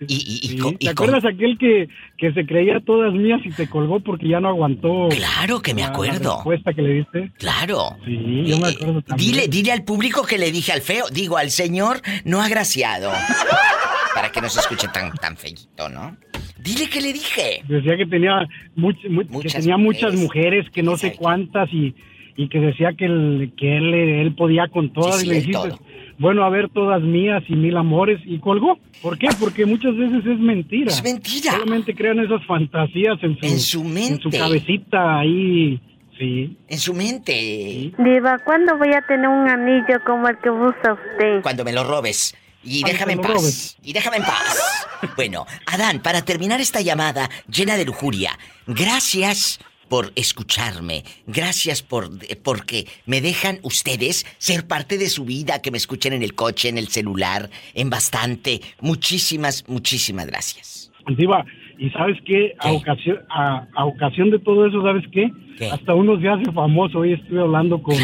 Y, 0.02 0.18
Sí, 0.18 0.58
¿Te 0.80 0.90
acuerdas 0.90 1.26
aquel 1.26 1.58
que, 1.58 1.90
que 2.18 2.32
se 2.32 2.46
creía 2.46 2.80
todas 2.80 3.14
mías 3.14 3.42
y 3.44 3.50
te 3.52 3.68
colgó 3.70 4.00
porque 4.00 4.30
ya 4.30 4.40
no 4.40 4.48
aguantó? 4.48 5.10
Claro 5.10 5.62
que 5.62 5.74
me 5.74 5.82
la- 5.82 5.88
acuerdo. 5.88 6.30
La 6.30 6.36
respuesta 6.36 6.74
que 6.74 6.82
le 6.82 6.94
diste. 6.94 7.32
Claro. 7.38 7.98
Sí, 8.06 8.44
yo 8.46 8.60
me 8.60 8.70
acuerdo 8.70 9.02
también. 9.02 9.32
Dile, 9.34 9.48
dile 9.50 9.74
al 9.74 9.84
público 9.84 10.24
que 10.26 10.38
le 10.38 10.54
dije 10.54 10.72
al 10.72 10.82
feo, 10.82 11.06
digo 11.12 11.38
al 11.38 11.52
señor 11.52 12.02
no 12.24 12.42
agraciado. 12.42 13.12
Para 14.16 14.32
que 14.32 14.40
no 14.40 14.50
se 14.50 14.62
escuche 14.62 14.88
tan, 14.88 15.12
tan 15.16 15.36
feíto, 15.36 15.90
¿no? 15.90 16.16
Dile 16.62 16.90
que 16.90 17.02
le 17.02 17.14
dije. 17.14 17.62
Decía 17.68 17.98
que 17.98 18.06
tenía, 18.06 18.48
much- 18.76 19.08
mu- 19.10 19.24
que 19.24 19.30
Muchas 19.32 19.54
tenía 19.54 19.78
muchas 19.78 20.14
mujeres. 20.14 20.22
mujeres, 20.22 20.70
que 20.72 20.84
no 20.84 20.98
sé 20.98 21.14
cuántas, 21.14 21.72
y, 21.74 21.96
y 22.36 22.50
que 22.50 22.60
decía 22.60 22.94
que 22.98 23.06
él, 23.06 23.54
que 23.58 23.78
él, 23.78 23.94
él 23.94 24.36
podía 24.36 24.68
con 24.68 24.92
todas. 24.94 25.20
Sí, 25.20 25.26
y 25.26 25.30
le 25.30 25.36
dijiste, 25.42 25.70
bueno, 26.18 26.44
a 26.44 26.50
ver, 26.50 26.70
todas 26.70 27.02
mías 27.02 27.44
y 27.48 27.54
mil 27.56 27.78
amores, 27.78 28.20
y 28.26 28.40
colgó. 28.40 28.78
¿Por 29.02 29.18
qué? 29.18 29.30
Porque 29.40 29.66
muchas 29.66 29.96
veces 29.96 30.26
es 30.26 30.38
mentira. 30.40 30.92
Es 30.92 31.02
mentira. 31.02 31.54
Solamente 31.54 31.96
crean 31.96 32.20
esas 32.20 32.46
fantasías 32.46 33.18
en 33.22 33.38
su, 33.40 33.46
En 33.46 33.60
su 33.60 33.84
mente. 33.86 34.14
En 34.14 34.22
su 34.22 34.30
cabecita 34.30 35.20
ahí, 35.20 35.80
sí. 36.18 36.58
En 36.68 36.78
su 36.78 36.94
mente. 36.94 37.94
Diva, 37.98 38.38
¿cuándo 38.44 38.78
voy 38.78 38.92
a 38.94 39.02
tener 39.08 39.30
un 39.30 39.48
anillo 39.48 39.98
como 40.06 40.28
el 40.28 40.38
que 40.40 40.50
usa 40.50 40.94
usted? 40.94 41.42
Cuando 41.42 41.64
me 41.64 41.72
lo 41.72 41.86
robes. 41.86 42.36
Y 42.62 42.82
Cuando 42.82 42.92
déjame 42.94 43.14
en 43.14 43.22
paz. 43.22 43.32
robes. 43.32 43.78
Y 43.82 43.94
déjame 43.94 44.18
en 44.18 44.24
paz. 44.24 44.79
Bueno, 45.16 45.46
Adán, 45.66 46.02
para 46.02 46.24
terminar 46.24 46.60
esta 46.62 46.82
llamada 46.82 47.30
llena 47.48 47.78
de 47.78 47.86
lujuria, 47.86 48.38
gracias 48.68 49.60
por 49.90 50.12
escucharme. 50.16 51.04
Gracias 51.26 51.82
por 51.82 52.10
porque 52.44 52.86
me 53.06 53.22
dejan 53.22 53.60
ustedes 53.64 54.26
ser 54.38 54.68
parte 54.68 54.98
de 54.98 55.08
su 55.08 55.26
vida, 55.26 55.62
que 55.62 55.72
me 55.72 55.78
escuchen 55.78 56.14
en 56.14 56.24
el 56.24 56.36
coche, 56.36 56.70
en 56.70 56.78
el 56.78 56.88
celular, 56.88 57.50
en 57.74 57.90
bastante. 57.90 58.62
Muchísimas, 58.82 59.68
muchísimas 59.68 60.28
gracias. 60.28 60.92
Diva, 61.18 61.44
y 61.80 61.90
sabes 61.90 62.18
qué, 62.26 62.54
a 62.60 62.72
ocasión, 62.72 63.20
a, 63.30 63.66
a 63.74 63.86
ocasión 63.86 64.30
de 64.30 64.40
todo 64.40 64.68
eso, 64.68 64.82
¿sabes 64.84 65.06
qué? 65.12 65.32
Hasta 65.72 65.94
uno 65.94 66.20
se 66.22 66.30
hace 66.30 66.52
famoso. 66.52 67.00
Hoy 67.00 67.14
estuve 67.14 67.42
hablando 67.42 67.82
con, 67.82 67.96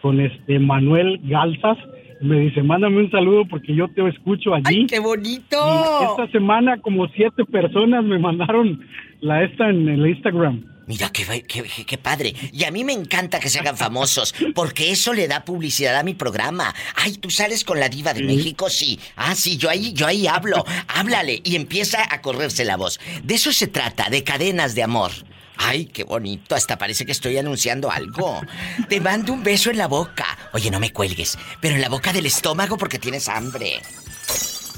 con 0.00 0.20
este 0.20 0.58
Manuel 0.58 1.20
Galzas. 1.24 1.78
Me 2.22 2.38
dice, 2.38 2.62
mándame 2.62 2.98
un 2.98 3.10
saludo 3.10 3.44
porque 3.50 3.74
yo 3.74 3.88
te 3.88 4.06
escucho 4.08 4.54
allí. 4.54 4.64
¡Ay, 4.66 4.86
qué 4.86 5.00
bonito! 5.00 5.56
Y 6.00 6.04
esta 6.04 6.30
semana 6.30 6.80
como 6.80 7.08
siete 7.08 7.44
personas 7.44 8.04
me 8.04 8.18
mandaron 8.18 8.80
la 9.20 9.42
esta 9.44 9.68
en 9.68 9.88
el 9.88 10.06
Instagram. 10.06 10.64
Mira, 10.86 11.10
qué, 11.12 11.24
qué, 11.46 11.62
qué- 11.62 11.84
qué 11.86 11.98
padre. 11.98 12.34
Y 12.52 12.64
a 12.64 12.70
mí 12.72 12.82
me 12.84 12.92
encanta 12.92 13.38
que 13.40 13.48
se 13.48 13.60
hagan 13.60 13.76
famosos, 13.76 14.34
porque 14.54 14.90
eso 14.90 15.12
le 15.14 15.28
da 15.28 15.44
publicidad 15.44 15.96
a 15.96 16.02
mi 16.02 16.14
programa. 16.14 16.74
Ay, 16.96 17.14
tú 17.14 17.30
sales 17.30 17.64
con 17.64 17.78
la 17.80 17.88
diva 17.88 18.12
de 18.14 18.22
México, 18.24 18.68
sí. 18.68 18.98
Ah, 19.16 19.34
sí, 19.34 19.56
yo 19.56 19.70
ahí, 19.70 19.92
yo 19.92 20.06
ahí 20.06 20.26
hablo. 20.26 20.64
Háblale 20.88 21.40
y 21.44 21.54
empieza 21.56 21.98
a 22.10 22.20
correrse 22.20 22.64
la 22.64 22.76
voz. 22.76 22.98
De 23.22 23.34
eso 23.34 23.52
se 23.52 23.68
trata, 23.68 24.10
de 24.10 24.24
cadenas 24.24 24.74
de 24.74 24.82
amor. 24.82 25.10
Ay, 25.56 25.86
qué 25.86 26.04
bonito, 26.04 26.54
hasta 26.54 26.76
parece 26.78 27.06
que 27.06 27.12
estoy 27.12 27.36
anunciando 27.38 27.90
algo. 27.90 28.40
Te 28.88 29.00
mando 29.00 29.32
un 29.32 29.42
beso 29.42 29.70
en 29.70 29.78
la 29.78 29.86
boca. 29.86 30.26
Oye, 30.52 30.70
no 30.70 30.80
me 30.80 30.92
cuelgues, 30.92 31.38
pero 31.60 31.74
en 31.74 31.80
la 31.80 31.88
boca 31.88 32.12
del 32.12 32.26
estómago 32.26 32.76
porque 32.76 32.98
tienes 32.98 33.28
hambre. 33.28 33.80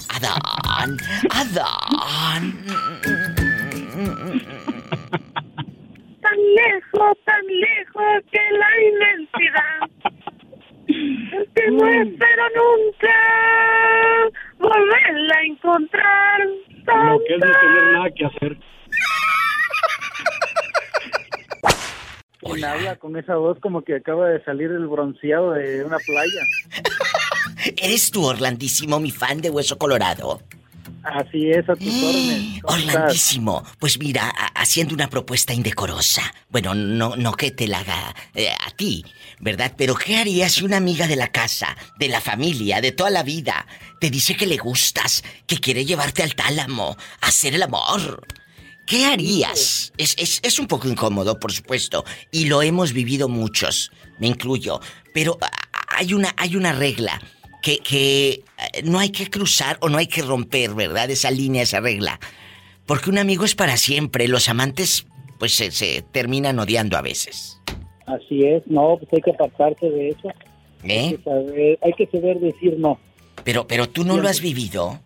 Adán, 0.08 0.96
Adán. 1.30 2.64
Tan 6.20 6.38
lejos, 6.54 7.18
tan 7.24 7.46
lejos 7.46 8.24
que 8.30 8.40
la 8.52 8.70
inmensidad. 8.88 9.90
Que 10.86 11.70
no 11.70 11.88
espero 11.88 12.44
nunca 12.56 13.16
volverla 14.58 15.36
a 15.36 15.42
encontrar. 15.42 16.40
Es 16.42 16.84
no 16.86 17.18
tener 17.20 17.92
nada 17.92 18.10
que 18.14 18.24
hacer. 18.26 18.56
¿Quién 22.44 22.64
habla 22.64 22.96
con 22.96 23.16
esa 23.16 23.36
voz 23.36 23.58
como 23.60 23.82
que 23.82 23.96
acaba 23.96 24.28
de 24.28 24.42
salir 24.44 24.70
el 24.70 24.86
bronceado 24.86 25.52
de 25.52 25.84
una 25.84 25.98
playa? 25.98 26.40
¿Eres 27.76 28.10
tú, 28.10 28.24
Orlandísimo, 28.24 29.00
mi 29.00 29.10
fan 29.10 29.40
de 29.40 29.50
Hueso 29.50 29.78
Colorado? 29.78 30.40
Así 31.02 31.50
es, 31.50 31.68
a 31.68 31.76
tus 31.76 32.02
órdenes. 32.02 32.62
¿Cómo 32.62 32.76
estás? 32.78 32.94
Orlandísimo, 32.94 33.62
pues 33.78 33.98
mira, 33.98 34.28
haciendo 34.54 34.94
una 34.94 35.08
propuesta 35.08 35.52
indecorosa. 35.52 36.22
Bueno, 36.48 36.74
no, 36.74 37.14
no 37.16 37.32
que 37.32 37.50
te 37.50 37.68
la 37.68 37.80
haga 37.80 38.14
eh, 38.34 38.48
a 38.48 38.70
ti, 38.70 39.04
¿verdad? 39.38 39.74
Pero 39.76 39.94
¿qué 39.94 40.16
harías 40.16 40.52
si 40.52 40.64
una 40.64 40.78
amiga 40.78 41.06
de 41.06 41.16
la 41.16 41.28
casa, 41.28 41.76
de 41.98 42.08
la 42.08 42.22
familia, 42.22 42.80
de 42.80 42.92
toda 42.92 43.10
la 43.10 43.22
vida, 43.22 43.66
te 44.00 44.08
dice 44.08 44.34
que 44.34 44.46
le 44.46 44.56
gustas, 44.56 45.22
que 45.46 45.58
quiere 45.58 45.84
llevarte 45.84 46.22
al 46.22 46.34
tálamo, 46.34 46.96
a 47.20 47.26
hacer 47.26 47.54
el 47.54 47.62
amor? 47.62 48.26
¿Qué 48.86 49.06
harías? 49.06 49.92
Es, 49.96 50.14
es, 50.18 50.40
es 50.42 50.58
un 50.58 50.66
poco 50.66 50.88
incómodo, 50.88 51.38
por 51.40 51.52
supuesto, 51.52 52.04
y 52.30 52.46
lo 52.46 52.62
hemos 52.62 52.92
vivido 52.92 53.28
muchos, 53.28 53.90
me 54.18 54.26
incluyo, 54.26 54.80
pero 55.14 55.38
hay 55.88 56.12
una, 56.12 56.34
hay 56.36 56.56
una 56.56 56.72
regla 56.72 57.20
que, 57.62 57.78
que 57.78 58.30
eh, 58.32 58.82
no 58.84 58.98
hay 58.98 59.10
que 59.10 59.30
cruzar 59.30 59.78
o 59.80 59.88
no 59.88 59.96
hay 59.96 60.06
que 60.06 60.22
romper, 60.22 60.74
¿verdad? 60.74 61.10
Esa 61.10 61.30
línea, 61.30 61.62
esa 61.62 61.80
regla. 61.80 62.20
Porque 62.84 63.08
un 63.08 63.16
amigo 63.16 63.44
es 63.44 63.54
para 63.54 63.78
siempre, 63.78 64.28
los 64.28 64.48
amantes 64.48 65.06
pues 65.38 65.54
se, 65.54 65.70
se 65.70 66.02
terminan 66.02 66.58
odiando 66.58 66.98
a 66.98 67.02
veces. 67.02 67.58
Así 68.06 68.42
es, 68.42 68.62
no, 68.66 68.98
pues 68.98 69.10
hay 69.14 69.22
que 69.22 69.30
apartarse 69.30 69.88
de 69.88 70.10
eso. 70.10 70.28
Hay 70.82 70.90
¿Eh? 70.90 71.16
que 71.16 71.22
saber, 71.24 71.78
hay 71.82 71.92
que 71.94 72.06
saber 72.06 72.40
decir 72.40 72.76
no. 72.78 72.98
Pero, 73.44 73.66
pero 73.66 73.88
tú 73.88 74.04
no 74.04 74.18
lo 74.18 74.28
has 74.28 74.40
vivido. 74.40 75.00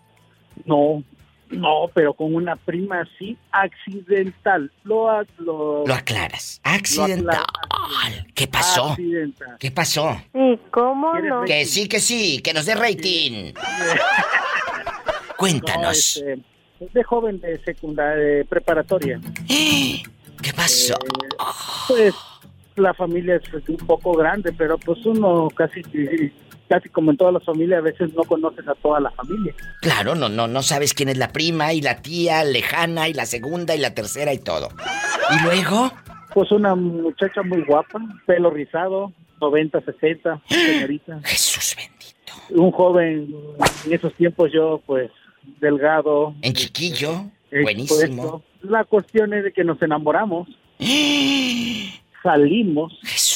No, 0.64 1.04
No, 1.50 1.90
pero 1.94 2.12
con 2.14 2.34
una 2.34 2.56
prima 2.56 3.00
así, 3.00 3.36
accidental. 3.52 4.70
Lo, 4.84 5.22
lo, 5.38 5.86
Lo 5.86 5.94
aclaras. 5.94 6.60
Accidental. 6.62 7.38
Lo. 7.38 8.24
¿Qué 8.34 8.46
pasó? 8.46 8.90
Accidental. 8.90 9.56
¿Qué 9.58 9.70
pasó? 9.70 10.20
¿Y 10.34 10.56
cómo 10.70 11.14
no? 11.14 11.44
Que 11.44 11.64
sí, 11.64 11.88
que 11.88 12.00
sí, 12.00 12.40
que 12.42 12.52
nos 12.52 12.66
dé 12.66 12.74
rating. 12.74 13.52
No, 15.28 15.34
Cuéntanos. 15.36 16.16
este, 16.16 16.42
de 16.80 17.04
joven 17.04 17.38
de 17.38 17.62
secundaria, 17.62 18.16
de 18.24 18.44
preparatoria. 18.44 19.20
¿Qué 19.46 20.52
pasó? 20.52 20.96
Pues 21.86 22.12
la 22.74 22.92
familia 22.92 23.36
es 23.36 23.68
un 23.68 23.76
poco 23.76 24.14
grande, 24.14 24.52
pero 24.52 24.76
pues 24.78 25.04
uno 25.06 25.48
casi, 25.54 25.82
casi 26.68 26.88
como 26.88 27.10
en 27.10 27.16
todas 27.16 27.34
las 27.34 27.44
familias, 27.44 27.78
a 27.78 27.82
veces 27.82 28.12
no 28.14 28.24
conoces 28.24 28.66
a 28.68 28.74
toda 28.74 29.00
la 29.00 29.10
familia. 29.10 29.54
Claro, 29.80 30.14
no, 30.14 30.28
no, 30.28 30.46
no 30.46 30.62
sabes 30.62 30.94
quién 30.94 31.08
es 31.08 31.16
la 31.16 31.32
prima 31.32 31.72
y 31.72 31.80
la 31.80 32.02
tía 32.02 32.44
lejana 32.44 33.08
y 33.08 33.14
la 33.14 33.26
segunda 33.26 33.74
y 33.74 33.78
la 33.78 33.94
tercera 33.94 34.32
y 34.32 34.38
todo. 34.38 34.68
¿Y 35.30 35.44
luego? 35.44 35.90
Pues 36.32 36.52
una 36.52 36.74
muchacha 36.74 37.42
muy 37.42 37.62
guapa, 37.62 38.00
pelo 38.26 38.50
rizado, 38.50 39.12
90, 39.40 39.80
60, 39.80 40.42
señorita. 40.48 41.20
Jesús 41.24 41.76
bendito. 41.76 42.62
Un 42.62 42.70
joven, 42.70 43.34
en 43.86 43.92
esos 43.92 44.14
tiempos 44.14 44.50
yo, 44.52 44.82
pues, 44.86 45.10
delgado. 45.60 46.34
En 46.42 46.52
chiquillo. 46.52 47.24
expuesto. 47.50 47.62
Buenísimo. 47.62 48.42
La 48.62 48.84
cuestión 48.84 49.32
es 49.32 49.44
de 49.44 49.52
que 49.52 49.64
nos 49.64 49.80
enamoramos. 49.82 50.48
Salimos. 52.22 52.98
Jesús. 53.02 53.27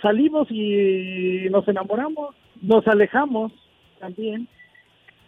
Salimos 0.00 0.48
y 0.50 1.46
nos 1.50 1.66
enamoramos. 1.68 2.34
Nos 2.60 2.86
alejamos 2.86 3.52
también. 3.98 4.48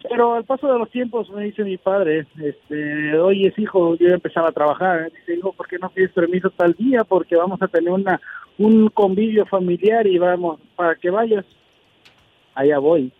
Pero 0.08 0.34
al 0.34 0.44
paso 0.44 0.70
de 0.70 0.78
los 0.78 0.90
tiempos 0.90 1.30
me 1.30 1.44
dice 1.44 1.64
mi 1.64 1.78
padre, 1.78 2.26
este, 2.42 3.18
oye, 3.18 3.52
hijo, 3.56 3.96
yo 3.96 4.08
empezaba 4.08 4.50
a 4.50 4.52
trabajar. 4.52 5.10
Dice, 5.10 5.36
hijo, 5.36 5.52
¿por 5.52 5.66
qué 5.66 5.78
no 5.78 5.88
pides 5.88 6.12
permiso 6.12 6.50
tal 6.50 6.74
día? 6.74 7.04
Porque 7.04 7.36
vamos 7.36 7.60
a 7.62 7.68
tener 7.68 7.90
una 7.90 8.20
un 8.58 8.88
convivio 8.88 9.46
familiar 9.46 10.06
y 10.06 10.18
vamos, 10.18 10.60
para 10.76 10.94
que 10.94 11.10
vayas. 11.10 11.44
Allá 12.54 12.78
voy. 12.78 13.12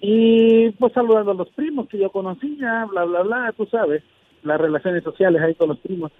Y 0.00 0.70
pues 0.70 0.92
saludando 0.92 1.32
a 1.32 1.34
los 1.34 1.48
primos 1.50 1.88
que 1.88 1.98
yo 1.98 2.10
conocía, 2.10 2.86
bla, 2.90 3.04
bla, 3.04 3.22
bla, 3.22 3.52
tú 3.56 3.66
sabes, 3.66 4.02
las 4.42 4.60
relaciones 4.60 5.02
sociales 5.02 5.42
ahí 5.42 5.54
con 5.54 5.68
los 5.68 5.78
primos. 5.78 6.12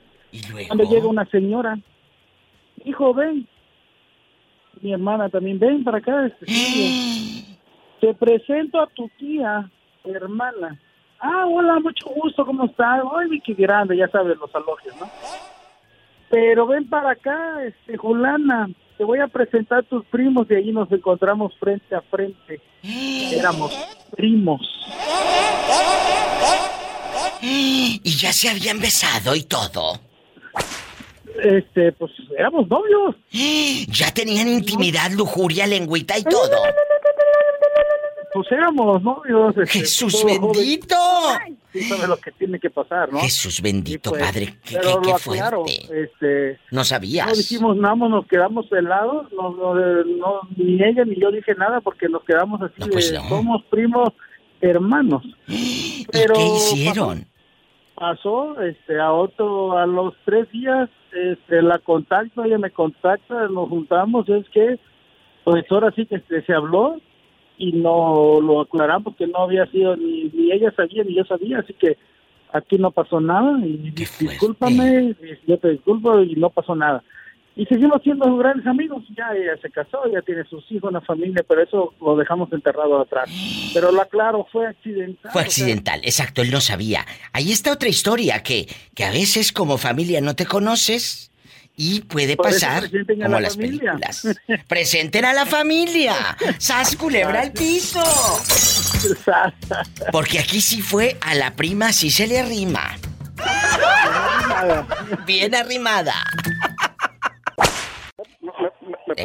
Cuando 0.67 0.85
llega 0.85 1.07
una 1.07 1.25
señora, 1.27 1.79
hijo, 2.85 3.15
ven. 3.15 3.47
Mi 4.81 4.93
hermana 4.93 5.29
también, 5.29 5.59
ven 5.59 5.85
para 5.85 5.99
acá. 5.99 6.27
este. 6.27 6.47
Te 8.01 8.15
presento 8.15 8.81
a 8.81 8.87
tu 8.87 9.09
tía, 9.19 9.71
hermana. 10.05 10.81
Ah, 11.21 11.45
hola, 11.47 11.79
mucho 11.81 12.09
gusto, 12.09 12.47
¿cómo 12.47 12.65
estás? 12.65 13.03
Ay, 13.15 13.41
qué 13.45 13.53
grande, 13.53 13.95
ya 13.95 14.09
sabes, 14.09 14.39
los 14.39 14.55
alogios, 14.55 14.97
¿no? 14.99 15.11
Pero 16.31 16.67
ven 16.67 16.89
para 16.89 17.11
acá, 17.11 17.63
este, 17.63 17.99
Julana, 17.99 18.71
te 18.97 19.05
voy 19.05 19.19
a 19.19 19.29
presentar 19.29 19.81
a 19.81 19.83
tus 19.83 20.05
primos 20.07 20.47
y 20.49 20.55
ahí 20.55 20.73
nos 20.73 20.91
encontramos 20.93 21.53
frente 21.59 21.95
a 21.95 22.01
frente. 22.01 22.61
Éramos 23.33 23.73
primos. 24.17 24.61
Y 27.43 27.99
ya 28.05 28.35
se 28.35 28.51
habían 28.51 28.81
besado 28.81 29.35
y 29.35 29.43
todo. 29.45 29.99
Este, 31.43 31.93
pues 31.93 32.13
éramos 32.39 32.69
novios. 32.69 33.17
Ya 33.93 34.11
tenían 34.13 34.49
intimidad, 34.49 35.11
lujuria, 35.13 35.67
lengüita 35.67 36.17
y 36.19 36.23
todo. 36.25 36.57
Pues 38.33 38.47
éramos 38.53 39.03
novios. 39.03 39.57
este, 39.57 39.81
Jesús 39.81 40.25
bendito. 40.25 40.95
Sí 41.73 41.83
sabes 41.83 42.09
lo 42.09 42.17
que 42.17 42.31
tiene 42.33 42.59
que 42.61 42.71
pasar, 42.71 43.13
¿no? 43.13 43.19
Jesús 43.21 43.61
bendito, 43.61 44.11
pues, 44.11 44.23
padre. 44.23 44.55
Qué, 44.65 44.77
Pero 44.77 44.83
qué- 44.83 44.95
lo 44.95 45.01
qué 45.03 45.13
aclaro, 45.13 45.65
fuerte. 45.65 46.03
este, 46.05 46.59
No 46.71 46.85
sabías. 46.85 47.27
no 47.27 47.33
dijimos 47.35 47.77
nada, 47.77 47.97
nos 47.97 48.27
quedamos 48.27 48.67
pelados, 48.69 49.27
no, 49.33 49.51
no, 49.51 49.75
no, 49.75 50.41
ni 50.57 50.75
ella 50.83 51.05
ni 51.05 51.21
yo 51.21 51.31
dije 51.33 51.55
nada 51.57 51.81
porque 51.81 52.09
nos 52.09 52.23
quedamos 52.25 52.61
así 52.63 52.89
pues 52.91 53.11
de, 53.11 53.19
no. 53.19 53.29
somos 53.29 53.63
primos 53.71 54.11
hermanos. 54.61 55.23
Pero 56.13 56.35
¿Qué 56.35 56.47
hicieron? 56.47 57.27
Pasó, 58.01 58.59
este, 58.63 58.99
a 58.99 59.13
otro, 59.13 59.77
a 59.77 59.85
los 59.85 60.15
tres 60.25 60.51
días, 60.53 60.89
este, 61.13 61.61
la 61.61 61.79
contacto, 61.81 62.43
ella 62.43 62.57
me 62.57 62.71
contacta, 62.71 63.47
nos 63.49 63.69
juntamos, 63.69 64.27
es 64.27 64.49
que, 64.49 64.79
pues 65.45 65.71
ahora 65.71 65.93
sí 65.95 66.07
que 66.07 66.15
este, 66.15 66.43
se 66.47 66.55
habló 66.55 66.99
y 67.59 67.73
no 67.73 68.41
lo 68.41 68.63
aclaramos 68.63 69.15
que 69.17 69.27
no 69.27 69.41
había 69.41 69.67
sido 69.67 69.99
ni, 69.99 70.31
ni 70.31 70.51
ella 70.51 70.73
sabía 70.75 71.05
ni 71.05 71.15
yo 71.15 71.25
sabía, 71.25 71.59
así 71.59 71.75
que 71.75 71.99
aquí 72.55 72.79
no 72.79 72.91
pasó 72.91 73.21
nada 73.21 73.59
y 73.67 73.91
discúlpame, 73.91 75.15
yo 75.47 75.59
te 75.59 75.69
disculpo 75.69 76.23
y 76.23 76.37
no 76.37 76.49
pasó 76.49 76.75
nada. 76.75 77.03
Y 77.61 77.67
seguimos 77.67 78.03
siendo 78.03 78.35
grandes 78.39 78.67
amigos, 78.67 79.05
ya 79.15 79.29
ella 79.37 79.53
se 79.61 79.71
casó, 79.71 79.99
ya 80.11 80.23
tiene 80.23 80.45
sus 80.45 80.65
hijos, 80.73 80.89
una 80.89 81.03
familia, 81.03 81.45
pero 81.47 81.63
eso 81.63 81.93
lo 82.01 82.17
dejamos 82.17 82.51
enterrado 82.55 82.99
atrás. 82.99 83.29
Pero 83.75 83.93
lo 83.93 84.01
aclaro, 84.01 84.47
fue 84.51 84.67
accidental. 84.67 85.31
Fue 85.31 85.43
o 85.43 85.45
sea, 85.45 85.49
accidental, 85.51 86.01
exacto, 86.03 86.41
él 86.41 86.51
no 86.51 86.63
sabía. 86.63 87.05
Ahí 87.35 87.53
está 87.53 87.71
otra 87.71 87.91
historia, 87.91 88.43
que, 88.43 88.67
que 88.95 89.05
a 89.05 89.11
veces 89.11 89.53
como 89.53 89.77
familia 89.77 90.23
no 90.23 90.35
te 90.35 90.47
conoces 90.47 91.33
y 91.77 92.01
puede 92.01 92.39
pasar 92.39 92.85
como 92.91 93.29
la 93.29 93.41
las 93.41 93.57
familia. 93.57 93.93
películas. 93.93 94.39
Presenten 94.67 95.27
a 95.27 95.35
la 95.35 95.45
familia. 95.45 96.15
¡Sas 96.57 96.97
culebra 96.97 97.43
al 97.43 97.53
piso! 97.53 98.03
Porque 100.13 100.39
aquí 100.39 100.63
sí 100.63 100.81
fue 100.81 101.19
a 101.21 101.35
la 101.35 101.57
prima, 101.57 101.93
sí 101.93 102.11
se 102.11 102.27
le 102.27 102.41
arrima. 102.41 102.97
Bien 105.27 105.55
arrimada. 105.55 106.15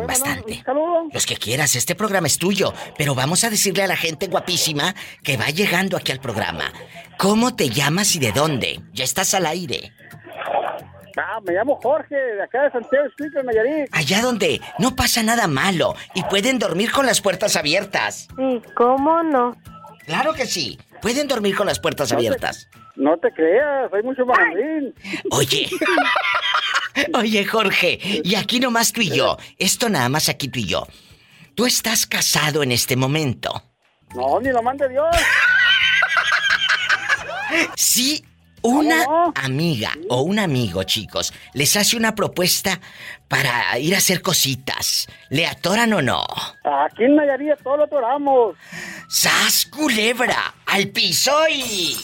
Bastante. 0.02 0.64
Los 1.14 1.26
que 1.26 1.36
quieras, 1.38 1.76
este 1.76 1.96
programa 1.96 2.28
es 2.28 2.38
tuyo. 2.38 2.74
Pero 2.98 3.16
vamos 3.16 3.44
a 3.44 3.50
decirle 3.50 3.84
a 3.84 3.88
la 3.88 3.96
gente 3.98 4.28
guapísima 4.28 4.94
que 5.24 5.38
va 5.38 5.48
llegando 5.48 5.98
aquí 5.98 6.12
al 6.12 6.20
programa. 6.20 6.72
¿Cómo 7.18 7.56
te 7.56 7.70
llamas 7.70 8.16
y 8.16 8.20
de 8.20 8.32
dónde? 8.32 8.82
Ya 8.94 9.04
estás 9.04 9.34
al 9.34 9.46
aire. 9.46 9.92
Ah, 11.18 11.40
me 11.46 11.54
llamo 11.54 11.80
Jorge, 11.82 12.14
de 12.16 12.44
acá 12.44 12.64
de 12.64 12.72
Santiago 12.72 13.06
Escuintla, 13.08 13.44
Nayarit. 13.44 13.88
Allá 13.94 14.22
donde 14.22 14.60
no 14.80 14.96
pasa 14.98 15.24
nada 15.24 15.48
malo 15.48 15.96
y 16.14 16.24
pueden 16.24 16.60
dormir 16.60 16.92
con 16.92 17.06
las 17.06 17.22
puertas 17.22 17.56
abiertas. 17.56 18.28
¿Y 18.38 18.60
cómo 18.74 19.24
no? 19.24 19.56
Claro 20.06 20.34
que 20.34 20.46
sí. 20.46 20.78
Pueden 21.02 21.28
dormir 21.30 21.56
con 21.56 21.68
las 21.68 21.80
puertas 21.80 22.12
No 22.12 22.18
te- 22.18 22.28
abiertas. 22.28 22.68
No 22.98 23.18
te 23.18 23.32
creas, 23.32 23.92
hay 23.94 24.04
mucho 24.04 24.26
malandrín. 24.26 24.94
Oye. 25.32 25.70
Oye, 27.14 27.46
Jorge, 27.46 28.00
y 28.24 28.36
aquí 28.42 28.60
nomás 28.60 28.92
tú 28.92 29.02
y 29.02 29.10
yo. 29.10 29.38
Esto 29.58 29.90
nada 29.90 30.10
más 30.10 30.30
aquí 30.30 30.48
tú 30.48 30.60
y 30.60 30.66
yo. 30.66 30.88
Tú 31.56 31.66
estás 31.66 32.06
casado 32.06 32.64
en 32.64 32.72
este 32.72 32.96
momento. 32.96 33.64
No, 34.16 34.40
ni 34.40 34.50
lo 34.50 34.62
mande 34.62 34.88
Dios. 34.90 35.08
Si 37.76 38.24
una 38.62 39.32
amiga 39.36 39.94
o 40.10 40.24
un 40.24 40.40
amigo, 40.40 40.84
chicos, 40.84 41.32
les 41.54 41.76
hace 41.78 41.96
una 41.96 42.16
propuesta 42.16 42.82
para 43.28 43.78
ir 43.78 43.94
a 43.94 44.00
hacer 44.00 44.22
cositas, 44.22 45.08
¿le 45.30 45.46
atoran 45.46 45.94
o 45.94 46.02
no? 46.02 46.26
Aquí 46.64 47.04
en 47.04 47.16
Nayarit 47.16 47.62
todo 47.64 47.78
lo 47.78 47.84
atoramos. 47.86 48.56
¡Sas, 49.08 49.68
culebra! 49.68 50.56
¡Al 50.66 50.90
piso 50.90 51.32
y... 51.50 51.96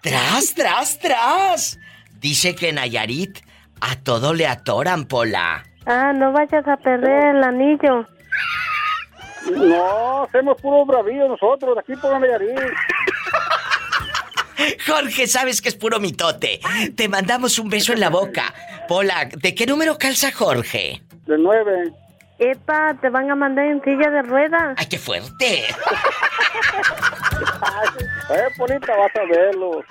¡Tras, 0.00 0.54
tras, 0.54 0.98
tras! 0.98 1.78
Dice 2.14 2.54
que 2.54 2.72
Nayarit 2.72 3.38
a 3.80 3.96
todo 4.02 4.34
le 4.34 4.46
atoran, 4.46 5.06
Pola. 5.06 5.64
Ah, 5.86 6.12
no 6.12 6.32
vayas 6.32 6.66
a 6.66 6.76
perder 6.76 7.36
el 7.36 7.42
anillo. 7.42 8.06
No, 9.50 10.22
hacemos 10.24 10.60
puro 10.60 10.84
bravío 10.84 11.28
nosotros, 11.28 11.74
de 11.74 11.80
aquí 11.80 11.96
por 12.00 12.20
Nayarit. 12.20 12.58
Jorge, 14.86 15.26
sabes 15.26 15.62
que 15.62 15.68
es 15.68 15.76
puro 15.76 16.00
mitote. 16.00 16.60
Te 16.96 17.08
mandamos 17.08 17.58
un 17.58 17.68
beso 17.68 17.92
en 17.92 18.00
la 18.00 18.10
boca. 18.10 18.52
Pola, 18.88 19.28
¿de 19.32 19.54
qué 19.54 19.66
número 19.66 19.96
calza 19.96 20.32
Jorge? 20.32 21.02
De 21.26 21.38
nueve. 21.38 21.92
Epa, 22.38 22.94
te 23.00 23.08
van 23.10 23.30
a 23.30 23.34
mandar 23.34 23.66
en 23.66 23.82
silla 23.82 24.10
de 24.10 24.22
ruedas. 24.22 24.74
¡Ay, 24.76 24.86
qué 24.86 24.98
fuerte! 24.98 25.64
Eh, 28.30 28.46
Polita, 28.58 28.94
vas 28.94 29.10
a 29.16 29.24
verlo. 29.24 29.82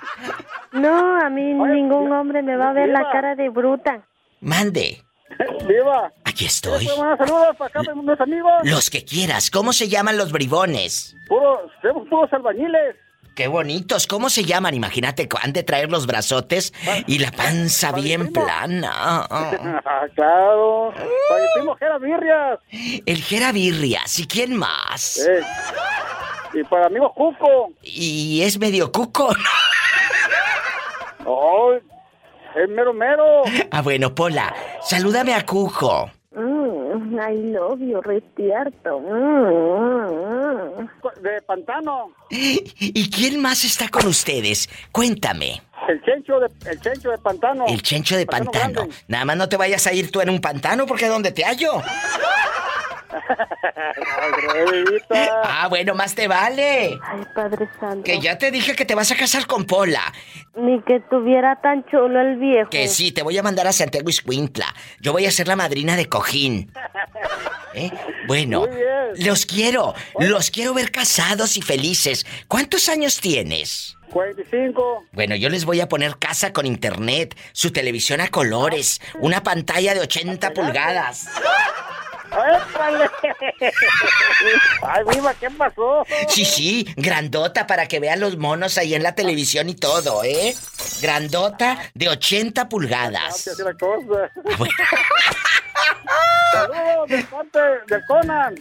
No, 0.72 1.20
a 1.20 1.28
mí 1.28 1.42
ningún 1.54 2.12
hombre 2.12 2.40
me 2.42 2.56
va 2.56 2.70
a 2.70 2.72
ver 2.72 2.88
la 2.88 3.10
cara 3.10 3.34
de 3.34 3.48
bruta. 3.48 4.06
Mande. 4.40 5.02
Viva. 5.66 6.12
Aquí 6.24 6.44
estoy. 6.44 6.86
Buenas 6.96 7.18
saludos 7.18 7.56
para 7.56 7.80
acá, 7.80 7.92
unos 7.92 8.20
amigos. 8.20 8.52
Los 8.64 8.90
que 8.90 9.04
quieras. 9.04 9.50
¿Cómo 9.50 9.72
se 9.72 9.88
llaman 9.88 10.16
los 10.16 10.30
bribones? 10.30 11.16
Puros, 11.26 11.70
somos 11.82 12.08
puros 12.08 12.32
albañiles. 12.32 12.94
Qué 13.38 13.46
bonitos. 13.46 14.08
¿Cómo 14.08 14.30
se 14.30 14.42
llaman? 14.42 14.74
Imagínate, 14.74 15.28
han 15.40 15.52
de 15.52 15.62
traer 15.62 15.92
los 15.92 16.08
brazotes 16.08 16.74
y 17.06 17.20
la 17.20 17.30
panza 17.30 17.92
bien 17.92 18.32
plana. 18.32 19.28
Ah, 19.90 20.06
claro. 20.16 20.92
Para 20.92 21.40
mi 21.40 21.46
primo 21.54 21.76
Jera 21.76 21.98
Birrias. 21.98 22.58
El 23.06 23.22
Jera 23.22 23.52
Birrias. 23.52 24.18
¿Y 24.18 24.26
quién 24.26 24.56
más? 24.56 25.18
Eh. 25.18 25.40
Y 26.52 26.64
para 26.64 26.86
amigo 26.86 27.12
Cuco. 27.14 27.70
¿Y 27.82 28.42
es 28.42 28.58
medio 28.58 28.90
cuco? 28.90 29.28
Oh, 31.24 31.74
es 31.74 32.68
mero 32.70 32.92
mero. 32.92 33.42
Ah, 33.70 33.82
bueno, 33.82 34.14
Pola, 34.14 34.52
salúdame 34.82 35.34
a 35.34 35.44
Cuco. 35.46 36.10
Mm, 36.38 37.18
I 37.18 37.34
love 37.52 37.80
you, 37.80 38.00
despierto. 38.00 39.00
Mm, 39.00 40.82
mm, 40.82 40.88
De 41.22 41.42
pantano. 41.42 42.12
¿Y 42.30 43.10
quién 43.10 43.40
más 43.42 43.64
está 43.64 43.88
con 43.88 44.06
ustedes? 44.06 44.68
Cuéntame. 44.92 45.62
El 45.88 46.02
chencho 46.02 46.38
de, 46.38 46.48
el 46.70 46.80
chencho 46.80 47.10
de 47.10 47.18
pantano. 47.18 47.64
El 47.66 47.82
chencho 47.82 48.16
de 48.16 48.26
pantano. 48.26 48.72
grande. 48.82 48.94
Nada 49.08 49.24
más 49.24 49.36
no 49.36 49.48
te 49.48 49.56
vayas 49.56 49.86
a 49.86 49.92
ir 49.92 50.10
tú 50.10 50.20
en 50.20 50.30
un 50.30 50.40
pantano 50.40 50.86
porque 50.86 51.04
es 51.06 51.10
donde 51.10 51.32
te 51.32 51.44
hallo. 51.44 51.82
Ah, 55.10 55.66
bueno, 55.68 55.94
más 55.94 56.14
te 56.14 56.28
vale. 56.28 56.98
Ay, 57.02 57.24
Padre 57.34 57.68
Santo. 57.80 58.02
Que 58.04 58.20
ya 58.20 58.38
te 58.38 58.50
dije 58.50 58.74
que 58.74 58.84
te 58.84 58.94
vas 58.94 59.10
a 59.10 59.16
casar 59.16 59.46
con 59.46 59.64
Pola. 59.64 60.12
Ni 60.56 60.80
que 60.82 61.00
tuviera 61.10 61.60
tan 61.60 61.84
chulo 61.86 62.20
el 62.20 62.36
viejo. 62.36 62.70
Que 62.70 62.88
sí, 62.88 63.12
te 63.12 63.22
voy 63.22 63.38
a 63.38 63.42
mandar 63.42 63.66
a 63.66 63.72
Santiago 63.72 64.08
Iscuintla. 64.08 64.74
Yo 65.00 65.12
voy 65.12 65.26
a 65.26 65.30
ser 65.30 65.48
la 65.48 65.56
madrina 65.56 65.96
de 65.96 66.08
Cojín. 66.08 66.72
¿Eh? 67.74 67.90
Bueno, 68.26 68.66
los 69.16 69.46
quiero. 69.46 69.94
Los 70.18 70.50
quiero 70.50 70.74
ver 70.74 70.90
casados 70.90 71.56
y 71.56 71.62
felices. 71.62 72.26
¿Cuántos 72.46 72.88
años 72.88 73.20
tienes? 73.20 73.96
45. 74.10 75.04
Bueno, 75.12 75.36
yo 75.36 75.48
les 75.48 75.64
voy 75.64 75.80
a 75.80 75.88
poner 75.88 76.18
casa 76.18 76.52
con 76.52 76.66
internet, 76.66 77.36
su 77.52 77.72
televisión 77.72 78.20
a 78.20 78.28
colores, 78.28 79.00
una 79.20 79.42
pantalla 79.42 79.94
de 79.94 80.00
80 80.00 80.54
pulgadas. 80.54 81.28
¡Épale! 82.30 83.10
Ay, 84.82 85.02
viva, 85.12 85.34
¿qué 85.34 85.50
pasó? 85.50 86.04
Sí, 86.28 86.44
sí, 86.44 86.86
grandota 86.96 87.66
para 87.66 87.86
que 87.86 88.00
vean 88.00 88.20
los 88.20 88.36
monos 88.36 88.78
ahí 88.78 88.94
en 88.94 89.02
la 89.02 89.14
televisión 89.14 89.68
y 89.68 89.74
todo, 89.74 90.22
¿eh? 90.24 90.54
Grandota 91.00 91.78
de 91.94 92.08
80 92.08 92.68
pulgadas. 92.68 93.48
La 93.58 93.74
cosa. 93.74 94.30
Saludos 96.52 97.08
de 97.08 97.22
parte 97.24 97.58
de 97.86 98.04
Conan. 98.06 98.54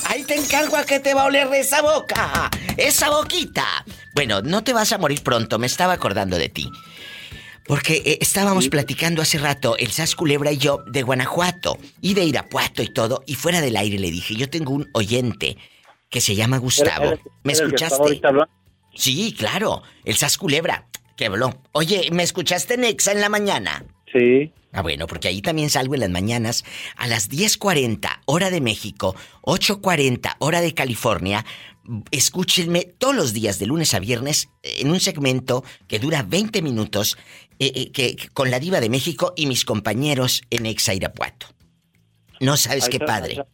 Ahí 0.05 0.23
te 0.25 0.37
encargo 0.37 0.77
a 0.77 0.85
que 0.85 1.01
te 1.01 1.15
va 1.15 1.23
a 1.23 1.27
oler 1.27 1.53
esa 1.55 1.83
boca. 1.83 2.51
Esa 2.77 3.11
boquita. 3.11 3.85
Bueno, 4.15 4.43
no 4.43 4.63
te 4.63 4.73
vas 4.73 4.93
a 4.93 4.99
morir 4.99 5.23
pronto, 5.23 5.59
me 5.59 5.67
estaba 5.67 5.95
acordando 5.95 6.39
de 6.39 6.49
ti. 6.49 6.71
Porque 7.67 8.03
eh, 8.05 8.19
estábamos 8.21 8.69
platicando 8.69 9.23
hace 9.23 9.39
rato, 9.39 9.77
el 9.79 9.91
Sas 9.93 10.15
Culebra 10.17 10.51
y 10.53 10.59
yo, 10.59 10.83
de 10.87 11.03
Guanajuato 11.03 11.79
y 12.01 12.15
de 12.15 12.25
Irapuato 12.25 12.83
y 12.83 12.89
todo, 12.89 13.23
y 13.27 13.35
fuera 13.37 13.61
del 13.61 13.77
aire 13.77 13.99
le 13.99 14.11
dije, 14.11 14.35
yo 14.35 14.51
tengo 14.51 14.73
un 14.73 14.89
oyente 14.95 15.57
que 16.11 16.21
se 16.21 16.35
llama 16.35 16.59
Gustavo. 16.59 17.05
¿Eres- 17.05 17.21
¿Me 17.45 17.53
eres 17.53 17.61
estaba 17.83 18.07
escuchaste? 18.09 18.49
Sí, 18.95 19.35
claro, 19.39 19.83
el 20.05 20.17
Sas 20.17 20.37
Culebra, 20.37 20.89
que 21.17 21.27
habló. 21.27 21.63
Oye, 21.73 22.09
¿me 22.13 22.23
escuchaste 22.23 22.77
Nexa 22.77 23.13
en 23.13 23.21
la 23.21 23.29
mañana? 23.29 23.85
Sí. 24.13 24.53
Ah, 24.75 24.83
bueno, 24.83 25.07
porque 25.07 25.29
ahí 25.29 25.41
también 25.43 25.71
salgo 25.71 25.95
en 25.95 26.01
las 26.01 26.11
mañanas 26.11 26.65
a 26.97 27.07
las 27.07 27.31
10.40 27.31 28.21
hora 28.27 28.51
de 28.51 28.61
México, 28.61 29.15
8.40 29.43 30.37
hora 30.39 30.61
de 30.61 30.75
California. 30.75 31.45
Escúchenme 32.11 32.85
todos 32.85 33.15
los 33.15 33.33
días 33.33 33.59
de 33.59 33.67
lunes 33.67 33.93
a 33.95 33.99
viernes 33.99 34.49
en 34.63 34.91
un 34.91 35.01
segmento 35.01 35.65
que 35.89 35.99
dura 35.99 36.23
20 36.23 36.63
minutos 36.63 37.19
eh, 37.59 37.73
eh, 37.74 37.93
que, 37.93 38.16
con 38.33 38.51
la 38.51 38.61
diva 38.61 38.81
de 38.81 38.89
México 38.89 39.33
y 39.37 39.47
mis 39.47 39.65
compañeros 39.65 40.43
en 40.51 40.66
Exa 40.66 40.95
Irapuato. 40.95 41.47
No 42.41 42.57
sabes 42.57 42.89
qué 42.89 42.99
padre. 42.99 43.45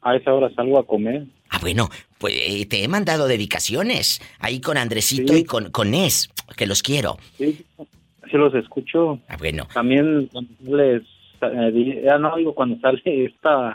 A 0.00 0.16
esa 0.16 0.32
hora 0.32 0.52
salgo 0.54 0.78
a 0.78 0.86
comer. 0.86 1.26
Ah, 1.50 1.58
bueno, 1.60 1.88
pues 2.18 2.34
eh, 2.36 2.66
te 2.66 2.82
he 2.82 2.88
mandado 2.88 3.28
dedicaciones 3.28 4.20
ahí 4.38 4.60
con 4.60 4.76
Andresito 4.76 5.36
y 5.36 5.44
con, 5.44 5.70
con 5.70 5.90
Nes, 5.90 6.30
que 6.56 6.66
los 6.66 6.82
quiero. 6.82 7.18
Sí, 7.36 7.64
sí 7.76 8.36
los 8.36 8.54
escucho. 8.54 9.20
Ah, 9.28 9.36
bueno. 9.36 9.68
También 9.72 10.30
sale, 10.32 10.96
eh, 10.96 12.02
ya 12.04 12.18
no 12.18 12.32
oigo 12.34 12.54
cuando 12.54 12.78
sale 12.80 13.00
esta... 13.04 13.72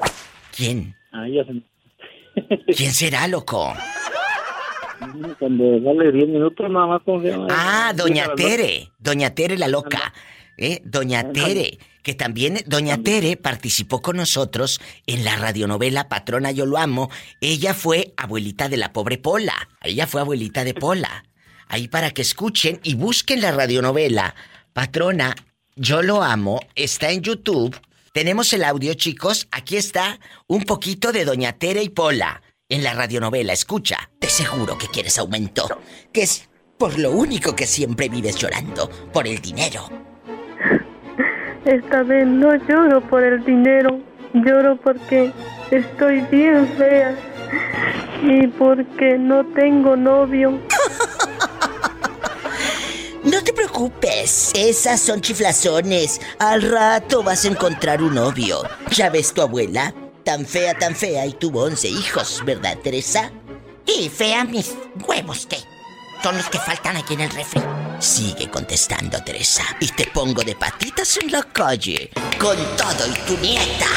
¿Quién? 0.55 0.95
Ahí 1.11 1.35
ya 1.35 1.45
se... 1.45 1.61
¿Quién 2.75 2.91
será, 2.91 3.27
loco? 3.27 3.73
Cuando 5.39 5.81
sale 5.83 6.11
10 6.11 6.27
minutos 6.27 6.69
nada 6.69 6.87
más 6.87 7.01
como 7.03 7.21
se 7.21 7.29
llama? 7.29 7.47
Ah, 7.49 7.93
Doña. 7.95 8.33
Tere, 8.35 8.91
Doña 8.99 9.33
Tere 9.33 9.57
la 9.57 9.67
loca. 9.67 10.13
¿Eh? 10.57 10.81
Doña 10.83 11.31
Tere, 11.31 11.79
que 12.03 12.13
también 12.13 12.59
Doña 12.65 12.97
Tere 13.01 13.37
participó 13.37 14.01
con 14.01 14.17
nosotros 14.17 14.81
en 15.07 15.23
la 15.23 15.37
radionovela 15.37 16.09
Patrona 16.09 16.51
Yo 16.51 16.65
lo 16.65 16.77
amo. 16.77 17.09
Ella 17.39 17.73
fue 17.73 18.13
abuelita 18.17 18.67
de 18.67 18.77
la 18.77 18.91
pobre 18.91 19.17
Pola. 19.17 19.69
Ella 19.81 20.05
fue 20.05 20.19
abuelita 20.19 20.65
de 20.65 20.73
Pola. 20.73 21.23
Ahí 21.69 21.87
para 21.87 22.11
que 22.11 22.21
escuchen 22.21 22.81
y 22.83 22.95
busquen 22.95 23.41
la 23.41 23.51
radionovela 23.51 24.35
Patrona 24.73 25.33
Yo 25.77 26.01
lo 26.01 26.23
amo. 26.23 26.59
Está 26.75 27.11
en 27.11 27.21
YouTube. 27.21 27.79
Tenemos 28.11 28.51
el 28.51 28.65
audio, 28.65 28.95
chicos. 28.95 29.47
Aquí 29.51 29.77
está 29.77 30.19
un 30.47 30.63
poquito 30.63 31.13
de 31.13 31.23
Doña 31.23 31.53
Tere 31.53 31.83
y 31.83 31.89
Pola 31.89 32.41
en 32.69 32.83
la 32.83 32.93
radionovela. 32.93 33.51
Escucha. 33.51 33.97
Te 34.19 34.29
seguro 34.29 34.77
que 34.77 34.87
quieres 34.87 35.17
aumento. 35.17 35.67
Que 36.13 36.21
es 36.21 36.47
por 36.77 36.97
lo 36.97 37.11
único 37.11 37.55
que 37.55 37.67
siempre 37.67 38.07
vives 38.07 38.35
llorando. 38.37 38.89
Por 39.11 39.27
el 39.27 39.39
dinero. 39.41 39.89
Esta 41.65 42.03
vez 42.03 42.25
no 42.25 42.55
lloro 42.55 43.01
por 43.01 43.21
el 43.21 43.43
dinero, 43.43 43.99
lloro 44.33 44.77
porque 44.77 45.31
estoy 45.69 46.21
bien 46.31 46.67
fea 46.77 47.15
y 48.23 48.47
porque 48.47 49.17
no 49.17 49.45
tengo 49.47 49.95
novio. 49.95 50.59
No 53.21 53.43
te 53.43 53.51
preocupes, 53.51 54.53
esas 54.55 55.01
son 55.01 55.19
chiflazones. 55.19 56.21
Al 56.39 56.61
rato 56.61 57.21
vas 57.21 57.43
a 57.43 57.49
encontrar 57.49 58.01
un 58.01 58.15
novio. 58.15 58.61
¿Ya 58.91 59.09
ves 59.09 59.33
tu 59.33 59.41
abuela? 59.41 59.93
Tan 60.29 60.45
fea, 60.45 60.77
tan 60.77 60.95
fea 60.95 61.25
y 61.25 61.33
tuvo 61.33 61.63
11 61.63 61.87
hijos, 61.87 62.43
¿verdad, 62.45 62.77
Teresa? 62.83 63.31
Y 63.87 64.09
fea 64.09 64.43
mis 64.43 64.75
huevos, 65.07 65.47
¿qué? 65.47 65.57
Son 66.21 66.37
los 66.37 66.47
que 66.49 66.59
faltan 66.59 66.97
aquí 66.97 67.15
en 67.15 67.21
el 67.21 67.31
refri. 67.31 67.59
Sigue 67.97 68.47
contestando, 68.47 69.23
Teresa. 69.23 69.63
Y 69.79 69.87
te 69.87 70.05
pongo 70.05 70.43
de 70.43 70.53
patitas 70.53 71.17
en 71.17 71.31
la 71.31 71.41
calle. 71.41 72.11
Con 72.39 72.55
todo 72.77 73.07
y 73.07 73.13
tu 73.25 73.37
nieta. 73.41 73.87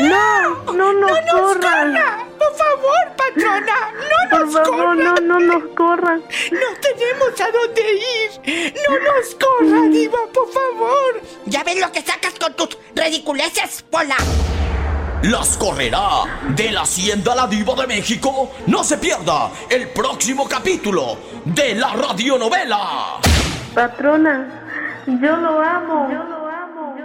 No, 0.00 0.70
no 0.70 0.92
nos 0.92 1.18
corran. 1.32 1.94
Por 2.38 2.54
favor, 2.58 3.16
patrona, 3.16 3.94
no 3.94 4.38
Por 4.38 4.52
favor, 4.52 4.96
no, 4.96 5.14
no 5.14 5.40
nos 5.40 5.74
corran. 5.74 6.22
No 6.52 6.76
tenemos 6.82 7.40
a 7.40 7.50
dónde 7.50 7.82
ir. 7.94 8.74
No 8.86 8.98
nos 8.98 9.34
corra, 9.34 9.88
Diva, 9.88 10.18
por 10.34 10.52
favor. 10.52 11.22
¿Ya 11.46 11.64
ves 11.64 11.80
lo 11.80 11.90
que 11.90 12.02
sacas 12.02 12.34
con 12.38 12.54
tus 12.54 12.76
ridiculeces, 12.94 13.82
Pola? 13.90 14.18
Las 15.22 15.58
correrá 15.58 16.40
de 16.56 16.72
la 16.72 16.80
Hacienda 16.80 17.34
La 17.34 17.46
Diva 17.46 17.74
de 17.74 17.86
México. 17.86 18.52
No 18.66 18.82
se 18.82 18.96
pierda 18.96 19.50
el 19.68 19.88
próximo 19.88 20.48
capítulo 20.48 21.18
de 21.44 21.74
la 21.74 21.92
radionovela. 21.92 23.20
Patrona, 23.74 25.02
yo 25.06 25.36
lo 25.36 25.60
amo. 25.60 26.08
Yo 26.10 26.24
lo 26.24 26.48
amo. 26.48 26.96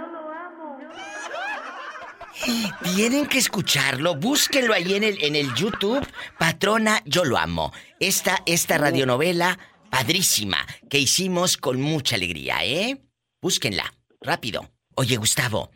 Tienen 2.82 3.26
que 3.26 3.36
escucharlo, 3.36 4.14
búsquenlo 4.14 4.72
ahí 4.72 4.94
en 4.94 5.04
el, 5.04 5.22
en 5.22 5.36
el 5.36 5.54
YouTube. 5.54 6.06
Patrona, 6.38 7.02
yo 7.04 7.22
lo 7.26 7.36
amo. 7.36 7.74
Esta, 8.00 8.42
esta 8.46 8.78
radionovela 8.78 9.58
padrísima 9.90 10.66
que 10.88 10.98
hicimos 10.98 11.58
con 11.58 11.82
mucha 11.82 12.16
alegría, 12.16 12.64
¿eh? 12.64 12.98
Búsquenla, 13.42 13.92
rápido. 14.22 14.70
Oye, 14.94 15.18
Gustavo, 15.18 15.70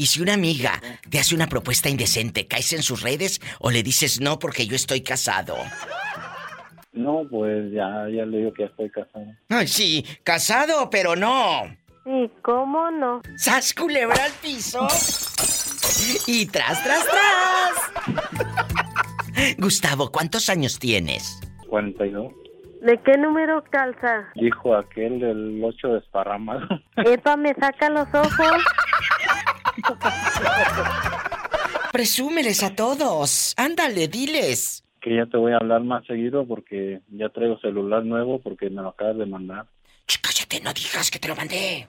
¿y 0.00 0.06
si 0.06 0.22
una 0.22 0.32
amiga 0.32 0.80
te 1.10 1.18
hace 1.18 1.34
una 1.34 1.46
propuesta 1.46 1.90
indecente, 1.90 2.46
caes 2.46 2.72
en 2.72 2.82
sus 2.82 3.02
redes 3.02 3.38
o 3.58 3.70
le 3.70 3.82
dices 3.82 4.18
no 4.18 4.38
porque 4.38 4.66
yo 4.66 4.74
estoy 4.74 5.02
casado? 5.02 5.56
No, 6.94 7.24
pues 7.30 7.70
ya, 7.70 8.08
ya 8.08 8.24
le 8.24 8.38
digo 8.38 8.54
que 8.54 8.62
ya 8.62 8.68
estoy 8.70 8.88
casado. 8.88 9.26
Ay, 9.50 9.68
sí, 9.68 10.02
casado, 10.24 10.88
pero 10.88 11.16
no. 11.16 11.64
Sí, 12.04 12.30
¿cómo 12.40 12.90
no? 12.90 13.20
¡Sas 13.36 13.74
culebra 13.74 14.24
al 14.24 14.32
piso! 14.40 14.88
Y 16.26 16.46
tras, 16.46 16.82
tras, 16.82 17.04
tras. 17.04 17.74
Gustavo, 19.58 20.10
¿cuántos 20.10 20.48
años 20.48 20.78
tienes? 20.78 21.38
42. 21.68 22.32
¿De 22.80 22.98
qué 23.04 23.18
número 23.18 23.62
calza? 23.70 24.30
Dijo 24.34 24.74
aquel 24.74 25.20
del 25.20 25.62
8 25.62 25.88
desparramado. 25.88 26.66
Epa, 26.96 27.36
me 27.36 27.52
saca 27.54 27.90
los 27.90 28.08
ojos. 28.14 28.64
Presúmeles 31.92 32.62
a 32.62 32.74
todos. 32.74 33.54
Ándale, 33.56 34.08
diles. 34.08 34.84
Que 35.00 35.16
ya 35.16 35.26
te 35.26 35.36
voy 35.36 35.52
a 35.52 35.56
hablar 35.56 35.82
más 35.82 36.06
seguido 36.06 36.46
porque 36.46 37.00
ya 37.08 37.28
traigo 37.30 37.58
celular 37.58 38.04
nuevo 38.04 38.40
porque 38.40 38.70
me 38.70 38.82
lo 38.82 38.90
acabas 38.90 39.18
de 39.18 39.26
mandar. 39.26 39.66
Ch, 40.06 40.20
cállate, 40.20 40.60
no 40.60 40.72
digas 40.72 41.10
que 41.10 41.18
te 41.18 41.28
lo 41.28 41.36
mandé. 41.36 41.88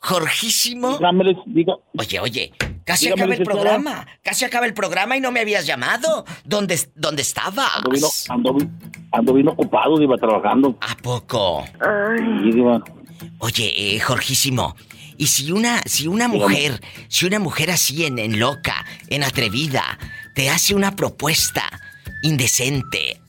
Jorgísimo. 0.00 0.98
Oye, 1.98 2.20
oye, 2.20 2.52
casi 2.84 3.06
Dígame, 3.06 3.22
acaba 3.22 3.34
el 3.34 3.44
programa. 3.44 4.06
Casi 4.22 4.44
acaba 4.44 4.66
el 4.66 4.74
programa 4.74 5.16
y 5.16 5.20
no 5.20 5.30
me 5.30 5.40
habías 5.40 5.66
llamado. 5.66 6.24
¿Dónde, 6.44 6.80
dónde 6.94 7.22
estabas? 7.22 7.70
Ando 7.76 7.90
bien, 7.90 8.04
ando, 8.28 8.56
ando 9.12 9.34
bien 9.34 9.48
ocupado, 9.48 10.00
iba 10.00 10.16
trabajando. 10.16 10.76
¿A 10.80 10.96
poco? 10.96 11.64
Sí, 11.66 12.50
Diva. 12.52 12.82
Oye, 13.38 13.96
eh, 13.96 14.00
Jorgísimo, 14.00 14.74
y 15.18 15.26
si 15.26 15.52
una, 15.52 15.82
si 15.84 16.08
una 16.08 16.28
Dígame. 16.28 16.38
mujer, 16.44 16.80
si 17.08 17.26
una 17.26 17.38
mujer 17.38 17.70
así 17.70 18.06
en, 18.06 18.18
en 18.18 18.38
loca, 18.40 18.86
en 19.08 19.22
atrevida, 19.22 19.98
te 20.34 20.48
hace 20.48 20.74
una 20.74 20.96
propuesta 20.96 21.64
indecente, 22.22 23.20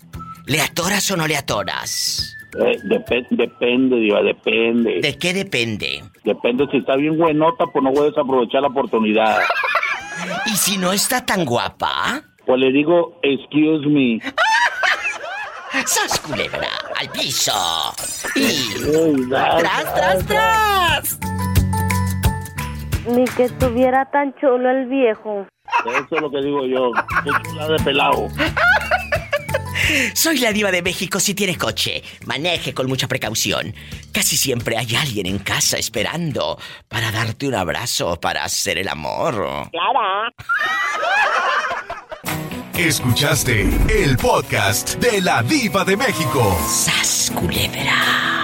¿le 0.46 0.62
atoras 0.62 1.12
o 1.12 1.18
no 1.18 1.28
le 1.28 1.36
atoras? 1.36 2.34
Eh, 2.60 2.78
depe- 2.84 3.28
depende, 3.30 3.96
Diva, 3.98 4.22
depende. 4.22 5.00
¿De 5.02 5.18
qué 5.18 5.34
depende? 5.34 6.04
Depende 6.24 6.68
si 6.72 6.78
está 6.78 6.96
bien 6.98 7.18
buenota, 7.18 7.66
pues 7.72 7.84
no 7.84 7.92
voy 7.92 8.02
a 8.08 8.10
desaprovechar 8.10 8.62
la 8.62 8.68
oportunidad. 8.68 9.40
¿Y 10.48 10.56
si 10.58 10.78
no 10.78 10.92
está 10.92 11.26
tan 11.26 11.46
guapa? 11.46 12.22
Pues 12.46 12.60
le 12.60 12.72
digo, 12.72 13.18
excuse 13.24 13.88
me. 13.88 14.20
¡Sas 15.86 16.20
culebra! 16.20 16.68
¡Al 17.00 17.10
piso! 17.10 17.54
Y... 18.36 19.30
¡Tras, 19.30 19.94
tras, 19.96 20.26
tras! 20.26 21.20
Ni 23.08 23.24
que 23.26 23.46
estuviera 23.46 24.06
tan 24.12 24.34
chulo 24.36 24.70
el 24.70 24.88
viejo. 24.88 25.48
Eso 25.86 26.16
es 26.16 26.22
lo 26.22 26.30
que 26.30 26.42
digo 26.42 26.66
yo. 26.66 26.92
Qué 27.24 27.30
chula 27.50 27.68
de 27.70 27.84
pelado. 27.84 28.28
Soy 30.14 30.40
la 30.40 30.52
diva 30.52 30.72
de 30.72 30.82
México 30.82 31.20
si 31.20 31.34
tiene 31.34 31.58
coche. 31.58 32.04
Maneje 32.26 32.74
con 32.74 32.88
mucha 32.88 33.08
precaución. 33.08 33.74
Casi 34.12 34.38
siempre 34.38 34.78
hay 34.78 34.96
alguien 34.96 35.26
en 35.26 35.40
casa 35.40 35.78
esperando 35.78 36.60
para 36.88 37.12
darte 37.12 37.48
un 37.48 37.56
abrazo, 37.56 38.20
para 38.20 38.44
hacer 38.44 38.78
el 38.78 38.88
amor. 38.88 39.70
Clara. 39.72 40.34
Escuchaste 42.78 43.70
el 43.90 44.18
podcast 44.18 44.96
de 44.96 45.22
la 45.22 45.44
Diva 45.44 45.86
de 45.86 45.98
México. 45.98 46.58
¡Sas, 46.68 47.32
culebra! 47.36 48.42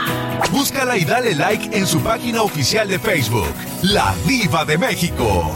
Búscala 0.51 0.97
y 0.97 1.05
dale 1.05 1.33
like 1.33 1.75
en 1.75 1.87
su 1.87 2.01
página 2.01 2.41
oficial 2.43 2.87
de 2.87 2.99
Facebook, 2.99 3.53
La 3.81 4.13
Diva 4.25 4.63
de 4.65 4.77
México. 4.77 5.55